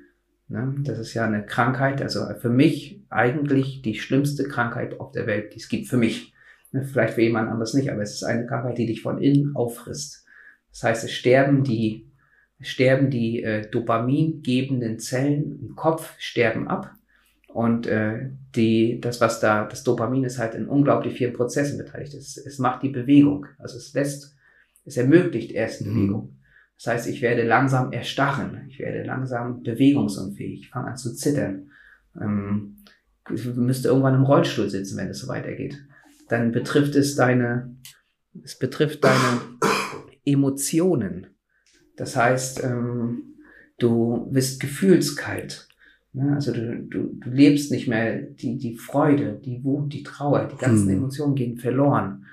Ne? 0.47 0.75
Das 0.79 0.97
ist 0.97 1.13
ja 1.13 1.25
eine 1.25 1.45
Krankheit, 1.45 2.01
also 2.01 2.25
für 2.39 2.49
mich 2.49 3.03
eigentlich 3.09 3.81
die 3.81 3.95
schlimmste 3.95 4.45
Krankheit 4.45 4.99
auf 5.01 5.11
der 5.11 5.27
Welt, 5.27 5.53
die 5.53 5.59
es 5.59 5.67
gibt 5.67 5.87
für 5.87 5.97
mich. 5.97 6.33
Ne? 6.71 6.83
Vielleicht 6.83 7.13
für 7.13 7.21
jemand 7.21 7.49
anderes 7.49 7.73
nicht, 7.73 7.91
aber 7.91 8.01
es 8.01 8.13
ist 8.13 8.23
eine 8.23 8.45
Krankheit, 8.45 8.77
die 8.77 8.85
dich 8.85 9.01
von 9.01 9.21
innen 9.21 9.55
auffrisst. 9.55 10.25
Das 10.71 10.83
heißt, 10.83 11.03
es 11.05 11.11
sterben 11.11 11.63
die, 11.63 12.11
es 12.59 12.67
sterben 12.67 13.09
die 13.09 13.43
äh, 13.43 13.69
dopamingebenden 13.69 14.99
Zellen 14.99 15.59
im 15.61 15.75
Kopf, 15.75 16.13
sterben 16.19 16.67
ab 16.67 16.93
und 17.47 17.87
äh, 17.87 18.29
die, 18.55 18.99
das, 19.01 19.21
was 19.21 19.39
da, 19.39 19.65
das 19.65 19.83
Dopamin 19.83 20.23
ist 20.23 20.37
halt 20.37 20.53
in 20.53 20.67
unglaublich 20.67 21.17
vielen 21.17 21.33
Prozessen 21.33 21.77
beteiligt. 21.77 22.13
Es, 22.13 22.37
es 22.37 22.59
macht 22.59 22.83
die 22.83 22.89
Bewegung. 22.89 23.47
Also 23.57 23.77
es 23.77 23.93
lässt, 23.93 24.35
es 24.85 24.97
ermöglicht 24.97 25.51
erst 25.51 25.81
mhm. 25.81 25.93
Bewegung. 25.93 26.35
Das 26.77 26.87
heißt, 26.93 27.07
ich 27.07 27.21
werde 27.21 27.43
langsam 27.43 27.91
erstarren, 27.91 28.65
ich 28.69 28.79
werde 28.79 29.03
langsam 29.03 29.63
bewegungsunfähig, 29.63 30.61
ich 30.61 30.69
fange 30.69 30.87
an 30.87 30.97
zu 30.97 31.13
zittern. 31.13 31.71
Ähm, 32.19 32.77
ich 33.33 33.45
müsste 33.55 33.89
irgendwann 33.89 34.15
im 34.15 34.23
Rollstuhl 34.23 34.69
sitzen, 34.69 34.97
wenn 34.97 35.09
es 35.09 35.19
so 35.19 35.27
weitergeht. 35.27 35.77
Dann 36.29 36.51
betrifft 36.51 36.95
es 36.95 37.15
deine, 37.15 37.75
es 38.43 38.57
betrifft 38.57 39.03
deine 39.03 39.41
Emotionen. 40.25 41.27
Das 41.97 42.15
heißt, 42.15 42.63
ähm, 42.63 43.35
du 43.77 44.29
bist 44.31 44.59
gefühlskalt. 44.59 45.67
Ne? 46.13 46.33
Also 46.33 46.53
du, 46.53 46.79
du, 46.83 47.13
du 47.13 47.29
lebst 47.29 47.71
nicht 47.71 47.87
mehr 47.87 48.21
die, 48.21 48.57
die 48.57 48.75
Freude, 48.75 49.39
die 49.43 49.63
Wut, 49.63 49.93
die 49.93 50.03
Trauer, 50.03 50.47
die 50.47 50.57
ganzen 50.57 50.89
hm. 50.89 50.97
Emotionen 50.97 51.35
gehen 51.35 51.57
verloren. 51.57 52.25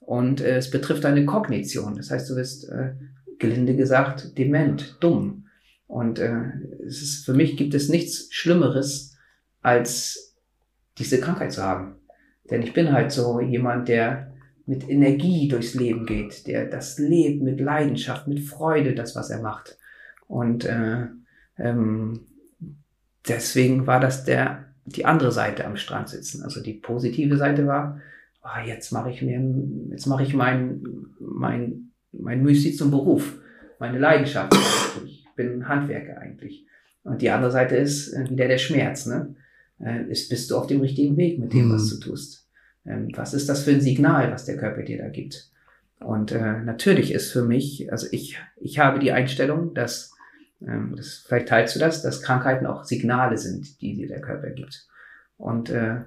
Und 0.00 0.40
äh, 0.40 0.58
es 0.58 0.70
betrifft 0.70 1.04
deine 1.04 1.24
Kognition. 1.24 1.94
Das 1.96 2.10
heißt, 2.10 2.28
du 2.28 2.36
wirst, 2.36 2.68
äh, 2.68 2.94
gelinde 3.38 3.76
gesagt, 3.76 4.36
dement, 4.38 4.96
dumm. 5.00 5.46
Und 5.86 6.18
äh, 6.18 6.50
es 6.86 7.02
ist, 7.02 7.24
für 7.24 7.34
mich 7.34 7.56
gibt 7.56 7.74
es 7.74 7.88
nichts 7.88 8.28
Schlimmeres, 8.30 9.16
als 9.62 10.36
diese 10.98 11.20
Krankheit 11.20 11.52
zu 11.52 11.62
haben. 11.62 11.96
Denn 12.50 12.62
ich 12.62 12.72
bin 12.72 12.92
halt 12.92 13.10
so 13.12 13.40
jemand, 13.40 13.88
der 13.88 14.32
mit 14.66 14.88
Energie 14.88 15.48
durchs 15.48 15.74
Leben 15.74 16.06
geht, 16.06 16.46
der 16.46 16.66
das 16.66 16.98
lebt 16.98 17.42
mit 17.42 17.60
Leidenschaft, 17.60 18.28
mit 18.28 18.40
Freude, 18.40 18.94
das, 18.94 19.14
was 19.14 19.30
er 19.30 19.42
macht. 19.42 19.78
Und 20.26 20.64
äh, 20.64 21.06
ähm, 21.58 22.20
deswegen 23.28 23.86
war 23.86 24.00
das 24.00 24.24
der, 24.24 24.64
die 24.86 25.04
andere 25.04 25.32
Seite 25.32 25.66
am 25.66 25.76
Strand 25.76 26.08
sitzen. 26.08 26.42
Also 26.42 26.62
die 26.62 26.74
positive 26.74 27.36
Seite 27.36 27.66
war, 27.66 28.00
oh, 28.42 28.66
jetzt 28.66 28.90
mache 28.92 29.10
ich 29.10 29.22
mir, 29.22 29.40
jetzt 29.90 30.06
mache 30.06 30.22
ich 30.22 30.34
mein, 30.34 30.82
mein, 31.18 31.90
mein 32.12 32.42
Müsli 32.42 32.72
zum 32.72 32.90
Beruf, 32.90 33.38
meine 33.78 33.98
Leidenschaft. 33.98 34.54
Ich 35.04 35.26
bin 35.36 35.68
Handwerker 35.68 36.18
eigentlich. 36.18 36.66
Und 37.02 37.20
die 37.20 37.30
andere 37.30 37.50
Seite 37.50 37.76
ist 37.76 38.12
äh, 38.12 38.28
wieder 38.30 38.48
der 38.48 38.58
Schmerz, 38.58 39.06
ne? 39.06 39.34
Äh, 39.80 40.10
ist, 40.10 40.28
bist 40.28 40.50
du 40.50 40.56
auf 40.56 40.66
dem 40.66 40.80
richtigen 40.80 41.16
Weg 41.16 41.38
mit 41.38 41.52
dem, 41.52 41.68
mhm. 41.68 41.74
was 41.74 41.88
du 41.88 41.98
tust? 41.98 42.48
Ähm, 42.86 43.08
was 43.14 43.34
ist 43.34 43.48
das 43.48 43.64
für 43.64 43.72
ein 43.72 43.80
Signal, 43.80 44.30
was 44.30 44.44
der 44.44 44.56
Körper 44.56 44.82
dir 44.82 44.98
da 44.98 45.08
gibt? 45.08 45.50
Und 46.00 46.32
äh, 46.32 46.60
natürlich 46.60 47.12
ist 47.12 47.32
für 47.32 47.44
mich, 47.44 47.90
also 47.90 48.06
ich, 48.10 48.38
ich 48.56 48.78
habe 48.78 48.98
die 48.98 49.12
Einstellung, 49.12 49.74
dass 49.74 50.12
ähm, 50.66 50.94
das, 50.96 51.24
vielleicht 51.26 51.48
teilst 51.48 51.74
du 51.74 51.80
das, 51.80 52.02
dass 52.02 52.22
Krankheiten 52.22 52.66
auch 52.66 52.84
Signale 52.84 53.38
sind, 53.38 53.80
die 53.80 53.94
dir 53.94 54.08
der 54.08 54.20
Körper 54.20 54.50
gibt. 54.50 54.86
Und, 55.36 55.70
äh, 55.70 56.02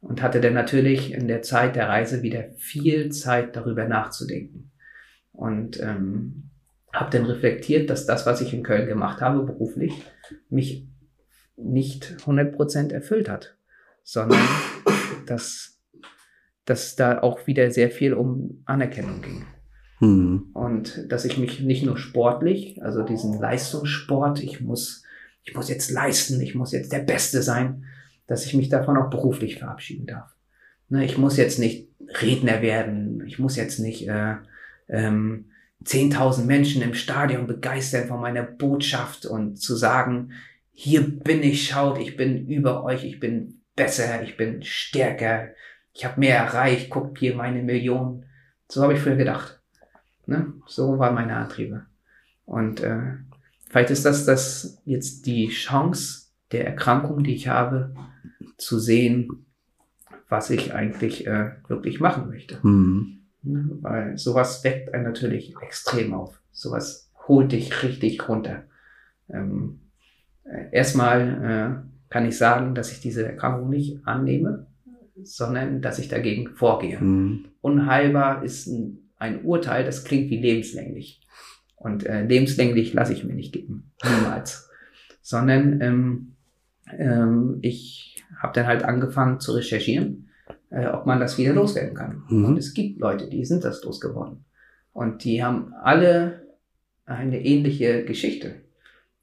und 0.00 0.22
hatte 0.22 0.40
dann 0.40 0.54
natürlich 0.54 1.12
in 1.12 1.28
der 1.28 1.42
Zeit 1.42 1.76
der 1.76 1.88
Reise 1.88 2.22
wieder 2.22 2.44
viel 2.56 3.10
Zeit 3.10 3.54
darüber 3.54 3.86
nachzudenken. 3.86 4.72
Und 5.32 5.80
ähm, 5.80 6.50
habe 6.92 7.10
dann 7.10 7.26
reflektiert, 7.26 7.88
dass 7.88 8.06
das, 8.06 8.26
was 8.26 8.40
ich 8.40 8.52
in 8.52 8.62
Köln 8.62 8.86
gemacht 8.86 9.20
habe 9.20 9.44
beruflich, 9.44 10.02
mich 10.50 10.86
nicht 11.56 12.16
100% 12.24 12.92
erfüllt 12.92 13.28
hat, 13.28 13.56
sondern 14.02 14.40
dass, 15.26 15.80
dass 16.64 16.96
da 16.96 17.20
auch 17.20 17.46
wieder 17.46 17.70
sehr 17.70 17.90
viel 17.90 18.14
um 18.14 18.62
Anerkennung 18.64 19.22
ging. 19.22 19.46
Mhm. 20.00 20.50
Und 20.52 21.06
dass 21.10 21.24
ich 21.24 21.38
mich 21.38 21.60
nicht 21.60 21.84
nur 21.84 21.96
sportlich, 21.96 22.82
also 22.82 23.02
diesen 23.02 23.38
Leistungssport, 23.38 24.42
ich 24.42 24.60
muss, 24.60 25.04
ich 25.44 25.54
muss 25.54 25.68
jetzt 25.68 25.90
leisten, 25.90 26.40
ich 26.40 26.54
muss 26.54 26.72
jetzt 26.72 26.92
der 26.92 27.00
Beste 27.00 27.42
sein, 27.42 27.84
dass 28.26 28.44
ich 28.44 28.54
mich 28.54 28.68
davon 28.68 28.96
auch 28.96 29.10
beruflich 29.10 29.58
verabschieden 29.58 30.06
darf. 30.06 30.34
Ne, 30.88 31.04
ich 31.04 31.18
muss 31.18 31.36
jetzt 31.36 31.58
nicht 31.58 31.88
Redner 32.20 32.62
werden, 32.62 33.24
ich 33.26 33.38
muss 33.38 33.56
jetzt 33.56 33.78
nicht 33.78 34.08
äh, 34.08 34.36
ähm, 34.88 35.46
10.000 35.84 36.44
Menschen 36.44 36.82
im 36.82 36.94
Stadion 36.94 37.46
begeistern 37.46 38.08
von 38.08 38.20
meiner 38.20 38.42
Botschaft 38.42 39.26
und 39.26 39.56
zu 39.56 39.74
sagen, 39.76 40.32
hier 40.72 41.20
bin 41.20 41.42
ich, 41.42 41.68
schaut, 41.68 41.98
ich 41.98 42.16
bin 42.16 42.48
über 42.48 42.82
euch, 42.84 43.04
ich 43.04 43.20
bin 43.20 43.60
besser, 43.76 44.22
ich 44.22 44.36
bin 44.36 44.62
stärker, 44.62 45.48
ich 45.92 46.04
habe 46.04 46.20
mehr 46.20 46.38
erreicht, 46.38 46.90
guckt 46.90 47.18
hier 47.18 47.36
meine 47.36 47.62
Millionen. 47.62 48.24
So 48.68 48.82
habe 48.82 48.94
ich 48.94 49.00
früher 49.00 49.16
gedacht. 49.16 49.60
Ne? 50.26 50.54
So 50.66 50.98
waren 50.98 51.14
meine 51.14 51.36
Antriebe. 51.36 51.86
Und 52.46 52.80
äh, 52.80 53.16
vielleicht 53.68 53.90
ist 53.90 54.04
das 54.04 54.24
das 54.24 54.80
jetzt 54.84 55.26
die 55.26 55.48
Chance 55.48 56.30
der 56.52 56.66
Erkrankung, 56.66 57.22
die 57.22 57.34
ich 57.34 57.48
habe, 57.48 57.94
zu 58.56 58.78
sehen, 58.78 59.46
was 60.28 60.50
ich 60.50 60.74
eigentlich 60.74 61.26
äh, 61.26 61.52
wirklich 61.68 62.00
machen 62.00 62.28
möchte. 62.28 62.58
Mhm. 62.66 63.18
Weil 63.42 64.16
sowas 64.16 64.62
weckt 64.64 64.94
einen 64.94 65.04
natürlich 65.04 65.54
extrem 65.60 66.14
auf. 66.14 66.40
Sowas 66.52 67.10
holt 67.26 67.52
dich 67.52 67.82
richtig 67.82 68.28
runter. 68.28 68.64
Ähm, 69.28 69.80
äh, 69.80 69.91
erstmal 70.70 71.84
äh, 71.84 72.10
kann 72.12 72.26
ich 72.26 72.36
sagen, 72.36 72.74
dass 72.74 72.92
ich 72.92 73.00
diese 73.00 73.26
Erkrankung 73.26 73.70
nicht 73.70 74.06
annehme, 74.06 74.66
sondern 75.22 75.80
dass 75.80 75.98
ich 75.98 76.08
dagegen 76.08 76.48
vorgehe. 76.56 77.00
Mhm. 77.00 77.46
Unheilbar 77.60 78.44
ist 78.44 78.66
ein, 78.66 79.10
ein, 79.16 79.44
Urteil, 79.44 79.84
das 79.84 80.04
klingt 80.04 80.30
wie 80.30 80.40
lebenslänglich. 80.40 81.20
Und 81.76 82.06
äh, 82.06 82.24
lebenslänglich 82.24 82.92
lasse 82.92 83.12
ich 83.12 83.24
mir 83.24 83.34
nicht 83.34 83.52
geben. 83.52 83.92
Niemals. 84.04 84.68
sondern 85.22 85.80
ähm, 85.80 86.36
ähm, 86.98 87.58
ich 87.62 88.22
habe 88.38 88.52
dann 88.54 88.66
halt 88.66 88.84
angefangen 88.84 89.40
zu 89.40 89.52
recherchieren, 89.52 90.28
äh, 90.70 90.86
ob 90.86 91.06
man 91.06 91.20
das 91.20 91.38
wieder 91.38 91.52
loswerden 91.52 91.94
kann. 91.94 92.24
Mhm. 92.28 92.44
Und 92.44 92.58
es 92.58 92.74
gibt 92.74 93.00
Leute, 93.00 93.28
die 93.28 93.44
sind 93.44 93.64
das 93.64 93.82
losgeworden. 93.84 94.44
Und 94.92 95.24
die 95.24 95.42
haben 95.42 95.72
alle 95.82 96.42
eine 97.06 97.44
ähnliche 97.44 98.04
Geschichte. 98.04 98.56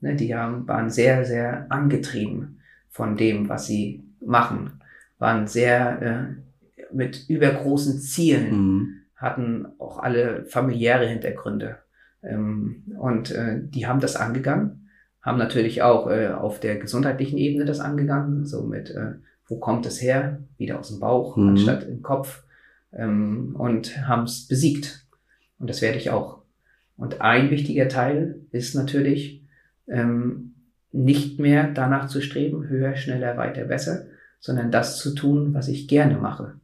Ne, 0.02 0.16
die 0.16 0.34
haben, 0.34 0.68
waren 0.68 0.90
sehr, 0.90 1.26
sehr 1.26 1.66
angetrieben 1.70 2.60
von 2.90 3.18
dem, 3.18 3.50
was 3.50 3.68
sie 3.68 4.04
machen, 4.26 4.82
waren 5.18 5.48
sehr 5.48 6.02
äh, 6.02 6.94
mit 6.94 7.30
übergroßen 7.30 8.00
Zielen, 8.00 8.52
mhm. 8.52 8.88
hatten 9.16 9.68
auch 9.78 10.00
alle 10.00 10.46
familiäre 10.46 11.06
Hintergründe. 11.06 11.80
Ähm, 12.24 12.84
und 12.98 13.32
äh, 13.32 13.60
die 13.62 13.88
haben 13.88 14.00
das 14.00 14.16
angegangen, 14.16 14.90
haben 15.22 15.38
natürlich 15.38 15.82
auch 15.82 16.10
äh, 16.10 16.28
auf 16.28 16.60
der 16.60 16.78
gesundheitlichen 16.78 17.38
Ebene 17.38 17.66
das 17.66 17.80
angegangen, 17.80 18.46
so 18.46 18.64
mit, 18.64 18.90
äh, 18.92 19.14
wo 19.48 19.58
kommt 19.58 19.86
es 19.86 20.02
her, 20.02 20.40
wieder 20.58 20.80
aus 20.80 20.90
dem 20.90 21.00
Bauch 21.00 21.36
mhm. 21.36 21.50
anstatt 21.50 21.84
im 21.84 22.02
Kopf, 22.02 22.44
ähm, 22.94 23.56
und 23.58 24.08
haben 24.08 24.24
es 24.24 24.48
besiegt. 24.48 25.06
Und 25.60 25.70
das 25.70 25.82
werde 25.82 25.98
ich 25.98 26.10
auch. 26.10 26.40
Und 26.98 27.22
ein 27.22 27.50
wichtiger 27.50 27.88
Teil 27.88 28.42
ist 28.52 28.76
natürlich, 28.76 29.39
ähm, 29.90 30.56
nicht 30.92 31.40
mehr 31.40 31.72
danach 31.72 32.08
zu 32.08 32.22
streben, 32.22 32.68
höher, 32.68 32.96
schneller, 32.96 33.38
weiter, 33.38 33.66
besser, 33.66 34.06
sondern 34.40 34.72
das 34.72 34.98
zu 34.98 35.14
tun, 35.14 35.54
was 35.54 35.68
ich 35.68 35.88
gerne 35.88 36.18
mache. 36.18 36.56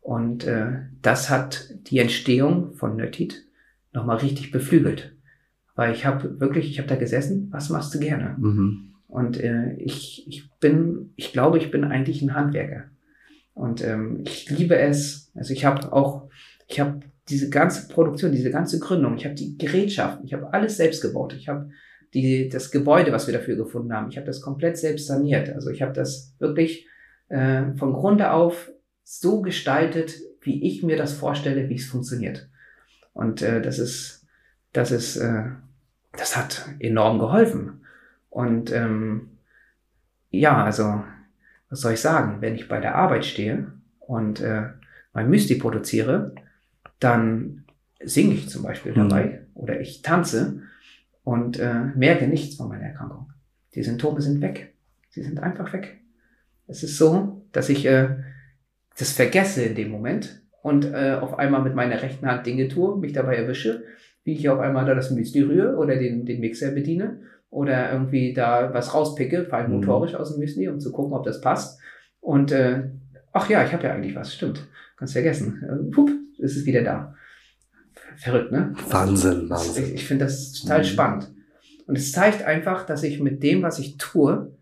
Und 0.00 0.46
äh, 0.46 0.82
das 1.02 1.30
hat 1.30 1.74
die 1.90 1.98
Entstehung 1.98 2.74
von 2.74 2.96
Nötit 2.96 3.44
nochmal 3.92 4.18
richtig 4.18 4.52
beflügelt. 4.52 5.16
Weil 5.74 5.92
ich 5.92 6.06
habe 6.06 6.40
wirklich, 6.40 6.70
ich 6.70 6.78
habe 6.78 6.88
da 6.88 6.96
gesessen, 6.96 7.48
was 7.50 7.70
machst 7.70 7.94
du 7.94 7.98
gerne? 7.98 8.36
Mhm. 8.38 8.94
Und 9.08 9.38
äh, 9.40 9.74
ich, 9.74 10.26
ich 10.28 10.50
bin, 10.60 11.12
ich 11.16 11.32
glaube, 11.32 11.58
ich 11.58 11.70
bin 11.70 11.84
eigentlich 11.84 12.22
ein 12.22 12.34
Handwerker. 12.34 12.84
Und 13.52 13.84
ähm, 13.84 14.22
ich 14.26 14.48
liebe 14.50 14.76
es. 14.76 15.32
Also 15.34 15.52
ich 15.52 15.64
habe 15.64 15.92
auch, 15.92 16.28
ich 16.68 16.80
habe 16.80 17.00
diese 17.28 17.50
ganze 17.50 17.88
Produktion, 17.88 18.32
diese 18.32 18.50
ganze 18.50 18.78
Gründung, 18.78 19.16
ich 19.16 19.24
habe 19.24 19.34
die 19.34 19.58
Gerätschaften, 19.58 20.24
ich 20.24 20.34
habe 20.34 20.52
alles 20.52 20.76
selbst 20.76 21.02
gebaut. 21.02 21.34
Ich 21.34 21.48
habe 21.48 21.70
die, 22.22 22.48
das 22.48 22.70
Gebäude, 22.70 23.12
was 23.12 23.26
wir 23.26 23.34
dafür 23.34 23.56
gefunden 23.56 23.92
haben, 23.92 24.08
ich 24.10 24.16
habe 24.16 24.26
das 24.26 24.40
komplett 24.40 24.78
selbst 24.78 25.06
saniert. 25.06 25.50
Also 25.50 25.70
ich 25.70 25.82
habe 25.82 25.92
das 25.92 26.34
wirklich 26.38 26.86
äh, 27.28 27.72
von 27.76 27.92
Grunde 27.92 28.30
auf 28.32 28.70
so 29.04 29.40
gestaltet, 29.40 30.14
wie 30.40 30.66
ich 30.66 30.82
mir 30.82 30.96
das 30.96 31.12
vorstelle, 31.12 31.68
wie 31.68 31.74
es 31.74 31.86
funktioniert. 31.86 32.48
Und 33.12 33.42
äh, 33.42 33.60
das 33.60 33.78
ist, 33.78 34.26
das 34.72 34.90
ist, 34.90 35.16
äh, 35.16 35.44
das 36.12 36.36
hat 36.36 36.68
enorm 36.78 37.18
geholfen. 37.18 37.80
Und 38.30 38.72
ähm, 38.72 39.38
ja, 40.30 40.64
also 40.64 41.02
was 41.70 41.80
soll 41.80 41.94
ich 41.94 42.00
sagen, 42.00 42.40
wenn 42.40 42.54
ich 42.54 42.68
bei 42.68 42.80
der 42.80 42.94
Arbeit 42.94 43.24
stehe 43.24 43.72
und 43.98 44.40
äh, 44.40 44.70
mein 45.12 45.30
Müsli 45.30 45.56
produziere, 45.56 46.34
dann 47.00 47.64
singe 48.02 48.34
ich 48.34 48.48
zum 48.48 48.62
Beispiel 48.62 48.92
mhm. 48.92 49.08
dabei 49.08 49.46
oder 49.54 49.80
ich 49.80 50.02
tanze 50.02 50.62
und 51.26 51.58
äh, 51.58 51.80
merke 51.96 52.28
nichts 52.28 52.54
von 52.54 52.68
meiner 52.68 52.84
Erkrankung. 52.84 53.32
Die 53.74 53.82
Symptome 53.82 54.20
sind 54.20 54.40
weg. 54.40 54.74
Sie 55.10 55.24
sind 55.24 55.40
einfach 55.40 55.72
weg. 55.72 55.98
Es 56.68 56.84
ist 56.84 56.98
so, 56.98 57.42
dass 57.50 57.68
ich 57.68 57.84
äh, 57.84 58.10
das 58.96 59.10
vergesse 59.10 59.64
in 59.64 59.74
dem 59.74 59.90
Moment 59.90 60.40
und 60.62 60.84
äh, 60.84 61.18
auf 61.20 61.36
einmal 61.36 61.62
mit 61.62 61.74
meiner 61.74 62.00
rechten 62.00 62.26
Hand 62.26 62.46
Dinge 62.46 62.68
tue, 62.68 62.96
mich 62.96 63.12
dabei 63.12 63.34
erwische, 63.34 63.82
wie 64.22 64.34
ich 64.34 64.48
auf 64.48 64.60
einmal 64.60 64.84
da 64.84 64.94
das 64.94 65.10
Müsli 65.10 65.42
rühre 65.42 65.76
oder 65.78 65.96
den, 65.96 66.26
den 66.26 66.38
Mixer 66.38 66.70
bediene 66.70 67.22
oder 67.50 67.90
irgendwie 67.90 68.32
da 68.32 68.72
was 68.72 68.94
rauspicke, 68.94 69.46
vor 69.46 69.58
allem 69.58 69.72
mhm. 69.72 69.78
motorisch 69.78 70.14
aus 70.14 70.30
dem 70.30 70.38
Müsli, 70.38 70.68
um 70.68 70.78
zu 70.78 70.92
gucken, 70.92 71.12
ob 71.12 71.24
das 71.24 71.40
passt. 71.40 71.80
Und 72.20 72.52
äh, 72.52 72.84
ach 73.32 73.50
ja, 73.50 73.64
ich 73.64 73.72
habe 73.72 73.82
ja 73.82 73.92
eigentlich 73.92 74.14
was, 74.14 74.32
stimmt. 74.32 74.64
Ganz 74.96 75.12
vergessen. 75.12 75.60
Äh, 75.64 75.90
pup, 75.90 76.08
ist 76.38 76.56
es 76.56 76.66
wieder 76.66 76.84
da. 76.84 77.16
Verrückt, 78.18 78.52
ne? 78.52 78.74
Wahnsinn, 78.88 79.48
Wahnsinn. 79.50 79.84
Ich, 79.84 79.94
ich 79.94 80.04
finde 80.06 80.24
das 80.24 80.52
total 80.52 80.80
mhm. 80.80 80.84
spannend. 80.84 81.32
Und 81.86 81.96
es 81.96 82.12
zeigt 82.12 82.42
einfach, 82.42 82.84
dass 82.84 83.02
ich 83.02 83.20
mit 83.20 83.42
dem, 83.42 83.62
was 83.62 83.78
ich 83.78 83.96
tue, 83.96 84.56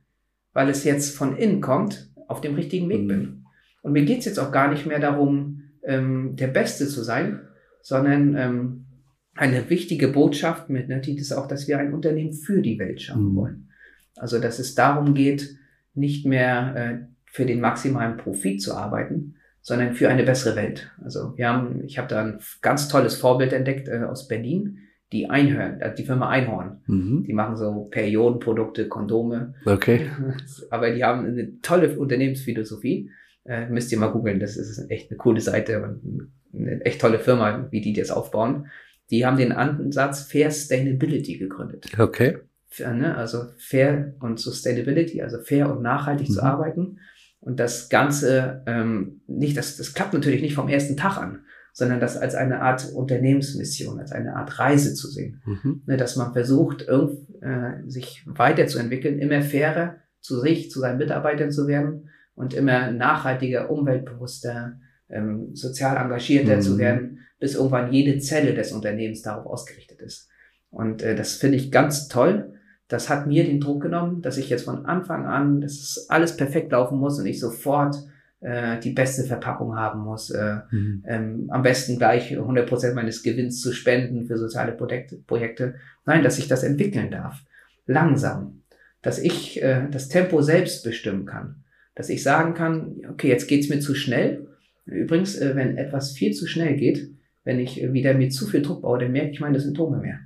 weil 0.53 0.69
es 0.69 0.85
jetzt 0.85 1.17
von 1.17 1.37
innen 1.37 1.61
kommt, 1.61 2.11
auf 2.29 2.41
dem 2.41 2.55
richtigen 2.55 2.89
Weg 2.89 3.03
mhm. 3.03 3.09
bin. 3.09 3.45
Und 3.83 3.93
mir 3.93 4.05
geht's 4.05 4.25
jetzt 4.25 4.39
auch 4.39 4.53
gar 4.53 4.71
nicht 4.71 4.87
mehr 4.87 5.01
darum, 5.01 5.63
ähm, 5.85 6.37
der 6.37 6.49
Beste 6.49 6.89
zu 6.89 7.03
sein, 7.03 7.41
sondern 7.83 8.35
ähm, 8.37 8.87
eine 9.35 9.69
wichtige 9.69 10.09
Botschaft 10.09 10.71
mit 10.71 10.89
Natit 10.89 11.19
ist 11.19 11.33
auch, 11.33 11.49
dass 11.49 11.69
wir 11.69 11.79
ein 11.79 11.93
Unternehmen 11.93 12.33
für 12.33 12.63
die 12.63 12.79
Welt 12.79 13.03
schaffen 13.03 13.33
mhm. 13.33 13.37
wollen. 13.37 13.69
Also, 14.17 14.39
dass 14.39 14.59
es 14.59 14.75
darum 14.75 15.15
geht, 15.15 15.59
nicht 15.95 16.25
mehr 16.25 16.75
äh, 16.77 17.07
für 17.27 17.47
den 17.47 17.61
maximalen 17.61 18.17
Profit 18.17 18.63
zu 18.63 18.75
arbeiten, 18.75 19.34
sondern 19.65 19.95
für 19.95 20.11
eine 20.11 20.25
bessere 20.25 20.57
Welt. 20.57 20.93
Also 21.03 21.37
wir 21.37 21.49
haben, 21.49 21.83
ich 21.85 21.97
habe 21.97 22.07
da 22.07 22.23
ein 22.23 22.39
ganz 22.61 22.89
tolles 22.89 23.17
Vorbild 23.17 23.55
entdeckt 23.55 23.89
äh, 23.89 24.05
aus 24.05 24.29
Berlin, 24.29 24.79
die 25.11 25.31
Einhörn, 25.31 25.81
äh, 25.81 25.95
die 25.95 26.05
Firma 26.05 26.29
Einhorn. 26.29 26.83
Mhm. 26.87 27.25
Die 27.27 27.33
machen 27.33 27.57
so 27.57 27.85
Periodenprodukte, 27.91 28.89
Kondome. 28.89 29.55
Okay. 29.65 30.11
Aber 30.71 30.91
die 30.91 31.03
haben 31.03 31.25
eine 31.25 31.63
tolle 31.63 31.99
Unternehmensphilosophie. 31.99 33.11
Äh, 33.47 33.71
müsst 33.71 33.91
ihr 33.91 33.99
mal 33.99 34.13
googeln, 34.13 34.39
das 34.39 34.59
ist 34.59 34.91
echt 34.91 35.11
eine 35.11 35.17
coole 35.17 35.41
Seite 35.41 35.83
und 35.83 36.31
eine 36.53 36.85
echt 36.85 37.01
tolle 37.01 37.19
Firma, 37.19 37.67
wie 37.71 37.81
die 37.81 37.95
das 37.95 38.11
aufbauen. 38.11 38.67
Die 39.11 39.25
haben 39.25 39.39
den 39.39 39.53
Ansatz 39.53 40.25
Fair 40.25 40.51
Sustainability 40.51 41.39
gegründet. 41.39 41.87
Okay. 41.99 42.37
Ne, 42.79 43.17
also 43.17 43.45
Fair 43.57 44.15
und 44.21 44.41
Sustainability, 44.41 45.23
also 45.23 45.39
fair 45.39 45.71
und 45.71 45.81
nachhaltig 45.81 46.29
mhm. 46.29 46.33
zu 46.33 46.43
arbeiten. 46.43 46.99
Und 47.45 47.61
das 47.61 47.91
Ganze, 47.91 48.63
ähm, 48.67 49.21
nicht, 49.27 49.57
das, 49.59 49.77
das 49.77 49.93
klappt 49.93 50.15
natürlich 50.15 50.41
nicht 50.41 50.55
vom 50.55 50.69
ersten 50.71 50.97
Tag 50.97 51.19
an, 51.19 51.45
sondern 51.75 52.01
das 52.01 52.17
als 52.17 52.35
eine 52.35 52.63
Art 52.63 52.91
Unternehmensmission, 52.95 54.01
als 54.01 54.13
eine 54.13 54.35
Art 54.35 54.59
Reise 54.59 54.95
zu 54.95 55.09
sehen. 55.09 55.43
Mhm. 55.45 55.83
Ne, 55.85 55.99
dass 55.99 56.17
man 56.17 56.33
versucht, 56.33 56.89
irgend, 56.89 57.29
äh, 57.43 57.87
sich 57.87 58.25
weiterzuentwickeln, 58.27 59.19
immer 59.19 59.43
fairer 59.43 59.97
zu 60.21 60.41
sich, 60.41 60.71
zu 60.71 60.81
seinen 60.81 60.97
Mitarbeitern 60.97 61.53
zu 61.53 61.69
werden 61.69 62.09
und 62.35 62.55
immer 62.55 62.91
nachhaltiger, 62.91 63.71
umweltbewusster, 63.71 64.81
ähm, 65.11 65.55
sozial 65.55 65.99
engagierter 65.99 66.57
mhm. 66.57 66.61
zu 66.63 66.79
werden, 66.79 67.19
bis 67.39 67.57
irgendwann 67.57 67.93
jede 67.93 68.21
Zelle 68.21 68.55
des 68.55 68.73
Unternehmens 68.73 69.21
darauf 69.21 69.45
ausgerichtet 69.45 70.01
ist. 70.01 70.31
Und 70.71 71.03
äh, 71.03 71.15
das 71.15 71.35
finde 71.35 71.59
ich 71.59 71.71
ganz 71.71 72.09
toll. 72.09 72.55
Das 72.95 73.09
hat 73.09 73.27
mir 73.27 73.43
den 73.43 73.59
Druck 73.59 73.83
genommen, 73.83 74.23
dass 74.23 74.39
ich 74.39 74.49
jetzt 74.49 74.67
von 74.67 74.87
Anfang 74.87 75.27
an, 75.27 75.61
dass 75.61 75.73
es 75.73 76.07
alles 76.11 76.37
perfekt 76.37 76.71
laufen 76.71 76.97
muss 77.01 77.19
und 77.19 77.27
ich 77.27 77.41
sofort 77.41 77.97
äh, 78.39 78.79
die 78.79 78.93
beste 78.93 79.25
Verpackung 79.25 79.75
haben 79.75 80.05
muss. 80.05 80.31
Äh, 80.31 80.59
mhm. 80.71 81.03
ähm, 81.05 81.47
am 81.51 81.65
besten 81.65 81.99
gleich 81.99 82.31
100 82.31 82.69
Prozent 82.69 82.95
meines 82.95 83.25
Gewinns 83.25 83.61
zu 83.61 83.73
spenden 83.73 84.27
für 84.29 84.39
soziale 84.39 84.71
Projekte, 84.71 85.17
Projekte. 85.17 85.75
Nein, 86.07 86.23
dass 86.23 86.39
ich 86.39 86.47
das 86.47 86.63
entwickeln 86.63 87.11
darf. 87.11 87.43
Langsam. 87.87 88.63
Dass 89.03 89.19
ich 89.19 89.61
äh, 89.61 89.89
das 89.91 90.09
Tempo 90.09 90.41
selbst 90.41 90.85
bestimmen 90.85 91.27
kann. 91.27 91.65
Dass 91.97 92.09
ich 92.11 92.23
sagen 92.23 92.55
kann, 92.55 93.01
okay, 93.11 93.27
jetzt 93.27 93.49
geht's 93.49 93.71
mir 93.71 93.81
zu 93.81 93.97
schnell. 93.97 94.47
Übrigens, 94.87 95.37
äh, 95.37 95.57
wenn 95.57 95.79
etwas 95.79 96.13
viel 96.13 96.33
zu 96.33 96.47
schnell 96.47 96.77
geht, 96.77 97.11
wenn 97.43 97.59
ich 97.59 97.93
wieder 97.93 98.15
mir 98.15 98.31
zu 98.31 98.47
viel 98.47 98.63
Druck 98.63 98.83
baue, 98.83 99.01
dann 99.01 99.11
merke 99.11 99.33
ich 99.33 99.41
meine 99.41 99.59
Symptome 99.59 99.99
mehr. 99.99 100.21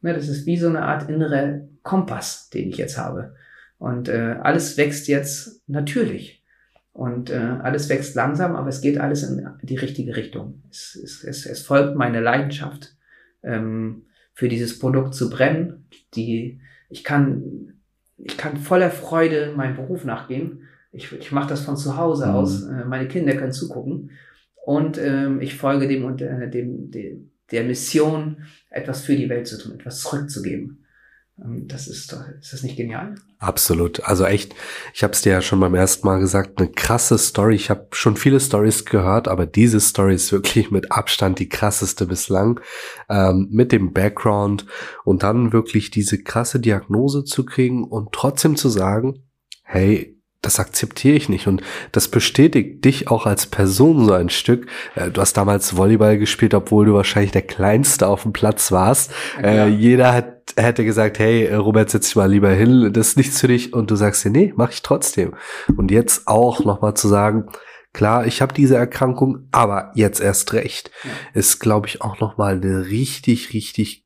Ne, 0.00 0.14
das 0.14 0.28
ist 0.28 0.46
wie 0.46 0.56
so 0.56 0.68
eine 0.68 0.82
Art 0.82 1.10
innere 1.10 1.73
Kompass, 1.84 2.50
den 2.50 2.70
ich 2.70 2.78
jetzt 2.78 2.98
habe. 2.98 3.36
Und 3.78 4.08
äh, 4.08 4.36
alles 4.42 4.76
wächst 4.76 5.06
jetzt 5.06 5.62
natürlich. 5.68 6.42
Und 6.92 7.30
äh, 7.30 7.58
alles 7.62 7.88
wächst 7.88 8.14
langsam, 8.14 8.56
aber 8.56 8.68
es 8.68 8.80
geht 8.80 8.98
alles 8.98 9.22
in 9.22 9.46
die 9.62 9.76
richtige 9.76 10.16
Richtung. 10.16 10.62
Es, 10.70 10.96
es, 10.96 11.22
es, 11.22 11.46
es 11.46 11.62
folgt 11.62 11.96
meine 11.96 12.20
Leidenschaft, 12.20 12.96
ähm, 13.42 14.06
für 14.32 14.48
dieses 14.48 14.78
Produkt 14.78 15.14
zu 15.14 15.28
brennen. 15.28 15.88
Die, 16.14 16.60
ich 16.88 17.04
kann, 17.04 17.74
ich 18.16 18.36
kann 18.36 18.56
voller 18.56 18.90
Freude 18.90 19.52
meinem 19.56 19.76
Beruf 19.76 20.04
nachgehen. 20.04 20.62
Ich, 20.92 21.12
ich 21.12 21.32
mache 21.32 21.48
das 21.48 21.62
von 21.62 21.76
zu 21.76 21.96
Hause 21.96 22.26
mhm. 22.26 22.32
aus. 22.32 22.62
Äh, 22.62 22.84
meine 22.84 23.08
Kinder 23.08 23.34
können 23.34 23.52
zugucken. 23.52 24.10
Und 24.64 24.96
ähm, 24.96 25.40
ich 25.40 25.56
folge 25.56 25.88
dem, 25.88 26.04
und, 26.04 26.22
äh, 26.22 26.48
dem, 26.48 26.90
dem, 26.90 27.32
der 27.50 27.64
Mission, 27.64 28.44
etwas 28.70 29.02
für 29.02 29.16
die 29.16 29.28
Welt 29.28 29.46
zu 29.46 29.58
tun, 29.58 29.74
etwas 29.74 30.00
zurückzugeben. 30.00 30.83
Ähm, 31.42 31.66
das 31.66 31.88
ist, 31.88 32.12
doch, 32.12 32.22
ist 32.40 32.52
das 32.52 32.62
nicht 32.62 32.76
genial? 32.76 33.14
Absolut. 33.38 34.04
Also 34.04 34.24
echt, 34.24 34.54
ich 34.94 35.02
habe 35.02 35.12
es 35.12 35.22
dir 35.22 35.32
ja 35.32 35.42
schon 35.42 35.60
beim 35.60 35.74
ersten 35.74 36.06
Mal 36.06 36.20
gesagt, 36.20 36.58
eine 36.58 36.70
krasse 36.70 37.18
Story. 37.18 37.54
Ich 37.54 37.70
habe 37.70 37.88
schon 37.92 38.16
viele 38.16 38.40
Stories 38.40 38.84
gehört, 38.84 39.28
aber 39.28 39.46
diese 39.46 39.80
Story 39.80 40.14
ist 40.14 40.32
wirklich 40.32 40.70
mit 40.70 40.92
Abstand 40.92 41.38
die 41.38 41.48
krasseste 41.48 42.06
bislang. 42.06 42.60
Ähm, 43.08 43.48
mit 43.50 43.72
dem 43.72 43.92
Background 43.92 44.66
und 45.04 45.22
dann 45.22 45.52
wirklich 45.52 45.90
diese 45.90 46.22
krasse 46.22 46.60
Diagnose 46.60 47.24
zu 47.24 47.44
kriegen 47.44 47.84
und 47.84 48.12
trotzdem 48.12 48.56
zu 48.56 48.68
sagen, 48.68 49.22
hey, 49.62 50.13
das 50.44 50.60
akzeptiere 50.60 51.16
ich 51.16 51.28
nicht. 51.28 51.46
Und 51.46 51.62
das 51.92 52.08
bestätigt 52.08 52.84
dich 52.84 53.08
auch 53.08 53.26
als 53.26 53.46
Person 53.46 54.04
so 54.04 54.12
ein 54.12 54.28
Stück. 54.28 54.66
Äh, 54.94 55.10
du 55.10 55.20
hast 55.20 55.36
damals 55.36 55.76
Volleyball 55.76 56.18
gespielt, 56.18 56.54
obwohl 56.54 56.86
du 56.86 56.94
wahrscheinlich 56.94 57.32
der 57.32 57.42
Kleinste 57.42 58.06
auf 58.08 58.22
dem 58.22 58.32
Platz 58.32 58.72
warst. 58.72 59.12
Ja, 59.42 59.66
äh, 59.66 59.68
jeder 59.68 60.12
hat, 60.12 60.54
hätte 60.56 60.84
gesagt, 60.84 61.18
hey, 61.18 61.52
Robert, 61.54 61.90
setz 61.90 62.06
dich 62.06 62.16
mal 62.16 62.30
lieber 62.30 62.50
hin, 62.50 62.92
das 62.92 63.08
ist 63.08 63.16
nichts 63.16 63.40
für 63.40 63.48
dich. 63.48 63.72
Und 63.72 63.90
du 63.90 63.96
sagst 63.96 64.24
dir, 64.24 64.30
nee, 64.30 64.52
mach 64.56 64.70
ich 64.70 64.82
trotzdem. 64.82 65.34
Und 65.76 65.90
jetzt 65.90 66.26
auch 66.26 66.64
nochmal 66.64 66.94
zu 66.94 67.08
sagen, 67.08 67.46
Klar, 67.94 68.26
ich 68.26 68.42
habe 68.42 68.52
diese 68.52 68.74
Erkrankung, 68.74 69.46
aber 69.52 69.92
jetzt 69.94 70.20
erst 70.20 70.52
recht. 70.52 70.90
Ja. 71.04 71.10
Ist, 71.32 71.60
glaube 71.60 71.86
ich, 71.86 72.02
auch 72.02 72.18
nochmal 72.18 72.54
eine 72.54 72.86
richtig, 72.88 73.52
richtig 73.54 74.03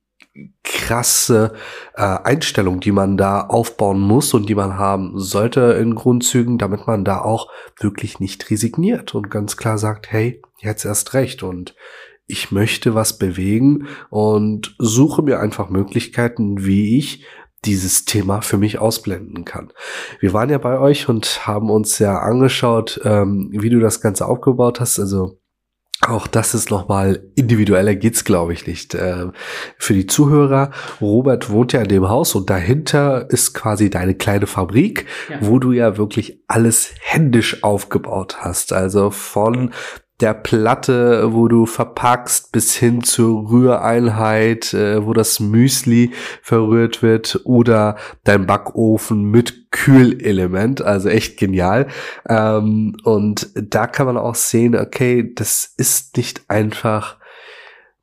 krasse 0.63 1.55
äh, 1.95 2.03
Einstellung, 2.03 2.81
die 2.81 2.93
man 2.93 3.17
da 3.17 3.41
aufbauen 3.43 4.01
muss 4.01 4.35
und 4.35 4.49
die 4.49 4.55
man 4.55 4.79
haben 4.79 5.19
sollte 5.19 5.61
in 5.81 5.95
Grundzügen, 5.95 6.59
damit 6.59 6.87
man 6.87 7.05
da 7.05 7.21
auch 7.21 7.49
wirklich 7.81 8.21
nicht 8.21 8.51
resigniert 8.51 9.15
und 9.15 9.31
ganz 9.31 9.57
klar 9.57 9.79
sagt, 9.79 10.11
hey, 10.11 10.43
jetzt 10.59 10.85
erst 10.85 11.15
recht 11.15 11.43
und 11.43 11.75
ich 12.27 12.53
möchte 12.53 12.95
was 12.95 13.19
bewegen 13.19 13.89
und 14.11 14.75
suche 14.79 15.23
mir 15.23 15.41
einfach 15.41 15.71
Möglichkeiten, 15.71 16.65
wie 16.65 16.99
ich 16.99 17.25
dieses 17.65 18.05
Thema 18.05 18.41
für 18.41 18.57
mich 18.57 18.79
ausblenden 18.79 19.45
kann. 19.45 19.73
Wir 20.21 20.33
waren 20.33 20.51
ja 20.51 20.59
bei 20.59 20.79
euch 20.79 21.09
und 21.09 21.47
haben 21.47 21.71
uns 21.71 21.99
ja 21.99 22.19
angeschaut, 22.19 23.01
ähm, 23.05 23.49
wie 23.53 23.71
du 23.71 23.81
das 23.81 24.01
Ganze 24.01 24.27
aufgebaut 24.27 24.79
hast. 24.79 25.01
Also 25.01 25.38
auch 26.07 26.27
das 26.27 26.55
ist 26.55 26.71
nochmal 26.71 27.25
individueller 27.35 27.95
geht's, 27.95 28.25
glaube 28.25 28.53
ich, 28.53 28.67
nicht. 28.67 28.95
Äh, 28.95 29.27
für 29.79 29.95
die 29.95 30.07
Zuhörer, 30.07 30.71
Robert 31.01 31.51
wohnt 31.51 31.73
ja 31.73 31.83
in 31.83 31.89
dem 31.89 32.09
Haus 32.09 32.35
und 32.35 32.49
dahinter 32.51 33.29
ist 33.31 33.53
quasi 33.53 33.91
deine 33.91 34.15
kleine 34.15 34.47
Fabrik, 34.47 35.07
ja. 35.29 35.39
wo 35.41 35.59
du 35.59 35.73
ja 35.73 35.97
wirklich 35.97 36.41
alles 36.47 36.95
händisch 37.01 37.65
aufgebaut 37.65 38.39
hast. 38.41 38.73
Also 38.73 39.11
von 39.11 39.73
der 40.21 40.35
Platte, 40.35 41.33
wo 41.33 41.47
du 41.49 41.67
verpackst, 41.67 42.51
bis 42.51 42.75
hin 42.75 43.03
zur 43.05 43.51
Rühreinheit, 43.51 44.75
äh, 44.75 45.07
wo 45.07 45.13
das 45.13 45.39
Müsli 45.39 46.13
verrührt 46.43 47.03
wird 47.03 47.41
oder 47.45 47.97
dein 48.25 48.47
Backofen 48.47 49.31
mit 49.31 49.71
Kühlelement, 49.71 50.83
also 50.83 51.09
echt 51.09 51.39
genial. 51.39 51.87
Ähm, 52.29 52.97
und 53.05 53.51
da 53.55 53.87
kann 53.87 54.07
man 54.07 54.17
auch 54.17 54.35
sehen, 54.35 54.75
okay, 54.75 55.33
das 55.35 55.73
ist 55.77 56.17
nicht 56.17 56.43
einfach 56.49 57.18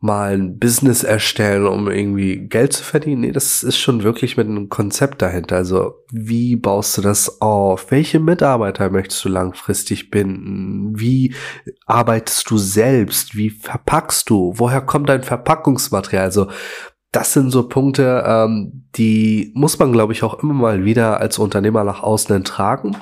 mal 0.06 0.34
ein 0.34 0.60
Business 0.60 1.04
erstellen, 1.04 1.66
um 1.66 1.90
irgendwie 1.90 2.48
Geld 2.48 2.74
zu 2.74 2.84
verdienen. 2.84 3.22
Nee, 3.22 3.32
das 3.32 3.64
ist 3.64 3.78
schon 3.78 4.04
wirklich 4.04 4.38
mit 4.38 4.48
einem 4.48 4.70
Konzept 4.70 5.22
dahinter. 5.22 5.56
Also 5.58 5.96
wie 6.12 6.56
baust 6.56 6.98
du 6.98 7.02
das 7.02 7.42
auf? 7.42 7.90
Welche 7.90 8.20
Mitarbeiter 8.20 8.90
möchtest 8.92 9.26
du 9.26 9.30
langfristig 9.30 10.12
binden? 10.12 11.00
Wie 11.00 11.34
arbeitest 11.88 12.50
du 12.50 12.58
selbst? 12.58 13.36
Wie 13.36 13.50
verpackst 13.50 14.30
du? 14.30 14.54
Woher 14.56 14.82
kommt 14.82 15.10
dein 15.10 15.24
Verpackungsmaterial? 15.24 16.24
Also 16.24 16.48
das 17.12 17.34
sind 17.34 17.50
so 17.50 17.68
Punkte, 17.68 18.24
ähm, 18.28 18.88
die 18.96 19.52
muss 19.56 19.80
man, 19.80 19.92
glaube 19.92 20.14
ich, 20.14 20.22
auch 20.24 20.44
immer 20.44 20.54
mal 20.54 20.86
wieder 20.86 21.20
als 21.20 21.40
Unternehmer 21.40 21.84
nach 21.84 22.04
außen 22.04 22.44
tragen, 22.44 22.98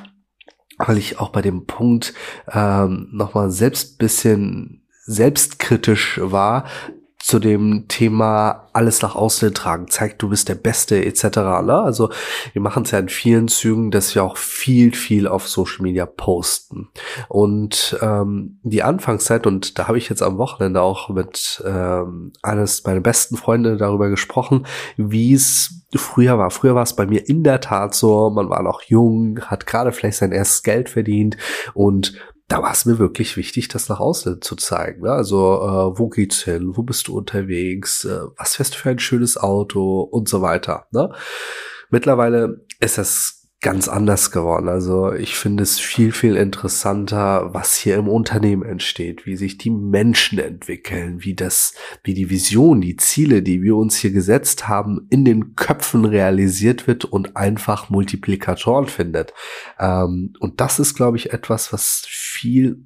weil 0.77 0.99
ich 0.99 1.19
auch 1.19 1.29
bei 1.29 1.41
dem 1.41 1.65
Punkt 1.65 2.13
ähm, 2.51 3.09
nochmal 3.11 3.49
selbst 3.49 3.97
bisschen 3.97 4.82
selbstkritisch 5.05 6.19
war 6.21 6.65
zu 7.23 7.39
dem 7.39 7.85
Thema 7.87 8.67
alles 8.73 9.01
nach 9.01 9.15
außen 9.15 9.53
tragen, 9.53 9.87
zeigt, 9.87 10.21
du 10.21 10.27
bist 10.27 10.49
der 10.49 10.55
Beste 10.55 11.05
etc. 11.05 11.37
Ne? 11.63 11.81
Also 11.81 12.09
wir 12.51 12.61
machen 12.61 12.83
es 12.83 12.91
ja 12.91 12.99
in 12.99 13.07
vielen 13.07 13.47
Zügen, 13.47 13.91
dass 13.91 14.13
wir 14.13 14.25
auch 14.25 14.35
viel, 14.35 14.93
viel 14.93 15.29
auf 15.29 15.47
Social 15.47 15.83
Media 15.83 16.05
posten. 16.05 16.89
Und 17.29 17.97
ähm, 18.01 18.59
die 18.63 18.83
Anfangszeit, 18.83 19.47
und 19.47 19.79
da 19.79 19.87
habe 19.87 19.97
ich 19.97 20.09
jetzt 20.09 20.21
am 20.21 20.37
Wochenende 20.37 20.81
auch 20.81 21.07
mit 21.07 21.63
ähm, 21.65 22.33
eines 22.41 22.83
meiner 22.83 22.99
besten 22.99 23.37
Freunde 23.37 23.77
darüber 23.77 24.09
gesprochen, 24.09 24.65
wie 24.97 25.33
es 25.33 25.85
früher 25.95 26.37
war. 26.37 26.51
Früher 26.51 26.75
war 26.75 26.83
es 26.83 26.93
bei 26.93 27.05
mir 27.05 27.29
in 27.29 27.45
der 27.45 27.61
Tat 27.61 27.95
so, 27.95 28.31
man 28.31 28.49
war 28.49 28.63
noch 28.63 28.81
jung, 28.81 29.39
hat 29.45 29.65
gerade 29.65 29.93
vielleicht 29.93 30.17
sein 30.17 30.33
erstes 30.33 30.63
Geld 30.63 30.89
verdient 30.89 31.37
und 31.73 32.19
da 32.47 32.61
war 32.61 32.71
es 32.71 32.85
mir 32.85 32.99
wirklich 32.99 33.37
wichtig, 33.37 33.67
das 33.67 33.89
nach 33.89 33.99
außen 33.99 34.41
zu 34.41 34.55
zeigen. 34.55 35.03
Ne? 35.03 35.11
Also, 35.11 35.55
äh, 35.61 35.99
wo 35.99 36.09
geht's 36.09 36.43
hin? 36.43 36.75
Wo 36.75 36.83
bist 36.83 37.07
du 37.07 37.17
unterwegs? 37.17 38.05
Äh, 38.05 38.21
was 38.37 38.55
fährst 38.55 38.75
du 38.75 38.77
für 38.79 38.89
ein 38.89 38.99
schönes 38.99 39.37
Auto? 39.37 40.01
Und 40.01 40.29
so 40.29 40.41
weiter. 40.41 40.87
Ne? 40.91 41.13
Mittlerweile 41.89 42.65
ist 42.79 42.97
das 42.97 43.42
ganz 43.63 43.87
anders 43.87 44.29
geworden. 44.29 44.67
Also 44.67 45.13
ich 45.13 45.35
finde 45.35 45.63
es 45.63 45.79
viel, 45.79 46.11
viel 46.11 46.35
interessanter, 46.35 47.53
was 47.53 47.75
hier 47.75 47.95
im 47.95 48.09
Unternehmen 48.09 48.61
entsteht, 48.61 49.25
wie 49.25 49.37
sich 49.37 49.57
die 49.57 49.71
Menschen 49.71 50.37
entwickeln, 50.37 51.23
wie 51.23 51.33
das, 51.33 51.73
wie 52.03 52.13
die 52.13 52.29
Vision, 52.29 52.81
die 52.81 52.97
Ziele, 52.97 53.41
die 53.41 53.63
wir 53.63 53.75
uns 53.77 53.95
hier 53.95 54.11
gesetzt 54.11 54.67
haben, 54.67 55.07
in 55.09 55.25
den 55.25 55.55
Köpfen 55.55 56.05
realisiert 56.05 56.87
wird 56.87 57.05
und 57.05 57.37
einfach 57.37 57.89
Multiplikatoren 57.89 58.87
findet. 58.87 59.33
Ähm, 59.79 60.33
und 60.39 60.59
das 60.59 60.79
ist, 60.79 60.93
glaube 60.93 61.17
ich, 61.17 61.33
etwas, 61.33 61.73
was 61.73 62.03
viel 62.05 62.83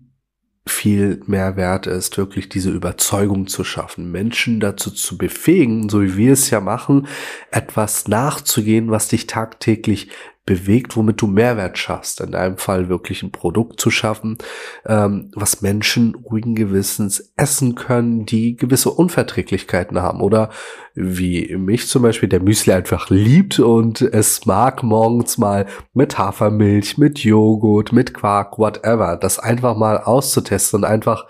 viel 0.70 1.22
mehr 1.28 1.56
wert 1.56 1.88
ist, 1.88 2.18
wirklich 2.18 2.50
diese 2.50 2.72
Überzeugung 2.72 3.48
zu 3.48 3.64
schaffen, 3.64 4.12
Menschen 4.12 4.60
dazu 4.60 4.92
zu 4.92 5.18
befähigen, 5.18 5.88
so 5.88 6.02
wie 6.02 6.18
wir 6.18 6.34
es 6.34 6.50
ja 6.50 6.60
machen, 6.60 7.08
etwas 7.52 8.10
nachzugehen, 8.10 8.92
was 8.92 9.08
dich 9.08 9.28
tagtäglich 9.28 10.10
bewegt, 10.48 10.98
womit 10.98 11.22
du 11.22 11.28
Mehrwert 11.28 11.78
schaffst. 11.78 12.22
In 12.22 12.32
deinem 12.32 12.58
Fall 12.58 12.90
wirklich 12.90 13.22
ein 13.22 13.32
Produkt 13.32 13.80
zu 13.80 13.92
schaffen, 13.92 14.40
ähm, 14.88 15.30
was 15.36 15.62
Menschen 15.62 16.16
ruhigen 16.16 16.56
Gewissens 16.56 17.34
essen 17.36 17.76
können, 17.76 18.26
die 18.26 18.56
gewisse 18.56 18.90
Unverträglichkeiten 18.90 20.02
haben. 20.02 20.22
Oder 20.22 20.50
wie 20.96 21.56
mich 21.58 21.88
zum 21.88 22.02
Beispiel, 22.02 22.30
der 22.30 22.42
Müsli 22.42 22.74
einfach 22.74 23.12
liebt 23.12 23.60
und 23.60 24.02
es 24.02 24.48
mag 24.48 24.82
morgens 24.82 25.38
mal 25.38 25.68
mit 25.94 26.18
Hafermilch, 26.18 26.98
mit 26.98 27.20
Joghurt, 27.20 27.92
mit 27.92 28.16
Quark, 28.16 28.58
whatever, 28.58 29.18
das 29.18 29.38
einfach 29.38 29.78
mal 29.78 30.00
auszutesten 30.00 30.80
und 30.80 30.86
einfach 30.86 31.28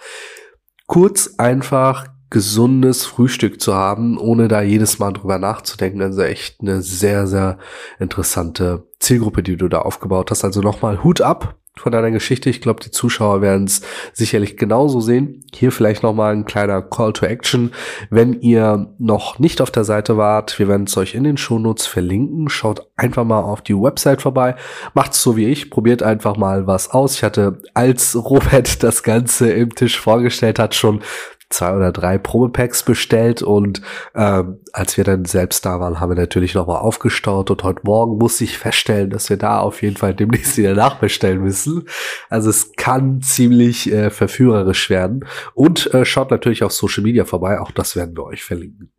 kurz 0.86 1.36
einfach 1.38 2.05
gesundes 2.30 3.05
Frühstück 3.05 3.61
zu 3.61 3.73
haben, 3.73 4.17
ohne 4.17 4.47
da 4.47 4.61
jedes 4.61 4.99
Mal 4.99 5.13
drüber 5.13 5.39
nachzudenken. 5.39 6.01
Also 6.01 6.21
echt 6.21 6.61
eine 6.61 6.82
sehr, 6.82 7.28
sehr 7.28 7.57
interessante 7.99 8.88
Zielgruppe, 8.99 9.43
die 9.43 9.57
du 9.57 9.67
da 9.67 9.80
aufgebaut 9.80 10.32
hast. 10.32 10.43
Also 10.43 10.61
nochmal 10.61 11.03
Hut 11.03 11.21
ab 11.21 11.55
von 11.80 11.91
deiner 11.91 12.11
Geschichte. 12.11 12.49
Ich 12.49 12.61
glaube, 12.61 12.82
die 12.82 12.91
Zuschauer 12.91 13.41
werden 13.41 13.65
es 13.65 13.82
sicherlich 14.13 14.57
genauso 14.57 14.99
sehen. 14.99 15.45
Hier 15.53 15.71
vielleicht 15.71 16.03
nochmal 16.03 16.34
ein 16.34 16.45
kleiner 16.45 16.82
Call 16.82 17.13
to 17.13 17.25
Action. 17.25 17.71
Wenn 18.09 18.34
ihr 18.41 18.93
noch 18.97 19.39
nicht 19.39 19.61
auf 19.61 19.71
der 19.71 19.84
Seite 19.84 20.17
wart, 20.17 20.57
wir 20.59 20.67
werden 20.67 20.88
es 20.88 20.97
euch 20.97 21.15
in 21.15 21.23
den 21.23 21.38
Shownotes 21.38 21.86
verlinken. 21.86 22.49
Schaut 22.49 22.88
einfach 22.95 23.23
mal 23.23 23.41
auf 23.41 23.61
die 23.61 23.75
Website 23.75 24.21
vorbei. 24.21 24.55
Macht's 24.93 25.21
so 25.21 25.38
wie 25.38 25.45
ich. 25.45 25.69
Probiert 25.69 26.03
einfach 26.03 26.38
mal 26.38 26.67
was 26.67 26.91
aus. 26.91 27.15
Ich 27.15 27.23
hatte, 27.23 27.61
als 27.73 28.15
Robert 28.15 28.84
das 28.84 29.03
Ganze 29.03 29.51
im 29.51 29.75
Tisch 29.75 29.99
vorgestellt 29.99 30.59
hat, 30.59 30.75
schon 30.75 31.01
zwei 31.50 31.74
oder 31.76 31.91
drei 31.91 32.18
Probepacks 32.18 32.84
bestellt 32.84 33.41
und 33.41 33.82
ähm, 34.16 34.60
als 34.74 34.98
wir 34.98 35.04
dann 35.04 35.26
selbst 35.26 35.66
da 35.66 35.80
waren, 35.80 36.00
haben 36.00 36.12
wir 36.12 36.16
natürlich 36.16 36.54
nochmal 36.54 36.80
aufgestaut 36.80 37.50
und 37.52 37.64
heute 37.64 37.82
Morgen 37.84 38.18
muss 38.18 38.41
ich 38.41 38.58
feststellen, 38.58 39.10
dass 39.10 39.30
wir 39.30 39.38
da 39.38 39.60
auf 39.60 39.82
jeden 39.82 39.95
Fall 39.95 40.14
demnächst 40.14 40.58
wieder 40.58 40.74
nachbestellen 40.74 41.41
müssen. 41.41 41.88
Also 42.30 42.50
es 42.50 42.74
kann 42.76 43.22
ziemlich 43.22 43.91
äh, 43.91 44.10
verführerisch 44.10 44.89
werden 44.89 45.26
und 45.54 45.93
äh, 45.93 46.04
schaut 46.04 46.32
natürlich 46.32 46.64
auf 46.64 46.74
Social 46.74 47.04
Media 47.04 47.26
vorbei, 47.26 47.60
auch 47.60 47.72
das 47.72 47.95
werden 47.95 48.16
wir 48.18 48.26
euch 48.26 48.43
verlinken. 48.43 48.91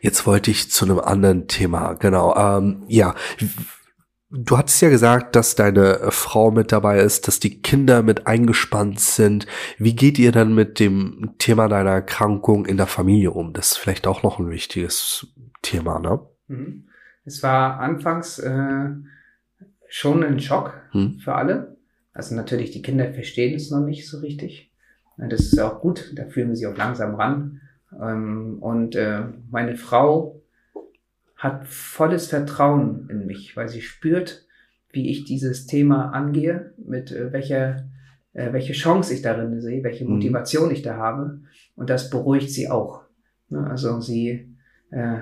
Jetzt 0.00 0.26
wollte 0.26 0.50
ich 0.50 0.70
zu 0.70 0.84
einem 0.84 0.98
anderen 0.98 1.46
Thema, 1.46 1.94
genau. 1.94 2.34
Ähm, 2.36 2.84
ja, 2.88 3.14
Du 4.30 4.58
hattest 4.58 4.82
ja 4.82 4.88
gesagt, 4.88 5.36
dass 5.36 5.54
deine 5.54 6.00
äh, 6.00 6.10
Frau 6.10 6.50
mit 6.50 6.72
dabei 6.72 6.98
ist, 6.98 7.28
dass 7.28 7.38
die 7.38 7.62
Kinder 7.62 8.02
mit 8.02 8.26
eingespannt 8.26 8.98
sind. 8.98 9.46
Wie 9.78 9.94
geht 9.94 10.18
ihr 10.18 10.32
dann 10.32 10.54
mit 10.54 10.80
dem 10.80 11.34
Thema 11.38 11.68
deiner 11.68 11.90
Erkrankung 11.90 12.66
in 12.66 12.76
der 12.76 12.88
Familie 12.88 13.30
um? 13.30 13.52
Das 13.52 13.72
ist 13.72 13.78
vielleicht 13.78 14.06
auch 14.06 14.22
noch 14.22 14.38
ein 14.38 14.50
wichtiges 14.50 15.28
Thema, 15.62 16.00
ne? 16.00 16.20
Mhm. 16.48 16.88
Es 17.24 17.42
war 17.42 17.80
anfangs 17.80 18.38
äh, 18.38 18.88
schon 19.88 20.22
ein 20.22 20.40
Schock 20.40 20.74
hm. 20.92 21.18
für 21.18 21.34
alle. 21.34 21.76
Also 22.12 22.34
natürlich, 22.34 22.70
die 22.70 22.82
Kinder 22.82 23.12
verstehen 23.12 23.54
es 23.54 23.70
noch 23.70 23.84
nicht 23.84 24.08
so 24.08 24.18
richtig. 24.18 24.72
Das 25.16 25.40
ist 25.40 25.58
auch 25.58 25.80
gut, 25.80 26.12
da 26.14 26.26
fühlen 26.26 26.50
wir 26.50 26.56
sie 26.56 26.66
auch 26.66 26.76
langsam 26.76 27.14
ran. 27.16 27.60
Ähm, 28.00 28.58
und 28.60 28.94
äh, 28.94 29.24
meine 29.50 29.76
Frau 29.76 30.40
hat 31.36 31.66
volles 31.66 32.28
Vertrauen 32.28 33.08
in 33.10 33.26
mich, 33.26 33.56
weil 33.56 33.68
sie 33.68 33.82
spürt, 33.82 34.46
wie 34.90 35.10
ich 35.10 35.24
dieses 35.24 35.66
Thema 35.66 36.10
angehe, 36.12 36.72
mit 36.78 37.12
äh, 37.12 37.32
welcher, 37.32 37.88
äh, 38.32 38.52
welche 38.52 38.72
Chance 38.72 39.12
ich 39.12 39.22
darin 39.22 39.60
sehe, 39.60 39.84
welche 39.84 40.04
Mhm. 40.04 40.12
Motivation 40.14 40.70
ich 40.70 40.82
da 40.82 40.96
habe. 40.96 41.40
Und 41.74 41.90
das 41.90 42.08
beruhigt 42.10 42.50
sie 42.50 42.70
auch. 42.70 43.02
Ne, 43.50 43.66
Also 43.68 44.00
sie, 44.00 44.56
äh, 44.90 45.18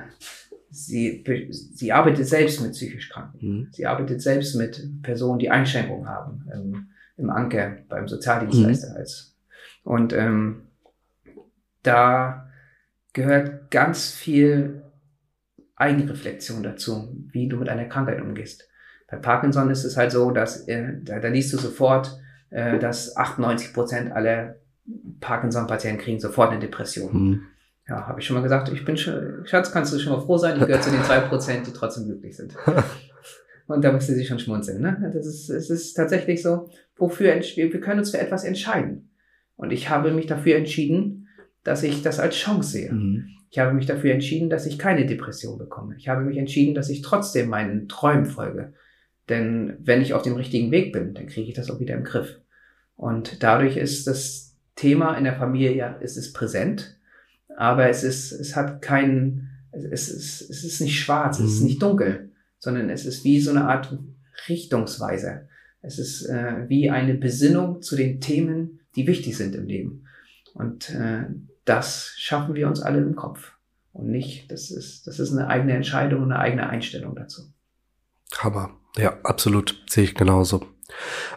sie, 0.70 1.24
sie 1.50 1.92
arbeitet 1.92 2.26
selbst 2.28 2.60
mit 2.62 2.72
psychisch 2.72 3.10
Kranken. 3.10 3.38
Mhm. 3.46 3.68
Sie 3.72 3.86
arbeitet 3.86 4.22
selbst 4.22 4.54
mit 4.54 5.02
Personen, 5.02 5.40
die 5.40 5.50
Einschränkungen 5.50 6.08
haben, 6.08 6.48
im, 6.52 6.88
im 7.16 7.30
Anker, 7.30 7.78
beim 7.88 8.06
Sozialdienstleister. 8.06 8.94
Als. 8.96 9.36
Und 9.82 10.12
ähm, 10.12 10.62
da 11.82 12.48
gehört 13.12 13.70
ganz 13.72 14.10
viel 14.12 14.83
Eigenreflexion 15.76 16.62
dazu, 16.62 17.16
wie 17.32 17.48
du 17.48 17.56
mit 17.56 17.68
einer 17.68 17.86
Krankheit 17.86 18.20
umgehst. 18.20 18.68
Bei 19.10 19.16
Parkinson 19.16 19.70
ist 19.70 19.84
es 19.84 19.96
halt 19.96 20.12
so, 20.12 20.30
dass 20.30 20.66
äh, 20.68 20.94
da, 21.02 21.18
da 21.18 21.28
liest 21.28 21.52
du 21.52 21.58
sofort, 21.58 22.18
äh, 22.50 22.78
dass 22.78 23.16
98 23.16 23.72
Prozent 23.72 24.12
aller 24.12 24.56
Parkinson-Patienten 25.20 26.00
kriegen 26.00 26.20
sofort 26.20 26.50
eine 26.50 26.60
Depression. 26.60 27.12
Mhm. 27.12 27.42
Ja, 27.88 28.06
habe 28.06 28.20
ich 28.20 28.26
schon 28.26 28.34
mal 28.34 28.42
gesagt, 28.42 28.70
ich 28.70 28.84
bin 28.84 28.96
schon, 28.96 29.46
Schatz, 29.46 29.70
kannst 29.70 29.92
du 29.92 29.98
schon 29.98 30.12
mal 30.12 30.20
froh 30.20 30.38
sein, 30.38 30.58
ich 30.58 30.66
gehöre 30.66 30.80
zu 30.80 30.90
den 30.90 31.02
zwei 31.02 31.20
Prozent, 31.20 31.66
die 31.66 31.72
trotzdem 31.72 32.06
glücklich 32.06 32.36
sind. 32.36 32.56
Und 33.66 33.82
da 33.84 33.92
musste 33.92 34.14
sie 34.14 34.24
schon 34.24 34.38
schmunzeln. 34.38 34.82
Ne? 34.82 35.10
Das 35.14 35.26
ist, 35.26 35.48
es 35.48 35.70
ist 35.70 35.94
tatsächlich 35.94 36.42
so, 36.42 36.70
wofür 36.96 37.34
wir, 37.34 37.72
wir 37.72 37.80
können 37.80 38.00
uns 38.00 38.10
für 38.10 38.18
etwas 38.18 38.44
entscheiden. 38.44 39.10
Und 39.56 39.72
ich 39.72 39.88
habe 39.88 40.12
mich 40.12 40.26
dafür 40.26 40.56
entschieden, 40.56 41.23
dass 41.64 41.82
ich 41.82 42.02
das 42.02 42.20
als 42.20 42.36
Chance 42.36 42.70
sehe. 42.70 42.92
Mhm. 42.92 43.28
Ich 43.50 43.58
habe 43.58 43.72
mich 43.72 43.86
dafür 43.86 44.12
entschieden, 44.12 44.50
dass 44.50 44.66
ich 44.66 44.78
keine 44.78 45.06
Depression 45.06 45.58
bekomme. 45.58 45.94
Ich 45.96 46.08
habe 46.08 46.22
mich 46.22 46.36
entschieden, 46.36 46.74
dass 46.74 46.90
ich 46.90 47.02
trotzdem 47.02 47.48
meinen 47.48 47.88
Träumen 47.88 48.26
folge. 48.26 48.72
Denn 49.28 49.74
wenn 49.80 50.02
ich 50.02 50.12
auf 50.12 50.22
dem 50.22 50.34
richtigen 50.34 50.70
Weg 50.70 50.92
bin, 50.92 51.14
dann 51.14 51.26
kriege 51.26 51.48
ich 51.48 51.54
das 51.54 51.70
auch 51.70 51.80
wieder 51.80 51.94
im 51.94 52.04
Griff. 52.04 52.40
Und 52.96 53.42
dadurch 53.42 53.76
ist 53.76 54.06
das 54.06 54.56
Thema 54.76 55.16
in 55.16 55.24
der 55.24 55.36
Familie, 55.36 55.74
ja, 55.74 55.98
es 56.02 56.16
ist 56.16 56.32
präsent, 56.34 56.98
aber 57.56 57.88
es 57.88 58.02
ist, 58.02 58.32
es 58.32 58.56
hat 58.56 58.82
keinen, 58.82 59.50
es 59.72 60.08
ist, 60.08 60.50
es 60.50 60.64
ist 60.64 60.80
nicht 60.80 60.98
schwarz, 60.98 61.38
es 61.38 61.52
ist 61.52 61.60
Mhm. 61.60 61.66
nicht 61.66 61.82
dunkel, 61.82 62.32
sondern 62.58 62.90
es 62.90 63.06
ist 63.06 63.24
wie 63.24 63.40
so 63.40 63.50
eine 63.50 63.66
Art 63.66 63.96
Richtungsweiser. 64.48 65.48
Es 65.80 65.98
ist 65.98 66.26
äh, 66.26 66.68
wie 66.68 66.90
eine 66.90 67.14
Besinnung 67.14 67.82
zu 67.82 67.94
den 67.94 68.20
Themen, 68.20 68.80
die 68.96 69.06
wichtig 69.06 69.36
sind 69.36 69.54
im 69.54 69.66
Leben. 69.66 70.04
Und 70.54 70.90
äh, 70.90 71.26
das 71.64 72.14
schaffen 72.16 72.54
wir 72.54 72.68
uns 72.68 72.80
alle 72.80 72.98
im 72.98 73.16
Kopf. 73.16 73.52
Und 73.92 74.08
nicht, 74.08 74.50
das 74.50 74.70
ist, 74.70 75.06
das 75.06 75.20
ist 75.20 75.32
eine 75.32 75.48
eigene 75.48 75.74
Entscheidung 75.74 76.22
und 76.22 76.32
eine 76.32 76.40
eigene 76.40 76.68
Einstellung 76.68 77.14
dazu. 77.14 77.42
Hammer. 78.38 78.70
Ja, 78.96 79.18
absolut. 79.22 79.82
Sehe 79.88 80.04
ich 80.04 80.14
genauso. 80.14 80.66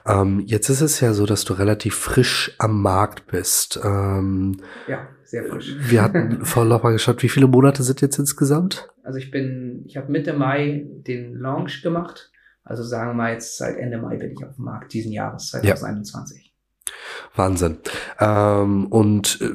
Ähm, 0.06 0.42
jetzt 0.46 0.70
ist 0.70 0.82
es 0.82 1.00
ja 1.00 1.14
so, 1.14 1.26
dass 1.26 1.46
du 1.46 1.54
relativ 1.54 1.96
frisch 1.96 2.56
am 2.58 2.82
Markt 2.82 3.28
bist. 3.28 3.80
Ähm, 3.84 4.62
Ja, 4.88 5.08
sehr 5.24 5.46
frisch. 5.46 5.76
wir 5.80 6.02
hatten 6.02 6.46
vorhin 6.46 6.70
noch 6.70 6.84
mal 6.84 6.94
geschaut, 6.94 7.24
wie 7.24 7.30
viele 7.30 7.48
Monate 7.48 7.84
sind 7.84 8.02
jetzt 8.02 8.20
insgesamt? 8.20 8.90
Also 9.04 9.20
ich 9.20 9.32
bin, 9.32 9.84
ich 9.86 9.98
habe 9.98 10.12
Mitte 10.12 10.34
Mai 10.34 10.86
den 10.86 11.36
Launch 11.36 11.82
gemacht. 11.82 12.32
Also 12.64 12.84
sagen 12.84 13.18
wir 13.18 13.32
jetzt 13.32 13.58
seit 13.58 13.78
Ende 13.78 13.98
Mai 13.98 14.18
bin 14.18 14.32
ich 14.32 14.44
auf 14.44 14.56
dem 14.56 14.66
Markt 14.66 14.94
diesen 14.94 15.12
Jahres 15.12 15.48
2021. 15.48 16.47
Wahnsinn. 17.38 17.78
Ähm, 18.20 18.88
und 18.88 19.40
äh, 19.42 19.50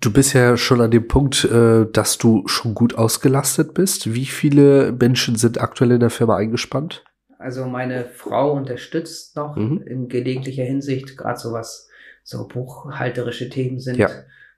du 0.00 0.12
bist 0.12 0.32
ja 0.34 0.56
schon 0.56 0.80
an 0.80 0.90
dem 0.90 1.06
Punkt, 1.08 1.44
äh, 1.44 1.86
dass 1.92 2.18
du 2.18 2.46
schon 2.46 2.74
gut 2.74 2.96
ausgelastet 2.96 3.74
bist. 3.74 4.14
Wie 4.14 4.26
viele 4.26 4.92
Menschen 4.92 5.36
sind 5.36 5.60
aktuell 5.60 5.92
in 5.92 6.00
der 6.00 6.10
Firma 6.10 6.36
eingespannt? 6.36 7.04
Also 7.38 7.66
meine 7.66 8.06
Frau 8.06 8.52
unterstützt 8.52 9.36
noch 9.36 9.56
Mhm. 9.56 9.82
in 9.86 10.08
gelegentlicher 10.08 10.64
Hinsicht, 10.64 11.16
gerade 11.16 11.38
so 11.38 11.52
was 11.52 11.88
so 12.24 12.48
buchhalterische 12.48 13.48
Themen 13.50 13.78
sind. 13.78 13.98
Ja. 13.98 14.08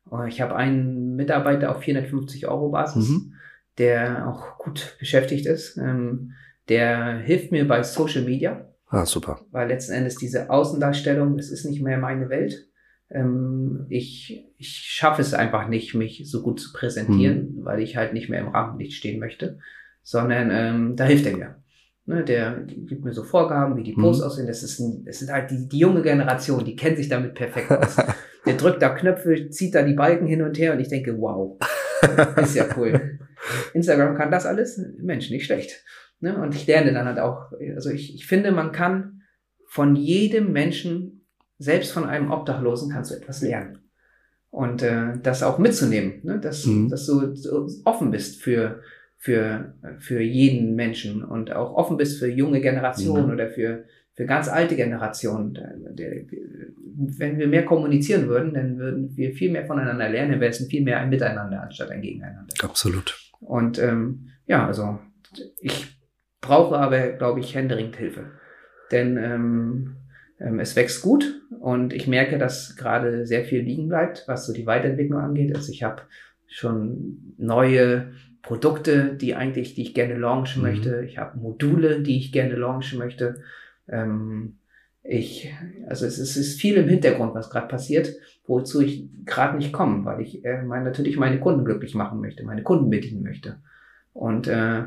Und 0.04 0.28
Ich 0.28 0.40
habe 0.40 0.56
einen 0.56 1.16
Mitarbeiter 1.16 1.70
auf 1.70 1.82
450 1.82 2.48
Euro 2.48 2.70
Basis, 2.70 3.08
Mhm. 3.10 3.34
der 3.76 4.26
auch 4.28 4.56
gut 4.58 4.96
beschäftigt 4.98 5.46
ist. 5.46 5.76
Ähm, 5.76 6.32
der 6.68 7.18
hilft 7.18 7.52
mir 7.52 7.66
bei 7.68 7.82
Social 7.82 8.22
Media. 8.22 8.68
Ah, 8.90 9.04
super. 9.04 9.40
weil 9.50 9.68
letzten 9.68 9.92
Endes 9.92 10.16
diese 10.16 10.50
Außendarstellung, 10.50 11.36
das 11.36 11.50
ist 11.50 11.64
nicht 11.64 11.82
mehr 11.82 11.98
meine 11.98 12.28
Welt. 12.30 12.66
Ähm, 13.10 13.86
ich, 13.88 14.44
ich 14.56 14.68
schaffe 14.68 15.22
es 15.22 15.34
einfach 15.34 15.68
nicht, 15.68 15.94
mich 15.94 16.22
so 16.30 16.42
gut 16.42 16.60
zu 16.60 16.72
präsentieren, 16.72 17.58
weil 17.62 17.80
ich 17.80 17.96
halt 17.96 18.12
nicht 18.12 18.28
mehr 18.28 18.40
im 18.40 18.48
Rampenlicht 18.48 18.92
stehen 18.94 19.18
möchte, 19.20 19.58
sondern 20.02 20.50
ähm, 20.52 20.96
da 20.96 21.04
hilft 21.04 21.26
er 21.26 21.36
mir. 21.36 21.56
Ne, 22.06 22.24
der 22.24 22.60
gibt 22.66 23.04
mir 23.04 23.12
so 23.12 23.22
Vorgaben, 23.22 23.76
wie 23.76 23.82
die 23.82 23.92
Posts 23.92 24.22
Mhm. 24.22 24.26
aussehen. 24.26 24.46
Das 24.46 24.62
ist, 24.62 24.78
ein, 24.80 25.04
das 25.04 25.20
ist 25.20 25.30
halt 25.30 25.50
die, 25.50 25.68
die 25.68 25.78
junge 25.78 26.00
Generation, 26.00 26.64
die 26.64 26.74
kennt 26.76 26.96
sich 26.96 27.08
damit 27.10 27.34
perfekt 27.34 27.70
aus. 27.70 27.96
der 28.46 28.54
drückt 28.56 28.80
da 28.80 28.88
Knöpfe, 28.88 29.50
zieht 29.50 29.74
da 29.74 29.82
die 29.82 29.92
Balken 29.92 30.26
hin 30.26 30.40
und 30.40 30.58
her 30.58 30.72
und 30.72 30.80
ich 30.80 30.88
denke, 30.88 31.18
wow, 31.20 31.58
ist 32.42 32.54
ja 32.56 32.66
cool. 32.78 33.18
Instagram 33.74 34.16
kann 34.16 34.30
das 34.30 34.46
alles? 34.46 34.80
Mensch, 34.98 35.28
nicht 35.30 35.44
schlecht. 35.44 35.84
Ne? 36.20 36.36
Und 36.40 36.54
ich 36.54 36.66
lerne 36.66 36.92
dann 36.92 37.06
halt 37.06 37.18
auch, 37.18 37.52
also 37.74 37.90
ich, 37.90 38.14
ich 38.14 38.26
finde, 38.26 38.50
man 38.52 38.72
kann 38.72 39.22
von 39.68 39.96
jedem 39.96 40.52
Menschen, 40.52 41.26
selbst 41.58 41.92
von 41.92 42.04
einem 42.04 42.30
Obdachlosen, 42.30 42.90
kannst 42.92 43.10
du 43.10 43.16
etwas 43.16 43.42
lernen. 43.42 43.78
Und 44.50 44.82
äh, 44.82 45.18
das 45.22 45.42
auch 45.42 45.58
mitzunehmen, 45.58 46.20
ne? 46.22 46.38
dass, 46.40 46.64
Mhm. 46.66 46.88
dass 46.88 47.06
du 47.06 47.34
so 47.34 47.68
offen 47.84 48.10
bist 48.10 48.42
für, 48.42 48.80
für, 49.16 49.74
für 49.98 50.20
jeden 50.22 50.74
Menschen 50.74 51.22
und 51.24 51.52
auch 51.52 51.74
offen 51.74 51.96
bist 51.96 52.18
für 52.18 52.28
junge 52.28 52.60
Generationen 52.60 53.26
Mhm. 53.26 53.32
oder 53.32 53.48
für, 53.50 53.84
für 54.14 54.24
ganz 54.24 54.48
alte 54.48 54.74
Generationen. 54.76 55.58
Wenn 56.96 57.38
wir 57.38 57.46
mehr 57.46 57.64
kommunizieren 57.64 58.26
würden, 58.28 58.54
dann 58.54 58.78
würden 58.78 59.16
wir 59.16 59.32
viel 59.34 59.52
mehr 59.52 59.66
voneinander 59.66 60.08
lernen, 60.08 60.40
wäre 60.40 60.50
es 60.50 60.64
viel 60.66 60.82
mehr 60.82 60.98
ein 61.00 61.10
Miteinander 61.10 61.62
anstatt 61.62 61.90
ein 61.90 62.00
Gegeneinander. 62.00 62.54
Absolut. 62.62 63.18
Und 63.40 63.78
ähm, 63.78 64.28
ja, 64.46 64.66
also 64.66 64.98
ich 65.60 65.97
brauche 66.40 66.78
aber, 66.78 67.08
glaube 67.12 67.40
ich, 67.40 67.54
händeringend 67.54 67.96
Hilfe. 67.96 68.30
Denn 68.90 69.16
ähm, 69.16 69.96
ähm, 70.40 70.60
es 70.60 70.76
wächst 70.76 71.02
gut 71.02 71.42
und 71.60 71.92
ich 71.92 72.06
merke, 72.06 72.38
dass 72.38 72.76
gerade 72.76 73.26
sehr 73.26 73.44
viel 73.44 73.60
liegen 73.60 73.88
bleibt, 73.88 74.24
was 74.26 74.46
so 74.46 74.52
die 74.52 74.66
Weiterentwicklung 74.66 75.20
angeht. 75.20 75.54
Also 75.54 75.72
ich 75.72 75.82
habe 75.82 76.02
schon 76.46 77.34
neue 77.36 78.12
Produkte, 78.42 79.14
die 79.14 79.34
eigentlich, 79.34 79.74
die 79.74 79.82
ich 79.82 79.94
gerne 79.94 80.16
launchen 80.16 80.62
Mhm. 80.62 80.68
möchte. 80.68 81.04
Ich 81.04 81.18
habe 81.18 81.38
Module, 81.38 82.02
die 82.02 82.18
ich 82.18 82.32
gerne 82.32 82.54
launchen 82.54 82.98
möchte. 82.98 83.42
Ähm, 83.88 84.58
ich, 85.02 85.52
also 85.86 86.06
es 86.06 86.18
ist, 86.18 86.36
es 86.36 86.48
ist 86.48 86.60
viel 86.60 86.76
im 86.76 86.88
Hintergrund, 86.88 87.34
was 87.34 87.50
gerade 87.50 87.68
passiert, 87.68 88.14
wozu 88.46 88.80
ich 88.80 89.08
gerade 89.24 89.56
nicht 89.56 89.72
komme, 89.72 90.04
weil 90.04 90.20
ich 90.20 90.44
äh, 90.44 90.62
mein, 90.62 90.84
natürlich 90.84 91.16
meine 91.16 91.40
Kunden 91.40 91.64
glücklich 91.64 91.94
machen 91.94 92.20
möchte, 92.20 92.44
meine 92.44 92.62
Kunden 92.62 92.90
bedienen 92.90 93.22
möchte. 93.22 93.60
Und 94.12 94.48
äh, 94.48 94.84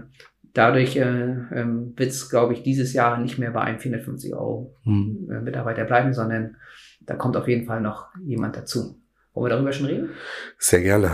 dadurch 0.54 0.96
äh, 0.98 1.02
ähm, 1.02 1.94
wird 1.96 2.10
es, 2.10 2.30
glaube 2.30 2.54
ich, 2.54 2.64
dieses 2.64 2.94
Jahr 2.94 3.18
nicht 3.18 3.38
mehr 3.38 3.52
bei 3.52 3.62
einem 3.62 3.80
450 3.80 4.34
Euro 4.34 4.76
Mhm. 4.84 5.30
äh, 5.32 5.40
Mitarbeiter 5.42 5.86
bleiben, 5.86 6.14
sondern 6.14 6.56
da 7.02 7.16
kommt 7.16 7.36
auf 7.38 7.48
jeden 7.48 7.66
Fall 7.66 7.82
noch 7.82 8.08
jemand 8.24 8.56
dazu. 8.58 9.00
Wollen 9.34 9.46
wir 9.52 9.56
darüber 9.56 9.72
schon 9.74 9.86
reden? 9.88 10.10
Sehr 10.58 10.82
gerne, 10.82 11.12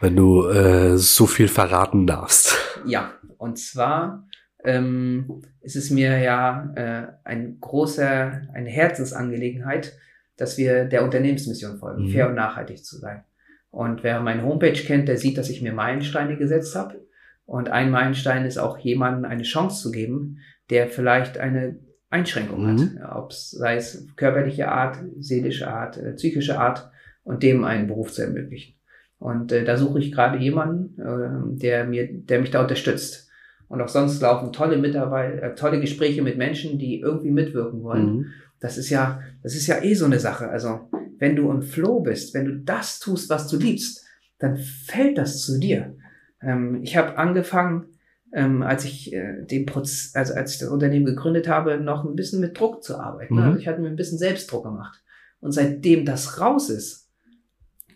wenn 0.00 0.16
du 0.16 0.46
äh, 0.48 0.96
so 0.96 1.26
viel 1.26 1.48
verraten 1.48 2.06
darfst. 2.06 2.56
Ja, 2.86 3.12
und 3.36 3.58
zwar 3.58 4.26
ähm, 4.64 5.42
ist 5.60 5.76
es 5.76 5.90
mir 5.90 6.18
ja 6.18 6.72
äh, 6.74 7.06
ein 7.24 7.58
großer, 7.60 8.42
eine 8.54 8.68
Herzensangelegenheit, 8.70 9.92
dass 10.36 10.56
wir 10.58 10.84
der 10.84 11.04
Unternehmensmission 11.04 11.78
folgen, 11.78 12.04
Mhm. 12.04 12.08
fair 12.10 12.28
und 12.28 12.34
nachhaltig 12.34 12.84
zu 12.84 12.96
sein. 12.98 13.24
Und 13.70 14.02
wer 14.02 14.20
meine 14.20 14.44
Homepage 14.44 14.72
kennt, 14.72 15.08
der 15.08 15.18
sieht, 15.18 15.36
dass 15.36 15.50
ich 15.50 15.60
mir 15.62 15.72
Meilensteine 15.72 16.36
gesetzt 16.36 16.74
habe. 16.74 17.06
Und 17.48 17.70
ein 17.70 17.90
Meilenstein 17.90 18.44
ist 18.44 18.58
auch 18.58 18.76
jemandem 18.76 19.24
eine 19.24 19.42
Chance 19.42 19.80
zu 19.82 19.90
geben, 19.90 20.36
der 20.68 20.86
vielleicht 20.88 21.38
eine 21.38 21.78
Einschränkung 22.10 22.74
Mhm. 22.74 23.00
hat, 23.00 23.16
ob 23.16 23.30
es 23.30 23.52
sei 23.52 23.76
es 23.76 24.06
körperliche 24.16 24.68
Art, 24.68 24.98
seelische 25.18 25.66
Art, 25.66 25.96
äh, 25.96 26.12
psychische 26.12 26.58
Art 26.60 26.90
und 27.24 27.42
dem 27.42 27.64
einen 27.64 27.86
Beruf 27.86 28.12
zu 28.12 28.20
ermöglichen. 28.20 28.74
Und 29.18 29.50
äh, 29.50 29.64
da 29.64 29.78
suche 29.78 29.98
ich 29.98 30.12
gerade 30.12 30.36
jemanden, 30.36 31.00
äh, 31.00 31.58
der 31.58 31.86
mir, 31.86 32.06
der 32.12 32.40
mich 32.42 32.50
da 32.50 32.60
unterstützt. 32.60 33.30
Und 33.68 33.80
auch 33.80 33.88
sonst 33.88 34.20
laufen 34.20 34.52
tolle 34.52 34.76
Mitarbeiter, 34.76 35.42
äh, 35.42 35.54
tolle 35.54 35.80
Gespräche 35.80 36.20
mit 36.20 36.36
Menschen, 36.36 36.78
die 36.78 37.00
irgendwie 37.00 37.30
mitwirken 37.30 37.82
wollen. 37.82 38.16
Mhm. 38.16 38.26
Das 38.60 38.76
ist 38.76 38.90
ja, 38.90 39.22
das 39.42 39.54
ist 39.54 39.66
ja 39.68 39.82
eh 39.82 39.94
so 39.94 40.04
eine 40.04 40.18
Sache. 40.18 40.50
Also, 40.50 40.90
wenn 41.18 41.34
du 41.34 41.50
im 41.50 41.62
Flow 41.62 42.00
bist, 42.00 42.34
wenn 42.34 42.44
du 42.44 42.58
das 42.58 42.98
tust, 42.98 43.30
was 43.30 43.48
du 43.48 43.56
liebst, 43.56 44.04
dann 44.38 44.58
fällt 44.58 45.16
das 45.16 45.40
zu 45.40 45.58
dir. 45.58 45.96
Ähm, 46.42 46.80
ich 46.82 46.96
habe 46.96 47.18
angefangen, 47.18 47.86
ähm, 48.32 48.62
als 48.62 48.84
ich 48.84 49.12
äh, 49.12 49.44
den 49.44 49.66
Proz 49.66 50.12
also 50.14 50.34
als 50.34 50.54
ich 50.54 50.58
das 50.58 50.68
Unternehmen 50.68 51.06
gegründet 51.06 51.48
habe, 51.48 51.78
noch 51.78 52.04
ein 52.04 52.16
bisschen 52.16 52.40
mit 52.40 52.58
Druck 52.58 52.82
zu 52.82 52.98
arbeiten. 52.98 53.34
Mhm. 53.34 53.40
Also 53.40 53.58
ich 53.58 53.68
hatte 53.68 53.80
mir 53.80 53.88
ein 53.88 53.96
bisschen 53.96 54.18
Selbstdruck 54.18 54.64
gemacht. 54.64 55.02
Und 55.40 55.52
seitdem 55.52 56.04
das 56.04 56.40
raus 56.40 56.68
ist, 56.68 57.10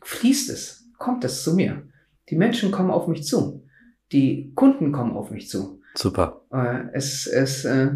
fließt 0.02 0.50
es, 0.50 0.88
kommt 0.98 1.24
es 1.24 1.42
zu 1.42 1.54
mir. 1.54 1.82
Die 2.30 2.36
Menschen 2.36 2.70
kommen 2.70 2.90
auf 2.90 3.08
mich 3.08 3.24
zu. 3.24 3.64
die 4.12 4.52
Kunden 4.54 4.92
kommen 4.92 5.12
auf 5.16 5.30
mich 5.30 5.48
zu. 5.48 5.80
Super. 5.94 6.42
Äh, 6.52 6.84
es, 6.92 7.26
es, 7.26 7.64
äh, 7.64 7.90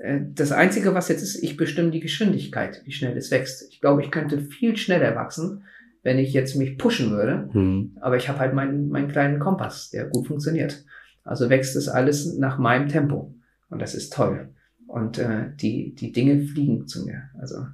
äh, 0.00 0.20
das 0.34 0.52
Einzige, 0.52 0.94
was 0.94 1.08
jetzt 1.08 1.22
ist, 1.22 1.42
ich 1.42 1.56
bestimme 1.56 1.90
die 1.90 2.00
Geschwindigkeit, 2.00 2.82
wie 2.84 2.92
schnell 2.92 3.16
es 3.16 3.30
wächst. 3.30 3.68
Ich 3.70 3.80
glaube, 3.80 4.02
ich 4.02 4.10
könnte 4.10 4.40
viel 4.40 4.76
schneller 4.76 5.14
wachsen, 5.14 5.64
wenn 6.02 6.18
ich 6.18 6.32
jetzt 6.32 6.56
mich 6.56 6.78
pushen 6.78 7.10
würde. 7.10 7.48
Hm. 7.52 7.96
Aber 8.00 8.16
ich 8.16 8.28
habe 8.28 8.38
halt 8.38 8.54
meinen, 8.54 8.88
meinen 8.88 9.08
kleinen 9.08 9.38
Kompass, 9.38 9.90
der 9.90 10.06
gut 10.06 10.26
funktioniert. 10.26 10.84
Also 11.24 11.50
wächst 11.50 11.76
es 11.76 11.88
alles 11.88 12.36
nach 12.36 12.58
meinem 12.58 12.88
Tempo. 12.88 13.34
Und 13.70 13.80
das 13.80 13.94
ist 13.94 14.12
toll. 14.12 14.50
Und 14.86 15.18
äh, 15.18 15.46
die, 15.54 15.94
die 15.94 16.12
Dinge 16.12 16.42
fliegen 16.42 16.86
zu 16.86 17.04
mir. 17.04 17.22
Also 17.38 17.66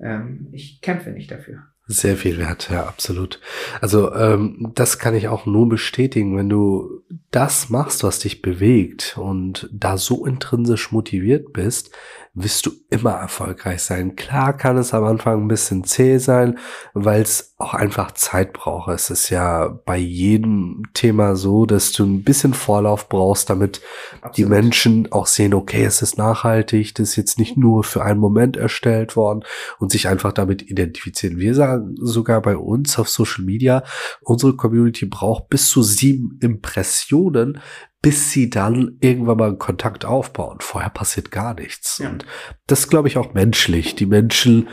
ähm, 0.00 0.48
ich 0.52 0.80
kämpfe 0.80 1.10
nicht 1.10 1.30
dafür. 1.30 1.62
Sehr 1.86 2.16
viel 2.16 2.38
wert, 2.38 2.70
ja, 2.70 2.86
absolut. 2.86 3.40
Also 3.82 4.14
ähm, 4.14 4.72
das 4.74 4.98
kann 4.98 5.14
ich 5.14 5.28
auch 5.28 5.44
nur 5.44 5.68
bestätigen, 5.68 6.34
wenn 6.34 6.48
du 6.48 7.02
das 7.30 7.68
machst, 7.68 8.02
was 8.02 8.20
dich 8.20 8.40
bewegt 8.40 9.18
und 9.18 9.68
da 9.70 9.98
so 9.98 10.24
intrinsisch 10.24 10.92
motiviert 10.92 11.52
bist, 11.52 11.90
wirst 12.34 12.66
du 12.66 12.72
immer 12.90 13.12
erfolgreich 13.12 13.82
sein. 13.82 14.16
Klar 14.16 14.56
kann 14.56 14.76
es 14.76 14.92
am 14.92 15.04
Anfang 15.04 15.42
ein 15.42 15.48
bisschen 15.48 15.84
zäh 15.84 16.18
sein, 16.18 16.58
weil 16.92 17.22
es 17.22 17.54
auch 17.58 17.74
einfach 17.74 18.10
Zeit 18.10 18.52
braucht. 18.52 18.90
Es 18.90 19.08
ist 19.08 19.30
ja 19.30 19.68
bei 19.68 19.96
jedem 19.96 20.82
Thema 20.94 21.36
so, 21.36 21.64
dass 21.64 21.92
du 21.92 22.04
ein 22.04 22.24
bisschen 22.24 22.52
Vorlauf 22.52 23.08
brauchst, 23.08 23.50
damit 23.50 23.80
Absolut. 24.20 24.36
die 24.36 24.44
Menschen 24.46 25.12
auch 25.12 25.26
sehen, 25.26 25.54
okay, 25.54 25.84
es 25.84 26.02
ist 26.02 26.18
nachhaltig, 26.18 26.96
das 26.96 27.10
ist 27.10 27.16
jetzt 27.16 27.38
nicht 27.38 27.56
nur 27.56 27.84
für 27.84 28.02
einen 28.02 28.18
Moment 28.18 28.56
erstellt 28.56 29.14
worden 29.14 29.44
und 29.78 29.92
sich 29.92 30.08
einfach 30.08 30.32
damit 30.32 30.68
identifizieren. 30.68 31.38
Wir 31.38 31.54
sagen 31.54 31.94
sogar 32.00 32.42
bei 32.42 32.56
uns 32.56 32.98
auf 32.98 33.08
Social 33.08 33.44
Media, 33.44 33.84
unsere 34.22 34.56
Community 34.56 35.06
braucht 35.06 35.48
bis 35.50 35.68
zu 35.68 35.84
sieben 35.84 36.38
Impressionen, 36.42 37.60
bis 38.04 38.30
sie 38.30 38.50
dann 38.50 38.98
irgendwann 39.00 39.38
mal 39.38 39.48
einen 39.48 39.58
Kontakt 39.58 40.04
aufbauen. 40.04 40.58
Vorher 40.60 40.90
passiert 40.90 41.30
gar 41.30 41.54
nichts. 41.54 41.98
Ja. 42.02 42.10
Und 42.10 42.26
das 42.66 42.80
ist, 42.80 42.90
glaube 42.90 43.08
ich, 43.08 43.16
auch 43.16 43.32
menschlich. 43.32 43.94
Die 43.94 44.04
Menschen 44.04 44.68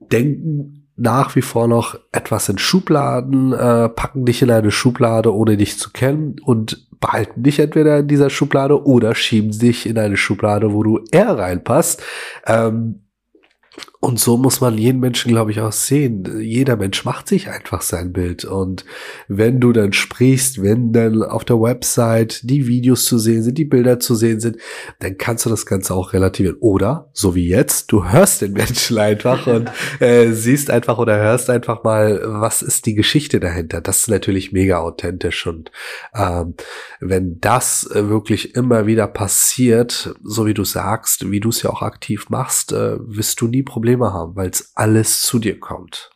denken 0.00 0.86
nach 0.94 1.34
wie 1.34 1.40
vor 1.40 1.66
noch 1.66 1.98
etwas 2.12 2.50
in 2.50 2.58
Schubladen, 2.58 3.54
äh, 3.54 3.88
packen 3.88 4.26
dich 4.26 4.42
in 4.42 4.50
eine 4.50 4.70
Schublade, 4.70 5.34
ohne 5.34 5.56
dich 5.56 5.78
zu 5.78 5.92
kennen 5.92 6.36
und 6.44 6.86
behalten 7.00 7.42
dich 7.42 7.58
entweder 7.58 8.00
in 8.00 8.08
dieser 8.08 8.28
Schublade 8.28 8.84
oder 8.84 9.14
schieben 9.14 9.58
dich 9.58 9.86
in 9.86 9.96
eine 9.96 10.18
Schublade, 10.18 10.74
wo 10.74 10.82
du 10.82 11.00
eher 11.10 11.38
reinpasst. 11.38 12.02
Ähm, 12.46 13.06
und 14.00 14.20
so 14.20 14.36
muss 14.36 14.60
man 14.60 14.78
jeden 14.78 15.00
Menschen, 15.00 15.32
glaube 15.32 15.50
ich, 15.50 15.60
auch 15.60 15.72
sehen. 15.72 16.40
Jeder 16.40 16.76
Mensch 16.76 17.04
macht 17.04 17.26
sich 17.26 17.48
einfach 17.48 17.82
sein 17.82 18.12
Bild. 18.12 18.44
Und 18.44 18.84
wenn 19.26 19.58
du 19.58 19.72
dann 19.72 19.92
sprichst, 19.92 20.62
wenn 20.62 20.92
dann 20.92 21.24
auf 21.24 21.44
der 21.44 21.60
Website 21.60 22.40
die 22.44 22.68
Videos 22.68 23.06
zu 23.06 23.18
sehen 23.18 23.42
sind, 23.42 23.58
die 23.58 23.64
Bilder 23.64 23.98
zu 23.98 24.14
sehen 24.14 24.38
sind, 24.38 24.58
dann 25.00 25.18
kannst 25.18 25.46
du 25.46 25.50
das 25.50 25.66
Ganze 25.66 25.94
auch 25.94 26.12
relativieren. 26.12 26.58
Oder, 26.60 27.10
so 27.12 27.34
wie 27.34 27.48
jetzt, 27.48 27.90
du 27.90 28.08
hörst 28.08 28.40
den 28.40 28.52
Menschen 28.52 28.98
einfach 28.98 29.48
und 29.48 29.68
äh, 29.98 30.30
siehst 30.30 30.70
einfach 30.70 30.98
oder 30.98 31.16
hörst 31.16 31.50
einfach 31.50 31.82
mal, 31.82 32.20
was 32.24 32.62
ist 32.62 32.86
die 32.86 32.94
Geschichte 32.94 33.40
dahinter. 33.40 33.80
Das 33.80 34.02
ist 34.02 34.10
natürlich 34.10 34.52
mega 34.52 34.78
authentisch. 34.78 35.44
Und 35.44 35.72
ähm, 36.14 36.54
wenn 37.00 37.40
das 37.40 37.84
äh, 37.92 38.08
wirklich 38.08 38.54
immer 38.54 38.86
wieder 38.86 39.08
passiert, 39.08 40.14
so 40.22 40.46
wie 40.46 40.54
du 40.54 40.62
sagst, 40.62 41.32
wie 41.32 41.40
du 41.40 41.48
es 41.48 41.62
ja 41.62 41.70
auch 41.70 41.82
aktiv 41.82 42.30
machst, 42.30 42.70
äh, 42.70 42.96
wirst 43.00 43.40
du 43.40 43.48
nie 43.48 43.64
Probleme 43.64 43.87
haben, 43.96 44.36
weil 44.36 44.50
es 44.50 44.72
alles 44.74 45.22
zu 45.22 45.38
dir 45.38 45.58
kommt. 45.58 46.10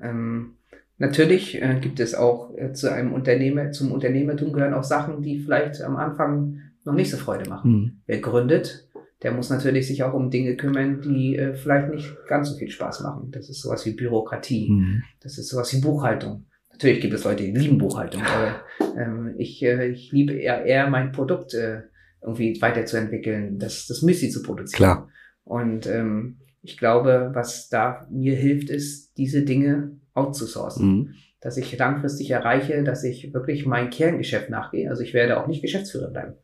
Ähm, 0.00 0.56
natürlich 0.98 1.60
äh, 1.60 1.78
gibt 1.80 2.00
es 2.00 2.14
auch 2.14 2.52
äh, 2.56 2.72
zu 2.72 2.92
einem 2.92 3.12
Unternehmer, 3.12 3.72
zum 3.72 3.92
Unternehmertum 3.92 4.52
gehören 4.52 4.74
auch 4.74 4.84
Sachen, 4.84 5.22
die 5.22 5.38
vielleicht 5.38 5.80
am 5.82 5.96
Anfang 5.96 6.60
noch 6.84 6.94
nicht 6.94 7.10
so 7.10 7.16
Freude 7.16 7.48
machen. 7.48 7.70
Mhm. 7.70 8.00
Wer 8.06 8.20
gründet, 8.20 8.88
der 9.22 9.32
muss 9.32 9.50
natürlich 9.50 9.86
sich 9.86 10.02
auch 10.02 10.14
um 10.14 10.30
Dinge 10.30 10.56
kümmern, 10.56 11.00
die 11.00 11.36
äh, 11.36 11.54
vielleicht 11.54 11.88
nicht 11.88 12.12
ganz 12.26 12.50
so 12.50 12.56
viel 12.56 12.70
Spaß 12.70 13.02
machen. 13.02 13.30
Das 13.30 13.48
ist 13.48 13.62
sowas 13.62 13.86
wie 13.86 13.92
Bürokratie. 13.92 14.70
Mhm. 14.70 15.02
Das 15.20 15.38
ist 15.38 15.48
sowas 15.48 15.72
wie 15.72 15.80
Buchhaltung. 15.80 16.46
Natürlich 16.72 17.00
gibt 17.00 17.14
es 17.14 17.24
Leute, 17.24 17.44
die 17.44 17.52
lieben 17.52 17.78
Buchhaltung, 17.78 18.22
aber 18.22 18.62
ähm, 18.98 19.34
ich, 19.38 19.62
äh, 19.62 19.88
ich 19.88 20.10
liebe 20.10 20.32
eher, 20.32 20.64
eher 20.64 20.88
mein 20.90 21.12
Produkt 21.12 21.54
äh, 21.54 21.82
irgendwie 22.20 22.60
weiterzuentwickeln, 22.60 23.58
das, 23.58 23.86
das 23.86 24.02
Müsli 24.02 24.30
zu 24.30 24.42
produzieren. 24.42 24.76
Klar. 24.76 25.08
Und 25.44 25.86
ähm, 25.86 26.38
ich 26.62 26.78
glaube, 26.78 27.30
was 27.34 27.68
da 27.68 28.06
mir 28.10 28.36
hilft, 28.36 28.70
ist, 28.70 29.16
diese 29.18 29.42
Dinge 29.42 29.96
outzusourcen. 30.14 30.86
Mhm. 30.86 31.14
Dass 31.40 31.56
ich 31.56 31.76
langfristig 31.76 32.30
erreiche, 32.30 32.84
dass 32.84 33.02
ich 33.02 33.34
wirklich 33.34 33.66
mein 33.66 33.90
Kerngeschäft 33.90 34.48
nachgehe. 34.48 34.88
Also 34.88 35.02
ich 35.02 35.12
werde 35.12 35.40
auch 35.40 35.48
nicht 35.48 35.60
Geschäftsführer 35.60 36.10
bleiben. 36.10 36.34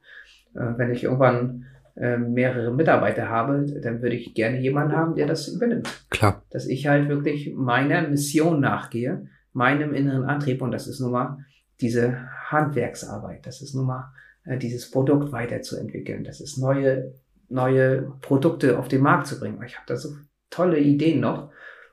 Äh, 0.54 0.76
wenn 0.76 0.90
ich 0.90 1.04
irgendwann 1.04 1.66
äh, 1.94 2.16
mehrere 2.16 2.74
Mitarbeiter 2.74 3.28
habe, 3.28 3.64
dann 3.80 4.02
würde 4.02 4.16
ich 4.16 4.34
gerne 4.34 4.60
jemanden 4.60 4.96
haben, 4.96 5.14
der 5.14 5.26
das 5.26 5.46
übernimmt. 5.46 5.88
Klar. 6.10 6.42
Dass 6.50 6.66
ich 6.66 6.88
halt 6.88 7.08
wirklich 7.08 7.54
meiner 7.54 8.02
Mission 8.08 8.60
nachgehe, 8.60 9.28
meinem 9.52 9.94
inneren 9.94 10.24
Antrieb. 10.24 10.62
Und 10.62 10.72
das 10.72 10.88
ist 10.88 10.98
nun 10.98 11.12
mal 11.12 11.38
diese 11.80 12.28
Handwerksarbeit. 12.46 13.46
Das 13.46 13.62
ist 13.62 13.74
nun 13.74 13.86
mal 13.86 14.12
äh, 14.44 14.58
dieses 14.58 14.90
Produkt 14.90 15.30
weiterzuentwickeln. 15.30 16.24
Das 16.24 16.40
ist 16.40 16.58
neue 16.58 17.14
neue 17.48 18.12
Produkte 18.20 18.78
auf 18.78 18.88
den 18.88 19.02
Markt 19.02 19.26
zu 19.26 19.38
bringen. 19.38 19.62
Ich 19.66 19.76
habe 19.76 19.86
da 19.86 19.96
so 19.96 20.10
tolle 20.50 20.78
Ideen 20.78 21.20
noch. 21.20 21.50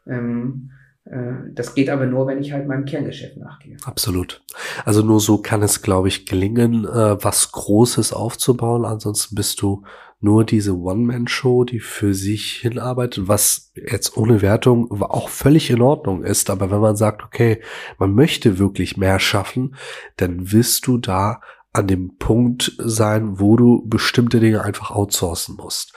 Ähm, 0.07 0.71
äh, 1.05 1.51
das 1.53 1.75
geht 1.75 1.89
aber 1.89 2.05
nur, 2.05 2.27
wenn 2.27 2.41
ich 2.41 2.51
halt 2.51 2.67
meinem 2.67 2.85
Kerngeschäft 2.85 3.37
nachgehe. 3.37 3.77
Absolut. 3.85 4.43
Also 4.83 5.01
nur 5.01 5.19
so 5.19 5.37
kann 5.37 5.61
es, 5.61 5.81
glaube 5.81 6.07
ich, 6.07 6.25
gelingen, 6.25 6.85
äh, 6.85 7.23
was 7.23 7.51
Großes 7.51 8.13
aufzubauen. 8.13 8.85
Ansonsten 8.85 9.35
bist 9.35 9.61
du 9.61 9.83
nur 10.21 10.43
diese 10.43 10.75
One-Man-Show, 10.77 11.65
die 11.65 11.79
für 11.79 12.13
sich 12.13 12.53
hinarbeitet, 12.53 13.27
was 13.27 13.71
jetzt 13.75 14.17
ohne 14.17 14.41
Wertung 14.41 14.89
auch 15.03 15.29
völlig 15.29 15.69
in 15.69 15.81
Ordnung 15.81 16.23
ist. 16.23 16.49
Aber 16.49 16.71
wenn 16.71 16.79
man 16.79 16.95
sagt, 16.95 17.23
okay, 17.23 17.61
man 17.99 18.13
möchte 18.13 18.57
wirklich 18.57 18.97
mehr 18.97 19.19
schaffen, 19.19 19.75
dann 20.17 20.51
wirst 20.51 20.87
du 20.87 20.97
da 20.97 21.41
an 21.75 21.87
dem 21.87 22.17
Punkt 22.17 22.73
sein, 22.77 23.39
wo 23.39 23.57
du 23.57 23.83
bestimmte 23.87 24.39
Dinge 24.39 24.63
einfach 24.63 24.91
outsourcen 24.91 25.57
musst. 25.57 25.93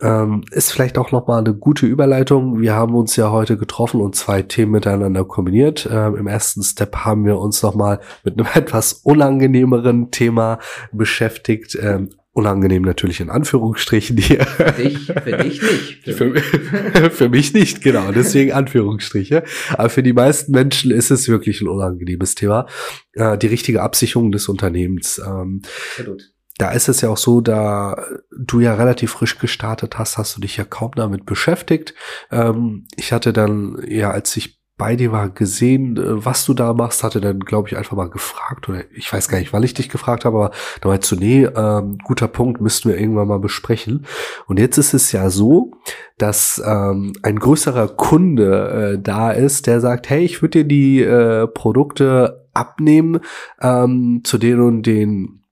Ähm, 0.00 0.42
ist 0.50 0.72
vielleicht 0.72 0.98
auch 0.98 1.12
nochmal 1.12 1.38
eine 1.38 1.54
gute 1.54 1.86
Überleitung. 1.86 2.60
Wir 2.60 2.74
haben 2.74 2.94
uns 2.94 3.14
ja 3.16 3.30
heute 3.30 3.56
getroffen 3.56 4.00
und 4.00 4.16
zwei 4.16 4.42
Themen 4.42 4.72
miteinander 4.72 5.24
kombiniert. 5.24 5.88
Ähm, 5.90 6.16
Im 6.16 6.26
ersten 6.26 6.62
Step 6.62 6.96
haben 6.96 7.24
wir 7.24 7.38
uns 7.38 7.62
nochmal 7.62 8.00
mit 8.24 8.38
einem 8.38 8.48
etwas 8.54 8.92
unangenehmeren 8.92 10.10
Thema 10.10 10.58
beschäftigt. 10.92 11.78
Ähm, 11.80 12.10
unangenehm 12.34 12.82
natürlich 12.82 13.20
in 13.20 13.30
Anführungsstrichen 13.30 14.16
hier. 14.16 14.44
Für 14.44 14.72
dich, 14.72 15.06
für 15.06 15.36
dich 15.38 15.62
nicht. 15.62 16.04
Für, 16.14 16.34
für 17.10 17.28
mich 17.28 17.54
nicht, 17.54 17.80
genau. 17.80 18.12
Deswegen 18.12 18.52
Anführungsstriche. 18.52 19.44
Aber 19.70 19.88
für 19.88 20.02
die 20.02 20.12
meisten 20.12 20.52
Menschen 20.52 20.90
ist 20.90 21.10
es 21.10 21.28
wirklich 21.28 21.60
ein 21.60 21.68
unangenehmes 21.68 22.34
Thema. 22.34 22.66
Äh, 23.12 23.38
die 23.38 23.46
richtige 23.46 23.82
Absicherung 23.82 24.32
des 24.32 24.48
Unternehmens. 24.48 25.22
Ähm, 25.24 25.62
Absolut. 25.96 26.34
da 26.58 26.72
ist 26.72 26.88
es 26.88 27.00
ja 27.00 27.08
auch 27.08 27.16
so, 27.16 27.40
da 27.40 28.04
du 28.36 28.60
ja 28.60 28.74
relativ 28.74 29.12
frisch 29.12 29.38
gestartet 29.38 29.98
hast, 29.98 30.18
hast 30.18 30.36
du 30.36 30.40
dich 30.40 30.56
ja 30.56 30.64
kaum 30.64 30.90
damit 30.96 31.24
beschäftigt. 31.24 31.94
Ähm, 32.30 32.86
ich 32.96 33.12
hatte 33.12 33.32
dann, 33.32 33.82
ja, 33.86 34.10
als 34.10 34.36
ich 34.36 34.60
bei 34.76 34.96
dir 34.96 35.12
war, 35.12 35.28
gesehen, 35.28 35.96
äh, 35.96 36.24
was 36.24 36.44
du 36.44 36.54
da 36.54 36.72
machst, 36.74 37.04
hatte 37.04 37.20
dann, 37.20 37.40
glaube 37.40 37.68
ich, 37.68 37.76
einfach 37.76 37.96
mal 37.96 38.10
gefragt, 38.10 38.68
oder 38.68 38.82
ich 38.94 39.12
weiß 39.12 39.28
gar 39.28 39.38
nicht, 39.38 39.52
wann 39.52 39.62
ich 39.62 39.74
dich 39.74 39.88
gefragt 39.88 40.24
habe, 40.24 40.36
aber 40.36 40.50
da 40.80 40.88
meinst 40.88 41.10
du, 41.12 41.16
nee, 41.16 41.44
ähm, 41.44 41.98
guter 42.02 42.28
Punkt, 42.28 42.60
müssten 42.60 42.88
wir 42.88 42.98
irgendwann 42.98 43.28
mal 43.28 43.38
besprechen. 43.38 44.06
Und 44.46 44.58
jetzt 44.58 44.78
ist 44.78 44.94
es 44.94 45.12
ja 45.12 45.30
so, 45.30 45.72
dass 46.18 46.62
ähm, 46.64 47.12
ein 47.22 47.38
größerer 47.38 47.88
Kunde 47.88 48.94
äh, 48.94 48.98
da 49.00 49.30
ist, 49.30 49.66
der 49.66 49.80
sagt, 49.80 50.10
hey, 50.10 50.24
ich 50.24 50.42
würde 50.42 50.64
dir 50.64 50.68
die 50.68 51.02
äh, 51.02 51.46
Produkte 51.46 52.48
abnehmen 52.52 53.20
ähm, 53.60 54.22
zu 54.24 54.38
den 54.38 54.60
und 54.60 54.82
den 54.82 55.43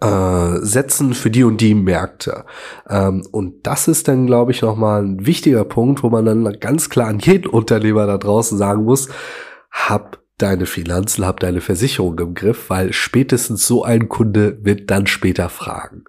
äh, 0.00 0.58
setzen 0.60 1.14
für 1.14 1.30
die 1.30 1.44
und 1.44 1.60
die 1.60 1.74
Märkte. 1.74 2.44
Ähm, 2.88 3.26
und 3.30 3.66
das 3.66 3.88
ist 3.88 4.08
dann, 4.08 4.26
glaube 4.26 4.52
ich, 4.52 4.62
nochmal 4.62 5.02
ein 5.02 5.26
wichtiger 5.26 5.64
Punkt, 5.64 6.02
wo 6.02 6.10
man 6.10 6.24
dann 6.24 6.60
ganz 6.60 6.90
klar 6.90 7.08
an 7.08 7.18
jeden 7.18 7.46
Unternehmer 7.46 8.06
da 8.06 8.18
draußen 8.18 8.58
sagen 8.58 8.84
muss, 8.84 9.08
hab 9.70 10.22
deine 10.42 10.66
Finanzen, 10.66 11.24
hab 11.24 11.40
deine 11.40 11.60
Versicherung 11.60 12.18
im 12.18 12.34
Griff, 12.34 12.68
weil 12.68 12.92
spätestens 12.92 13.66
so 13.66 13.84
ein 13.84 14.08
Kunde 14.08 14.58
wird 14.64 14.90
dann 14.90 15.06
später 15.06 15.48
fragen. 15.48 16.04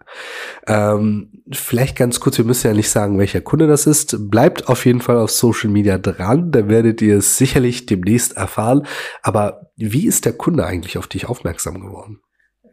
Ähm, 0.66 1.44
vielleicht 1.52 1.96
ganz 1.96 2.20
kurz, 2.20 2.38
wir 2.38 2.46
müssen 2.46 2.68
ja 2.68 2.74
nicht 2.74 2.90
sagen, 2.90 3.20
welcher 3.20 3.42
Kunde 3.42 3.68
das 3.68 3.86
ist. 3.86 4.30
Bleibt 4.32 4.68
auf 4.70 4.86
jeden 4.86 5.02
Fall 5.02 5.18
auf 5.18 5.30
Social 5.30 5.70
Media 5.70 6.00
dran, 6.00 6.52
dann 6.52 6.68
werdet 6.68 7.02
ihr 7.02 7.18
es 7.18 7.38
sicherlich 7.38 7.86
demnächst 7.86 8.36
erfahren. 8.36 8.88
Aber 9.22 9.72
wie 9.76 10.08
ist 10.08 10.26
der 10.26 10.34
Kunde 10.34 10.66
eigentlich 10.66 10.98
auf 10.98 11.08
dich 11.08 11.28
aufmerksam 11.28 11.80
geworden? 11.80 12.22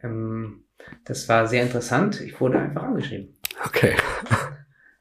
Ähm, 0.03 0.63
das 1.05 1.27
war 1.29 1.47
sehr 1.47 1.63
interessant. 1.63 2.21
Ich 2.21 2.39
wurde 2.39 2.59
einfach 2.59 2.83
angeschrieben. 2.83 3.35
Okay. 3.65 3.95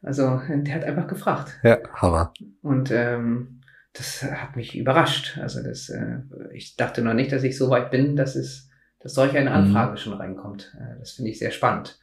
Also, 0.03 0.40
der 0.48 0.74
hat 0.74 0.84
einfach 0.84 1.07
gefragt. 1.07 1.59
Ja, 1.62 1.78
Hammer. 1.94 2.32
Und 2.62 2.90
ähm, 2.90 3.61
das 3.92 4.22
hat 4.22 4.57
mich 4.57 4.76
überrascht. 4.76 5.38
Also, 5.38 5.62
das, 5.62 5.90
äh, 5.90 6.20
ich 6.53 6.76
dachte 6.76 7.03
noch 7.03 7.14
nicht, 7.14 7.32
dass 7.32 7.42
ich 7.42 7.59
so 7.59 7.68
weit 7.68 7.90
bin, 7.90 8.16
dass 8.16 8.34
es 8.34 8.70
dass 9.01 9.14
solch 9.14 9.36
eine 9.36 9.51
Anfrage 9.51 9.92
mhm. 9.92 9.96
schon 9.96 10.12
reinkommt. 10.12 10.76
Äh, 10.78 10.98
das 10.98 11.12
finde 11.12 11.30
ich 11.30 11.38
sehr 11.38 11.51
spannend. 11.51 11.98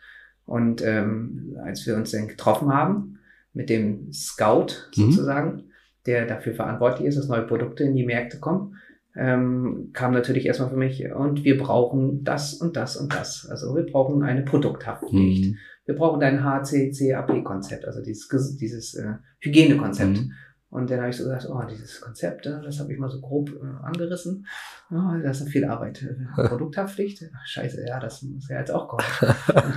Und 0.46 0.82
ähm, 0.82 1.56
als 1.64 1.86
wir 1.86 1.96
uns 1.96 2.12
dann 2.12 2.28
getroffen 2.28 2.74
haben 2.74 3.20
mit 3.54 3.70
dem 3.70 4.12
Scout 4.12 4.68
mhm. 4.96 5.12
sozusagen, 5.12 5.56
mhm. 5.56 5.72
der 6.06 6.26
dafür 6.26 6.56
verantwortlich 6.56 7.08
ist, 7.08 7.18
dass 7.18 7.28
neue 7.28 7.48
Produkte 7.48 7.84
in 7.84 7.96
die 7.96 8.06
Märkte 8.06 8.40
kommen, 8.40 8.76
ähm, 9.18 9.90
kam 9.94 10.14
natürlich 10.14 10.46
erstmal 10.46 10.70
für 10.70 10.78
mich, 10.78 11.12
und 11.12 11.44
wir 11.44 11.58
brauchen 11.58 12.24
das 12.24 12.54
und 12.54 12.76
das 12.78 12.98
und 12.98 13.14
das. 13.14 13.48
Also 13.50 13.76
wir 13.76 13.86
brauchen 13.86 14.24
eine 14.24 14.44
Produkthaftpflicht. 14.44 15.52
Mhm. 15.52 15.58
Wir 15.86 15.96
brauchen 15.96 16.22
ein 16.22 16.44
HCCAP-Konzept, 16.44 17.86
also 17.86 18.04
dieses, 18.04 18.28
dieses 18.58 18.94
äh, 18.96 19.14
Hygienekonzept. 19.40 20.18
Mhm. 20.18 20.32
Und 20.70 20.92
dann 20.92 21.00
habe 21.00 21.10
ich 21.10 21.18
so 21.18 21.24
gesagt, 21.24 21.48
oh, 21.50 21.62
dieses 21.70 22.02
Konzept, 22.02 22.46
äh, 22.46 22.62
das 22.62 22.80
habe 22.80 22.92
ich 22.92 23.00
mal 23.00 23.10
so 23.10 23.22
grob 23.22 23.50
äh, 23.50 23.86
angerissen. 23.86 24.46
Oh, 24.92 25.18
das 25.24 25.42
ist 25.42 25.50
viel 25.50 25.66
Arbeit. 25.66 26.04
Äh, 26.04 26.48
Produkthaftpflicht? 26.48 27.24
Scheiße, 27.46 27.86
ja, 27.88 28.00
das 28.00 28.22
muss 28.22 28.50
ja 28.50 28.60
jetzt 28.60 28.72
auch 28.72 28.90
kommen. 28.90 29.04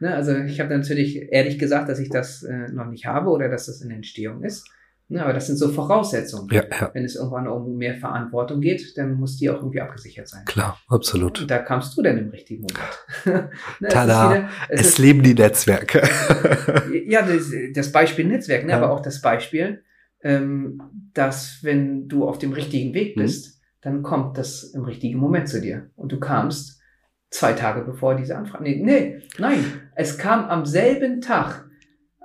ne, 0.00 0.14
also 0.14 0.34
ich 0.34 0.58
habe 0.60 0.76
natürlich 0.76 1.30
ehrlich 1.30 1.58
gesagt, 1.58 1.88
dass 1.88 1.98
ich 1.98 2.08
das 2.08 2.42
äh, 2.42 2.72
noch 2.72 2.86
nicht 2.86 3.06
habe 3.06 3.28
oder 3.28 3.48
dass 3.48 3.66
das 3.66 3.82
in 3.82 3.90
Entstehung 3.90 4.42
ist. 4.42 4.66
Ne, 5.12 5.24
aber 5.24 5.32
das 5.32 5.48
sind 5.48 5.56
so 5.56 5.70
Voraussetzungen. 5.70 6.48
Ja, 6.52 6.62
ja. 6.70 6.90
Wenn 6.94 7.04
es 7.04 7.16
irgendwann 7.16 7.48
um 7.48 7.76
mehr 7.76 7.96
Verantwortung 7.96 8.60
geht, 8.60 8.96
dann 8.96 9.14
muss 9.14 9.36
die 9.36 9.50
auch 9.50 9.56
irgendwie 9.56 9.80
abgesichert 9.80 10.28
sein. 10.28 10.44
Klar, 10.44 10.78
absolut. 10.86 11.40
Und 11.40 11.50
da 11.50 11.58
kamst 11.58 11.98
du 11.98 12.02
denn 12.02 12.16
im 12.16 12.28
richtigen 12.28 12.62
Moment. 12.62 13.50
ne, 13.80 13.88
Tada, 13.88 14.32
es, 14.32 14.38
wieder, 14.38 14.50
es, 14.68 14.80
es 14.86 14.98
leben 14.98 15.24
die 15.24 15.34
Netzwerke. 15.34 16.02
ja, 17.08 17.22
das, 17.22 17.50
das, 17.74 17.90
Beispiel 17.90 18.24
Netzwerk, 18.24 18.64
ne, 18.64 18.70
ja. 18.70 18.76
aber 18.76 18.92
auch 18.92 19.00
das 19.00 19.20
Beispiel, 19.20 19.82
ähm, 20.22 20.80
dass 21.12 21.58
wenn 21.62 22.06
du 22.06 22.28
auf 22.28 22.38
dem 22.38 22.52
richtigen 22.52 22.94
Weg 22.94 23.16
mhm. 23.16 23.22
bist, 23.22 23.48
mhm. 23.48 23.60
dann 23.80 24.02
kommt 24.04 24.38
das 24.38 24.62
im 24.62 24.84
richtigen 24.84 25.18
Moment 25.18 25.48
zu 25.48 25.60
dir. 25.60 25.90
Und 25.96 26.12
du 26.12 26.20
kamst 26.20 26.80
zwei 27.30 27.54
Tage 27.54 27.80
bevor 27.80 28.14
diese 28.14 28.36
Anfrage. 28.36 28.62
Nee, 28.62 28.80
nee, 28.80 29.22
nein, 29.38 29.64
es 29.96 30.18
kam 30.18 30.44
am 30.44 30.64
selben 30.66 31.20
Tag 31.20 31.68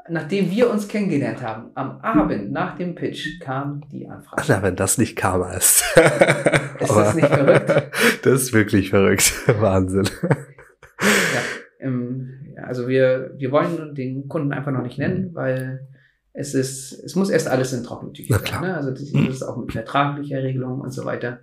nachdem 0.09 0.51
wir 0.51 0.69
uns 0.69 0.87
kennengelernt 0.87 1.41
haben, 1.41 1.71
am 1.75 1.99
Abend 2.01 2.51
nach 2.51 2.77
dem 2.77 2.95
Pitch 2.95 3.39
kam 3.39 3.81
die 3.91 4.07
Anfrage. 4.07 4.43
Na, 4.47 4.61
wenn 4.61 4.75
das 4.75 4.97
nicht 4.97 5.15
Karma 5.15 5.53
ist. 5.53 5.83
ist 6.79 6.95
das 6.95 7.15
nicht 7.15 7.27
verrückt? 7.27 7.91
Das 8.23 8.41
ist 8.41 8.53
wirklich 8.53 8.89
verrückt. 8.89 9.33
Wahnsinn. 9.59 10.09
Ja, 11.01 11.41
ähm, 11.79 12.55
also 12.63 12.87
wir, 12.87 13.33
wir 13.37 13.51
wollen 13.51 13.93
den 13.93 14.27
Kunden 14.27 14.51
einfach 14.51 14.71
noch 14.71 14.81
nicht 14.81 14.97
nennen, 14.97 15.31
weil 15.33 15.87
es 16.33 16.53
ist, 16.53 16.91
es 16.91 17.15
muss 17.15 17.29
erst 17.29 17.47
alles 17.47 17.71
in 17.73 17.83
trockenen 17.83 18.13
Tüchern 18.13 18.41
sein. 18.43 18.61
Ne? 18.61 18.75
Also 18.75 18.91
das, 18.91 19.11
das 19.11 19.27
ist 19.27 19.43
auch 19.43 19.57
mit 19.57 19.71
vertraglicher 19.71 20.43
Regelung 20.43 20.81
und 20.81 20.91
so 20.91 21.05
weiter. 21.05 21.39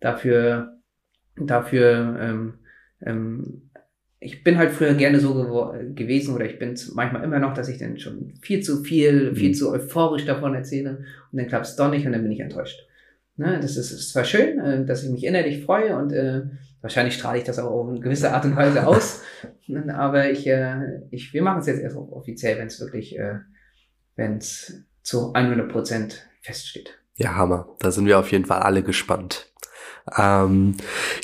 Dafür, 0.00 0.76
dafür 1.36 2.18
ähm, 2.20 2.54
ähm, 3.00 3.65
ich 4.18 4.42
bin 4.42 4.56
halt 4.56 4.72
früher 4.72 4.94
gerne 4.94 5.20
so 5.20 5.34
gewesen 5.94 6.34
oder 6.34 6.46
ich 6.46 6.58
bin 6.58 6.74
manchmal 6.94 7.22
immer 7.22 7.38
noch, 7.38 7.54
dass 7.54 7.68
ich 7.68 7.78
dann 7.78 7.98
schon 7.98 8.34
viel 8.40 8.62
zu 8.62 8.82
viel, 8.82 9.34
viel 9.34 9.50
mhm. 9.50 9.54
zu 9.54 9.70
euphorisch 9.70 10.24
davon 10.24 10.54
erzähle 10.54 11.04
und 11.32 11.38
dann 11.38 11.48
klappt 11.48 11.66
es 11.66 11.76
doch 11.76 11.90
nicht 11.90 12.06
und 12.06 12.12
dann 12.12 12.22
bin 12.22 12.32
ich 12.32 12.40
enttäuscht. 12.40 12.86
Ne, 13.38 13.58
das 13.60 13.76
ist, 13.76 13.90
ist 13.90 14.12
zwar 14.12 14.24
schön, 14.24 14.58
äh, 14.58 14.86
dass 14.86 15.04
ich 15.04 15.10
mich 15.10 15.24
innerlich 15.24 15.62
freue 15.62 15.96
und 15.98 16.10
äh, 16.12 16.44
wahrscheinlich 16.80 17.14
strahle 17.14 17.38
ich 17.38 17.44
das 17.44 17.58
auch 17.58 17.70
auf 17.70 17.88
eine 17.88 18.00
gewisse 18.00 18.32
Art 18.32 18.46
und 18.46 18.56
Weise 18.56 18.86
aus, 18.86 19.22
aber 19.88 20.30
ich, 20.30 20.46
äh, 20.46 21.02
ich, 21.10 21.34
wir 21.34 21.42
machen 21.42 21.60
es 21.60 21.66
jetzt 21.66 21.80
erst 21.80 21.96
offiziell, 21.96 22.58
wenn 22.58 22.68
es 22.68 22.80
wirklich, 22.80 23.18
äh, 23.18 23.40
wenn 24.14 24.38
es 24.38 24.82
zu 25.02 25.34
100 25.34 25.70
Prozent 25.70 26.26
feststeht. 26.40 26.98
Ja, 27.16 27.34
Hammer. 27.34 27.68
Da 27.80 27.90
sind 27.90 28.06
wir 28.06 28.18
auf 28.18 28.32
jeden 28.32 28.46
Fall 28.46 28.60
alle 28.60 28.82
gespannt. 28.82 29.52
Ähm, 30.16 30.74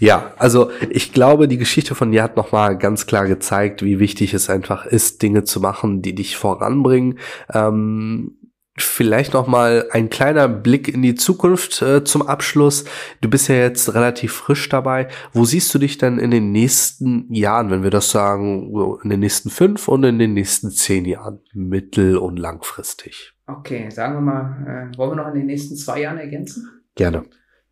ja, 0.01 0.33
also 0.39 0.71
ich 0.91 1.13
glaube, 1.13 1.49
die 1.49 1.59
Geschichte 1.59 1.95
von 1.95 2.13
dir 2.13 2.23
hat 2.23 2.37
nochmal 2.37 2.77
ganz 2.79 3.07
klar 3.07 3.27
gezeigt, 3.27 3.83
wie 3.83 3.99
wichtig 3.99 4.35
es 4.35 4.51
einfach 4.51 4.87
ist, 4.87 5.23
Dinge 5.23 5.45
zu 5.45 5.61
machen, 5.61 6.03
die 6.03 6.15
dich 6.15 6.37
voranbringen. 6.37 7.19
Ähm, 7.53 8.39
Vielleicht 8.79 9.35
noch 9.35 9.47
mal 9.47 9.89
ein 9.91 10.09
kleiner 10.09 10.49
Blick 10.49 10.89
in 10.89 11.03
die 11.03 11.15
Zukunft 11.15 11.83
äh, 11.83 12.05
zum 12.05 12.23
Abschluss. 12.23 12.87
Du 13.21 13.29
bist 13.29 13.49
ja 13.49 13.57
jetzt 13.57 13.93
relativ 13.95 14.33
frisch 14.33 14.67
dabei. 14.71 15.09
Wo 15.35 15.45
siehst 15.45 15.75
du 15.75 15.79
dich 15.79 15.99
denn 15.99 16.19
in 16.19 16.31
den 16.31 16.53
nächsten 16.53 17.31
Jahren, 17.35 17.71
wenn 17.71 17.83
wir 17.83 17.91
das 17.91 18.11
sagen, 18.11 18.73
in 19.05 19.11
den 19.11 19.21
nächsten 19.21 19.51
fünf 19.51 19.89
und 19.89 20.05
in 20.05 20.19
den 20.19 20.33
nächsten 20.33 20.71
zehn 20.71 21.05
Jahren, 21.05 21.41
mittel- 21.53 22.17
und 22.17 22.39
langfristig? 22.39 23.35
Okay, 23.47 23.91
sagen 23.91 24.15
wir 24.15 24.21
mal, 24.23 24.91
äh, 24.95 24.97
wollen 24.97 25.11
wir 25.11 25.17
noch 25.17 25.29
in 25.29 25.41
den 25.41 25.47
nächsten 25.47 25.77
zwei 25.77 26.01
Jahren 26.01 26.17
ergänzen? 26.17 26.67
Gerne. 26.95 27.25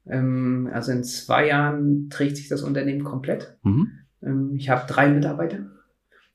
Ähm, 0.07 0.71
also 0.73 0.93
in 0.93 1.05
zwei 1.05 1.49
Jahren 1.49 2.09
trägt 2.11 2.37
sich 2.37 2.49
das 2.49 2.63
Unternehmen 2.63 3.05
komplett. 3.05 3.57
Mhm. 3.63 3.89
Ähm, 4.23 4.55
ich 4.57 4.71
habe 4.71 4.87
drei 4.87 5.09
Mitarbeiter. 5.09 5.67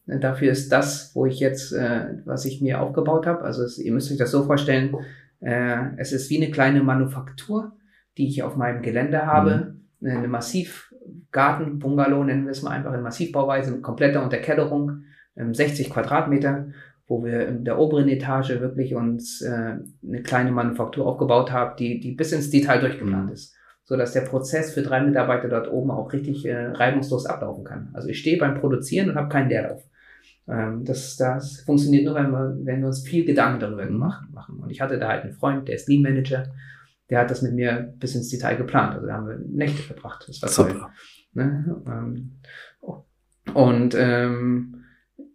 Äh, 0.08 0.20
dafür 0.20 0.52
ist 0.52 0.72
das, 0.72 1.12
wo 1.14 1.26
ich 1.26 1.40
jetzt, 1.40 1.72
äh, 1.74 2.18
was 2.26 2.46
ich 2.46 2.62
mir 2.62 2.82
aufgebaut 2.82 3.26
habe, 3.26 3.44
also 3.44 3.64
es, 3.64 3.78
ihr 3.78 3.94
müsst 3.94 4.12
euch 4.12 4.18
das 4.18 4.32
so 4.32 4.44
vorstellen, 4.44 4.96
äh, 5.40 5.96
es 5.98 6.12
ist 6.12 6.30
wie 6.30 6.38
eine 6.38 6.52
kleine 6.52 6.84
Manufaktur, 6.84 7.74
die 8.18 8.28
ich 8.28 8.44
auf 8.44 8.56
meinem 8.56 8.82
Gelände 8.82 9.26
habe. 9.26 9.78
Mhm. 10.00 10.10
Eine 10.10 10.28
Massivgarten, 10.28 11.80
Bungalow 11.80 12.24
nennen 12.24 12.46
wir 12.46 12.52
es 12.52 12.62
mal 12.62 12.72
einfach 12.72 12.94
in 12.94 13.02
Massivbauweise 13.02 13.72
mit 13.72 13.82
kompletter 13.82 14.24
Unterkellerung, 14.24 15.04
60 15.36 15.88
ähm, 15.88 15.94
Quadratmeter 15.94 16.68
wo 17.08 17.24
wir 17.24 17.48
in 17.48 17.64
der 17.64 17.78
oberen 17.78 18.10
Etage 18.10 18.60
wirklich 18.60 18.96
uns 18.96 19.42
äh, 19.42 19.78
eine 20.08 20.24
kleine 20.24 20.52
Manufaktur 20.52 21.06
aufgebaut 21.06 21.52
haben, 21.52 21.76
die, 21.78 22.00
die 22.00 22.14
bis 22.14 22.32
ins 22.32 22.50
Detail 22.50 22.80
durchgeplant 22.80 23.28
mhm. 23.28 23.34
ist, 23.34 23.55
so 23.86 23.96
dass 23.96 24.14
der 24.14 24.22
Prozess 24.22 24.74
für 24.74 24.82
drei 24.82 25.02
Mitarbeiter 25.02 25.48
dort 25.48 25.72
oben 25.72 25.92
auch 25.92 26.12
richtig 26.12 26.46
äh, 26.46 26.68
reibungslos 26.68 27.26
ablaufen 27.28 27.64
kann. 27.64 27.90
Also 27.94 28.10
ich 28.10 28.20
stehe 28.20 28.38
beim 28.38 28.60
Produzieren 28.60 29.10
und 29.10 29.16
habe 29.16 29.30
keinen 29.30 29.50
Leerlauf. 29.50 29.84
Ähm, 30.48 30.84
das, 30.84 31.18
das 31.18 31.62
funktioniert 31.62 32.06
nur, 32.06 32.16
wenn 32.16 32.32
wir, 32.32 32.58
wenn 32.64 32.80
wir 32.82 32.88
uns 32.88 33.08
viel 33.08 33.26
Gedanken 33.26 33.60
darüber 33.60 33.86
mhm. 33.86 33.98
machen. 33.98 34.60
Und 34.60 34.72
ich 34.72 34.82
hatte 34.82 34.98
da 34.98 35.10
halt 35.10 35.24
einen 35.24 35.34
Freund, 35.34 35.68
der 35.68 35.76
ist 35.76 35.88
Lean 35.88 36.02
Manager, 36.02 36.48
der 37.12 37.20
hat 37.20 37.30
das 37.30 37.44
mit 37.44 37.54
mir 37.54 37.94
bis 38.00 38.16
ins 38.16 38.30
Detail 38.30 38.56
geplant. 38.56 38.96
Also 38.96 39.08
da 39.08 39.14
haben 39.14 39.28
wir 39.28 39.38
Nächte 39.38 39.84
verbracht. 39.84 40.26
Das 40.28 40.42
war 40.42 40.50
Super. 40.50 40.72
toll. 40.72 40.90
Ne? 41.34 41.82
Ähm, 41.88 42.40
und 43.54 43.96
ähm, 43.96 44.84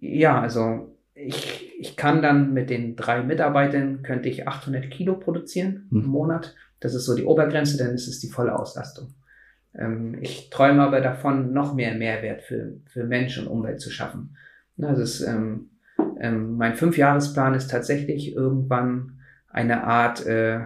ja, 0.01 0.41
also 0.41 0.97
ich, 1.15 1.73
ich 1.79 1.97
kann 1.97 2.23
dann 2.23 2.53
mit 2.53 2.71
den 2.71 2.97
drei 2.97 3.23
Mitarbeitern, 3.23 4.03
könnte 4.03 4.29
ich 4.29 4.49
800 4.49 4.91
Kilo 4.91 5.19
produzieren 5.19 5.87
mhm. 5.91 6.01
im 6.01 6.07
Monat. 6.07 6.57
Das 6.81 6.95
ist 6.95 7.05
so 7.05 7.15
die 7.15 7.25
Obergrenze, 7.25 7.77
dann 7.77 7.95
ist 7.95 8.09
es 8.09 8.21
die 8.21 8.31
volle 8.31 8.59
Auslastung. 8.59 9.15
Ähm, 9.75 10.19
ich 10.21 10.51
träume 10.51 10.83
aber 10.83 11.01
davon, 11.01 11.53
noch 11.53 11.75
mehr 11.75 11.95
Mehrwert 11.95 12.43
für, 12.43 12.81
für 12.87 13.05
Mensch 13.05 13.39
und 13.39 13.47
Umwelt 13.47 13.81
zu 13.81 13.91
schaffen. 13.91 14.37
Das 14.77 14.99
ist, 14.99 15.21
ähm, 15.21 15.71
ähm, 16.19 16.57
mein 16.57 16.75
Fünfjahresplan 16.75 17.55
ist 17.55 17.71
tatsächlich 17.71 18.35
irgendwann 18.35 19.21
eine 19.49 19.85
Art 19.85 20.25
äh, 20.27 20.61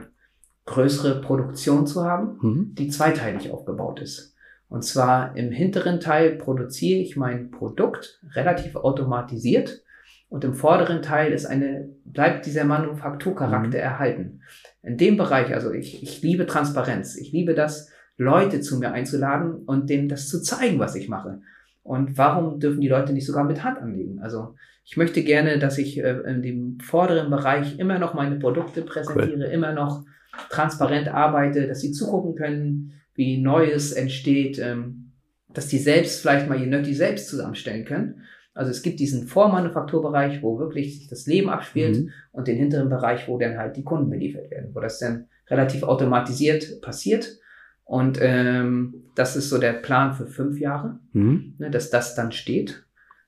größere 0.67 1.21
Produktion 1.21 1.87
zu 1.87 2.05
haben, 2.05 2.39
mhm. 2.41 2.75
die 2.75 2.89
zweiteilig 2.89 3.51
aufgebaut 3.51 4.01
ist. 4.01 4.35
Und 4.69 4.83
zwar 4.83 5.37
im 5.37 5.53
hinteren 5.53 6.01
Teil 6.01 6.37
produziere 6.37 7.01
ich 7.01 7.17
mein 7.17 7.51
Produkt 7.51 8.21
relativ 8.33 8.77
automatisiert 8.77 9.83
und 10.29 10.43
im 10.43 10.55
vorderen 10.55 11.03
Teil 11.03 11.33
ist 11.33 11.47
eine, 11.47 11.89
bleibt 12.05 12.47
dieser 12.47 12.65
Manufakturcharakter 12.65 13.69
mhm. 13.79 13.85
erhalten. 13.85 14.43
In 14.85 14.97
dem 14.97 15.16
Bereich, 15.16 15.55
also 15.55 15.72
ich, 15.72 16.03
ich 16.03 16.22
liebe 16.22 16.47
Transparenz. 16.47 17.16
Ich 17.16 17.32
liebe 17.32 17.55
das, 17.55 17.91
Leute 18.16 18.61
zu 18.61 18.78
mir 18.78 18.93
einzuladen 18.93 19.64
und 19.66 19.91
denen 19.91 20.09
das 20.09 20.28
zu 20.28 20.41
zeigen, 20.41 20.78
was 20.78 20.95
ich 20.95 21.09
mache. 21.09 21.41
Und 21.82 22.16
warum 22.16 22.61
dürfen 22.61 22.80
die 22.80 22.89
Leute 22.89 23.12
nicht 23.12 23.26
sogar 23.26 23.45
mit 23.45 23.64
Hand 23.64 23.78
anlegen? 23.78 24.20
Also 24.20 24.55
ich 24.85 24.97
möchte 24.97 25.22
gerne, 25.22 25.59
dass 25.59 25.78
ich 25.78 25.99
äh, 25.99 26.20
in 26.26 26.43
dem 26.43 26.78
vorderen 26.80 27.30
Bereich 27.30 27.78
immer 27.78 27.99
noch 27.99 28.14
meine 28.14 28.37
Produkte 28.37 28.82
präsentiere, 28.82 29.47
cool. 29.47 29.53
immer 29.53 29.72
noch 29.72 30.05
transparent 30.51 31.09
arbeite, 31.09 31.66
dass 31.66 31.80
sie 31.80 31.93
zugucken 31.93 32.35
können, 32.35 32.93
wie 33.14 33.41
Neues 33.41 33.93
entsteht, 33.93 34.59
ähm, 34.59 35.12
dass 35.53 35.68
die 35.68 35.78
selbst 35.78 36.20
vielleicht 36.20 36.49
mal 36.49 36.61
ihr 36.61 36.66
Nötti 36.66 36.95
selbst 36.95 37.28
zusammenstellen 37.28 37.85
können 37.85 38.22
also 38.55 38.71
es 38.71 38.83
gibt 38.83 39.01
diesen 39.01 39.27
Vormanufakturbereich, 39.27 40.43
wo 40.43 40.59
wirklich 40.59 40.99
sich 40.99 41.09
das 41.09 41.27
Leben 41.27 41.51
abspielt 41.51 41.97
mhm. 41.97 42.11
und 42.31 42.47
den 42.47 42.57
hinteren 42.57 42.89
Bereich, 42.89 43.29
wo 43.29 43.37
dann 43.37 43.59
halt 43.59 43.77
die 43.77 43.83
Kunden 43.83 44.09
beliefert 44.09 44.51
werden, 44.51 44.71
wo 44.75 44.81
das 44.81 45.01
dann 45.01 45.27
relativ 45.49 45.83
automatisiert 45.83 46.81
passiert. 46.81 47.39
Und 47.85 48.19
ähm, 48.23 49.03
das 49.17 49.37
ist 49.37 49.51
so 49.51 49.59
der 49.59 49.75
Plan 49.75 50.15
für 50.15 50.27
fünf 50.27 50.59
Jahre, 50.59 51.01
mhm. 51.13 51.55
ne, 51.59 51.71
dass 51.71 51.91
das 51.91 52.15
dann 52.15 52.33
steht. 52.33 52.87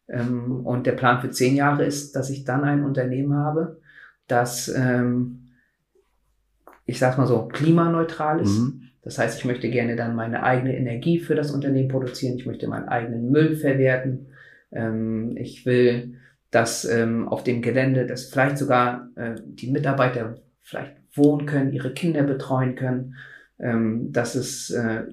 Ähm, 0.09 0.65
und 0.65 0.87
der 0.87 0.93
Plan 0.93 1.21
für 1.21 1.31
zehn 1.31 1.57
Jahre 1.57 1.85
ist, 1.85 2.15
dass 2.15 2.31
ich 2.31 2.45
dann 2.45 2.63
ein 2.63 2.85
Unternehmen 2.85 3.35
habe, 3.35 3.81
das, 4.29 4.69
ähm, 4.69 5.49
ich 6.87 6.99
sag's 6.99 7.19
mal 7.19 7.27
so, 7.27 7.49
klimaneutral 7.49 8.41
ist. 8.41 8.59
Mhm. 8.59 8.83
Das 9.03 9.19
heißt, 9.19 9.39
ich 9.39 9.45
möchte 9.45 9.69
gerne 9.71 9.97
dann 9.97 10.17
meine 10.17 10.43
eigene 10.43 10.77
Energie 10.77 11.19
für 11.19 11.35
das 11.35 11.51
Unternehmen 11.51 11.89
produzieren. 11.89 12.39
Ich 12.39 12.47
möchte 12.47 12.67
meinen 12.69 12.89
eigenen 12.89 13.31
Müll 13.31 13.57
verwerten. 13.57 14.29
Ähm, 14.77 15.37
ich 15.37 15.67
will, 15.67 16.19
dass 16.51 16.85
ähm, 16.85 17.29
auf 17.29 17.43
dem 17.43 17.63
Gelände, 17.63 18.07
dass 18.07 18.27
vielleicht 18.27 18.59
sogar 18.59 19.09
äh, 19.17 19.35
die 19.45 19.71
Mitarbeiter 19.71 20.37
vielleicht 20.63 20.97
wohnen 21.15 21.47
können, 21.47 21.73
ihre 21.73 21.93
Kinder 21.93 22.23
betreuen 22.23 22.77
können, 22.77 23.15
ähm, 23.59 24.13
dass 24.13 24.35
es 24.35 24.71
äh, 24.71 25.05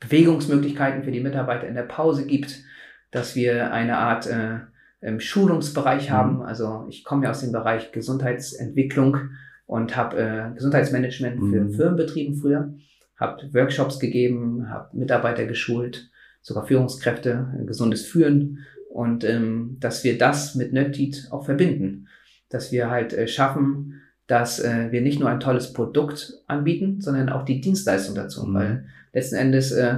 Bewegungsmöglichkeiten 0.00 1.04
für 1.04 1.12
die 1.12 1.20
Mitarbeiter 1.20 1.66
in 1.68 1.74
der 1.74 1.84
Pause 1.84 2.26
gibt, 2.26 2.62
dass 3.10 3.36
wir 3.36 3.72
eine 3.72 3.98
Art 3.98 4.26
äh, 4.26 4.60
im 5.00 5.20
Schulungsbereich 5.20 6.08
mhm. 6.08 6.12
haben. 6.12 6.42
Also 6.42 6.86
ich 6.88 7.04
komme 7.04 7.24
ja 7.24 7.30
aus 7.30 7.40
dem 7.40 7.52
Bereich 7.52 7.92
Gesundheitsentwicklung 7.92 9.18
und 9.66 9.96
habe 9.96 10.18
äh, 10.18 10.54
Gesundheitsmanagement 10.54 11.38
für 11.38 11.60
mhm. 11.62 11.72
Firmenbetrieben 11.72 12.36
früher, 12.36 12.74
habe 13.18 13.42
Workshops 13.52 13.98
gegeben, 13.98 14.68
habe 14.70 14.96
Mitarbeiter 14.96 15.46
geschult, 15.46 16.10
sogar 16.42 16.66
Führungskräfte, 16.66 17.62
gesundes 17.66 18.04
Führen 18.04 18.58
und 18.90 19.24
ähm, 19.24 19.78
dass 19.80 20.04
wir 20.04 20.18
das 20.18 20.54
mit 20.54 20.72
Nerdteat 20.72 21.28
auch 21.30 21.46
verbinden, 21.46 22.08
dass 22.50 22.72
wir 22.72 22.90
halt 22.90 23.14
äh, 23.14 23.26
schaffen, 23.26 24.02
dass 24.26 24.60
äh, 24.60 24.88
wir 24.90 25.00
nicht 25.00 25.20
nur 25.20 25.30
ein 25.30 25.40
tolles 25.40 25.72
Produkt 25.72 26.34
anbieten, 26.46 27.00
sondern 27.00 27.28
auch 27.28 27.44
die 27.44 27.60
Dienstleistung 27.60 28.14
dazu, 28.14 28.44
mhm. 28.44 28.54
weil 28.54 28.84
letzten 29.12 29.36
Endes 29.36 29.72
äh, 29.72 29.96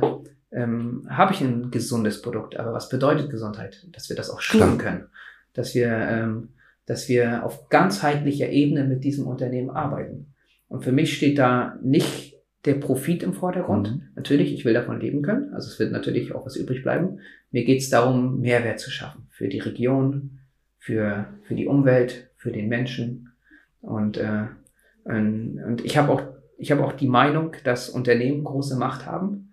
ähm, 0.52 1.06
habe 1.08 1.32
ich 1.32 1.40
ein 1.40 1.70
gesundes 1.70 2.22
Produkt, 2.22 2.56
aber 2.56 2.72
was 2.72 2.88
bedeutet 2.88 3.30
Gesundheit? 3.30 3.86
Dass 3.92 4.08
wir 4.08 4.16
das 4.16 4.30
auch 4.30 4.40
schulen 4.40 4.78
können, 4.78 5.06
dass 5.52 5.74
wir, 5.74 5.88
ähm, 5.88 6.50
dass 6.86 7.08
wir 7.08 7.44
auf 7.44 7.68
ganzheitlicher 7.68 8.48
Ebene 8.50 8.84
mit 8.84 9.02
diesem 9.04 9.26
Unternehmen 9.26 9.70
arbeiten. 9.70 10.34
Und 10.68 10.84
für 10.84 10.92
mich 10.92 11.16
steht 11.16 11.38
da 11.38 11.78
nicht 11.82 12.33
der 12.64 12.74
Profit 12.74 13.22
im 13.22 13.34
Vordergrund. 13.34 13.90
Mhm. 13.90 14.02
Natürlich, 14.16 14.52
ich 14.52 14.64
will 14.64 14.74
davon 14.74 15.00
leben 15.00 15.22
können. 15.22 15.52
Also 15.54 15.68
es 15.68 15.78
wird 15.78 15.92
natürlich 15.92 16.34
auch 16.34 16.46
was 16.46 16.56
übrig 16.56 16.82
bleiben. 16.82 17.20
Mir 17.50 17.64
geht 17.64 17.80
es 17.80 17.90
darum, 17.90 18.40
Mehrwert 18.40 18.80
zu 18.80 18.90
schaffen 18.90 19.26
für 19.30 19.48
die 19.48 19.60
Region, 19.60 20.38
für, 20.78 21.26
für 21.42 21.54
die 21.54 21.66
Umwelt, 21.66 22.30
für 22.36 22.52
den 22.52 22.68
Menschen. 22.68 23.32
Und, 23.80 24.16
äh, 24.16 24.46
und, 25.04 25.82
ich 25.84 25.98
habe 25.98 26.10
auch, 26.10 26.22
ich 26.56 26.72
habe 26.72 26.84
auch 26.84 26.92
die 26.92 27.08
Meinung, 27.08 27.52
dass 27.64 27.90
Unternehmen 27.90 28.44
große 28.44 28.76
Macht 28.76 29.06
haben 29.06 29.44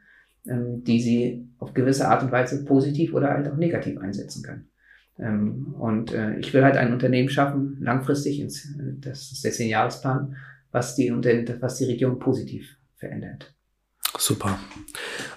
ähm, 0.48 0.84
die 0.84 1.00
sie 1.00 1.48
auf 1.60 1.76
gewisse 1.76 2.08
Art 2.08 2.24
und 2.24 2.32
Weise 2.32 2.66
positiv 2.66 3.14
oder 3.14 3.30
halt 3.30 3.48
auch 3.48 3.58
negativ 3.58 4.00
einsetzen 4.00 4.44
können. 4.44 4.70
Ähm, 5.20 5.76
und 5.78 6.14
äh, 6.14 6.38
ich 6.40 6.52
will 6.54 6.64
halt 6.64 6.78
ein 6.78 6.94
Unternehmen 6.94 7.30
schaffen, 7.30 7.78
langfristig, 7.80 8.40
ins, 8.40 8.76
das 9.02 9.32
ist 9.32 9.44
der 9.44 9.52
Zehn-Jahresplan, 9.52 10.36
was 10.72 10.96
die, 10.96 11.12
was 11.60 11.78
die 11.78 11.86
Region 11.86 12.18
positiv 12.18 12.76
verändert. 13.02 13.54
Super. 14.18 14.60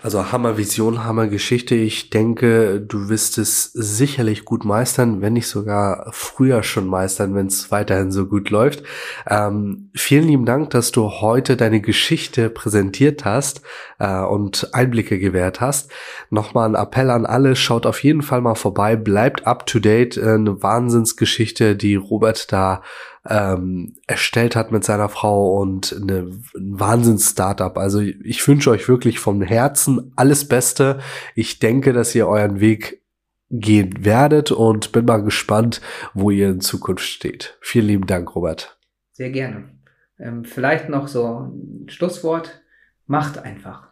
Also 0.03 0.33
Hammer 0.33 0.59
Vision, 0.59 1.05
Hammer 1.05 1.29
Geschichte. 1.29 1.77
Ich 1.77 2.11
denke, 2.11 2.81
du 2.81 3.09
wirst 3.09 3.39
es 3.39 3.73
sicherlich 3.73 4.45
gut 4.45 4.65
meistern, 4.65 5.23
wenn 5.23 5.33
nicht 5.35 5.47
sogar 5.47 6.09
früher 6.11 6.65
schon 6.65 6.89
meistern, 6.89 7.35
wenn 7.35 7.47
es 7.47 7.71
weiterhin 7.71 8.11
so 8.11 8.27
gut 8.27 8.51
läuft. 8.51 8.83
Ähm, 9.29 9.91
vielen 9.95 10.27
lieben 10.27 10.45
Dank, 10.45 10.71
dass 10.71 10.91
du 10.91 11.09
heute 11.09 11.57
deine 11.57 11.81
Geschichte 11.81 12.51
präsentiert 12.51 13.25
hast 13.25 13.63
äh, 14.01 14.21
und 14.21 14.75
Einblicke 14.75 15.21
gewährt 15.21 15.61
hast. 15.61 15.93
Nochmal 16.31 16.69
ein 16.69 16.75
Appell 16.75 17.11
an 17.11 17.27
alle, 17.27 17.55
schaut 17.55 17.87
auf 17.87 18.03
jeden 18.03 18.23
Fall 18.23 18.41
mal 18.41 18.57
vorbei, 18.57 18.97
bleibt 18.97 19.47
up 19.47 19.67
to 19.67 19.79
date. 19.79 20.17
Äh, 20.17 20.35
eine 20.35 20.63
Wahnsinnsgeschichte, 20.63 21.77
die 21.77 21.95
Robert 21.95 22.53
da 22.53 22.83
ähm, 23.29 23.97
erstellt 24.07 24.55
hat 24.55 24.71
mit 24.71 24.85
seiner 24.85 25.09
Frau 25.09 25.61
und 25.61 25.95
eine, 26.01 26.31
ein 26.57 26.81
Wahnsinns-Startup. 26.81 27.77
Also 27.79 28.01
ich 28.01 28.47
wünsche 28.47 28.71
euch 28.71 28.89
wirklich 28.89 29.19
vom 29.19 29.43
Herzen 29.43 30.13
alles 30.17 30.47
Beste. 30.47 30.99
Ich 31.35 31.59
denke, 31.59 31.93
dass 31.93 32.15
ihr 32.15 32.29
euren 32.29 32.61
Weg 32.61 33.03
gehen 33.51 34.05
werdet 34.05 34.53
und 34.53 34.93
bin 34.93 35.05
mal 35.05 35.23
gespannt, 35.23 35.81
wo 36.13 36.31
ihr 36.31 36.49
in 36.49 36.61
Zukunft 36.61 37.05
steht. 37.05 37.57
Vielen 37.61 37.87
lieben 37.87 38.07
Dank, 38.07 38.35
Robert. 38.35 38.79
Sehr 39.13 39.31
gerne. 39.31 39.71
Ähm, 40.19 40.45
vielleicht 40.45 40.89
noch 40.89 41.09
so 41.09 41.51
ein 41.53 41.89
Schlusswort. 41.89 42.63
Macht 43.07 43.39
einfach. 43.39 43.89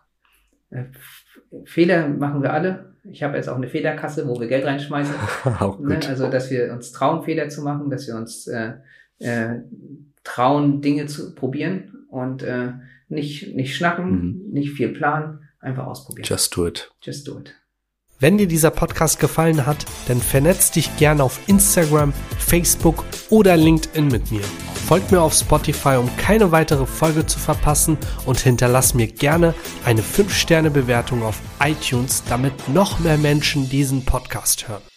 Äh, 0.71 0.85
Fehler 1.65 2.09
machen 2.09 2.43
wir 2.43 2.53
alle. 2.53 2.97
Ich 3.05 3.23
habe 3.23 3.37
jetzt 3.37 3.49
auch 3.49 3.57
eine 3.57 3.69
Fehlerkasse, 3.69 4.27
wo 4.29 4.41
wir 4.41 4.49
Geld 4.49 4.65
reinschmeißen. 4.65 5.15
auch 5.61 5.77
gut. 5.77 5.87
Ne? 5.87 6.01
Also, 6.09 6.31
dass 6.31 6.51
wir 6.51 6.73
uns 6.73 6.93
trauen, 6.93 7.25
Fehler 7.25 7.49
zu 7.49 7.63
machen, 7.63 7.91
dass 7.91 8.07
wir 8.07 8.17
uns 8.17 8.47
äh, 8.47 8.75
äh, 9.23 9.61
trauen, 10.25 10.81
Dinge 10.81 11.07
zu 11.07 11.35
probieren 11.35 12.07
und 12.09 12.43
äh, 12.43 12.73
nicht, 13.09 13.55
nicht 13.55 13.77
schnacken, 13.77 14.11
mhm. 14.11 14.53
nicht 14.53 14.73
viel 14.73 14.89
planen, 14.89 15.41
einfach 15.61 15.87
ausprobieren. 15.87 16.27
Just 16.29 16.57
do 16.57 16.67
it. 16.67 16.93
Just 17.03 17.29
do 17.29 17.39
it. 17.39 17.55
Wenn 18.23 18.39
dir 18.39 18.47
dieser 18.47 18.71
Podcast 18.71 19.19
gefallen 19.19 19.67
hat, 19.67 19.85
dann 20.07 20.21
vernetz 20.21 20.71
dich 20.71 20.97
gerne 20.97 21.25
auf 21.25 21.41
Instagram, 21.49 22.13
Facebook 22.39 23.05
oder 23.31 23.57
LinkedIn 23.57 24.07
mit 24.07 24.31
mir. 24.31 24.45
Folgt 24.87 25.11
mir 25.11 25.21
auf 25.21 25.35
Spotify, 25.35 25.97
um 25.97 26.09
keine 26.19 26.53
weitere 26.53 26.87
Folge 26.87 27.27
zu 27.27 27.41
verpassen 27.41 27.99
und 28.25 28.39
hinterlass 28.39 28.95
mir 28.95 29.09
gerne 29.09 29.55
eine 29.85 30.03
5-Sterne-Bewertung 30.03 31.25
auf 31.25 31.41
iTunes, 31.61 32.23
damit 32.29 32.69
noch 32.69 33.01
mehr 33.01 33.19
Menschen 33.19 33.69
diesen 33.69 34.05
Podcast 34.05 34.69
hören. 34.69 34.92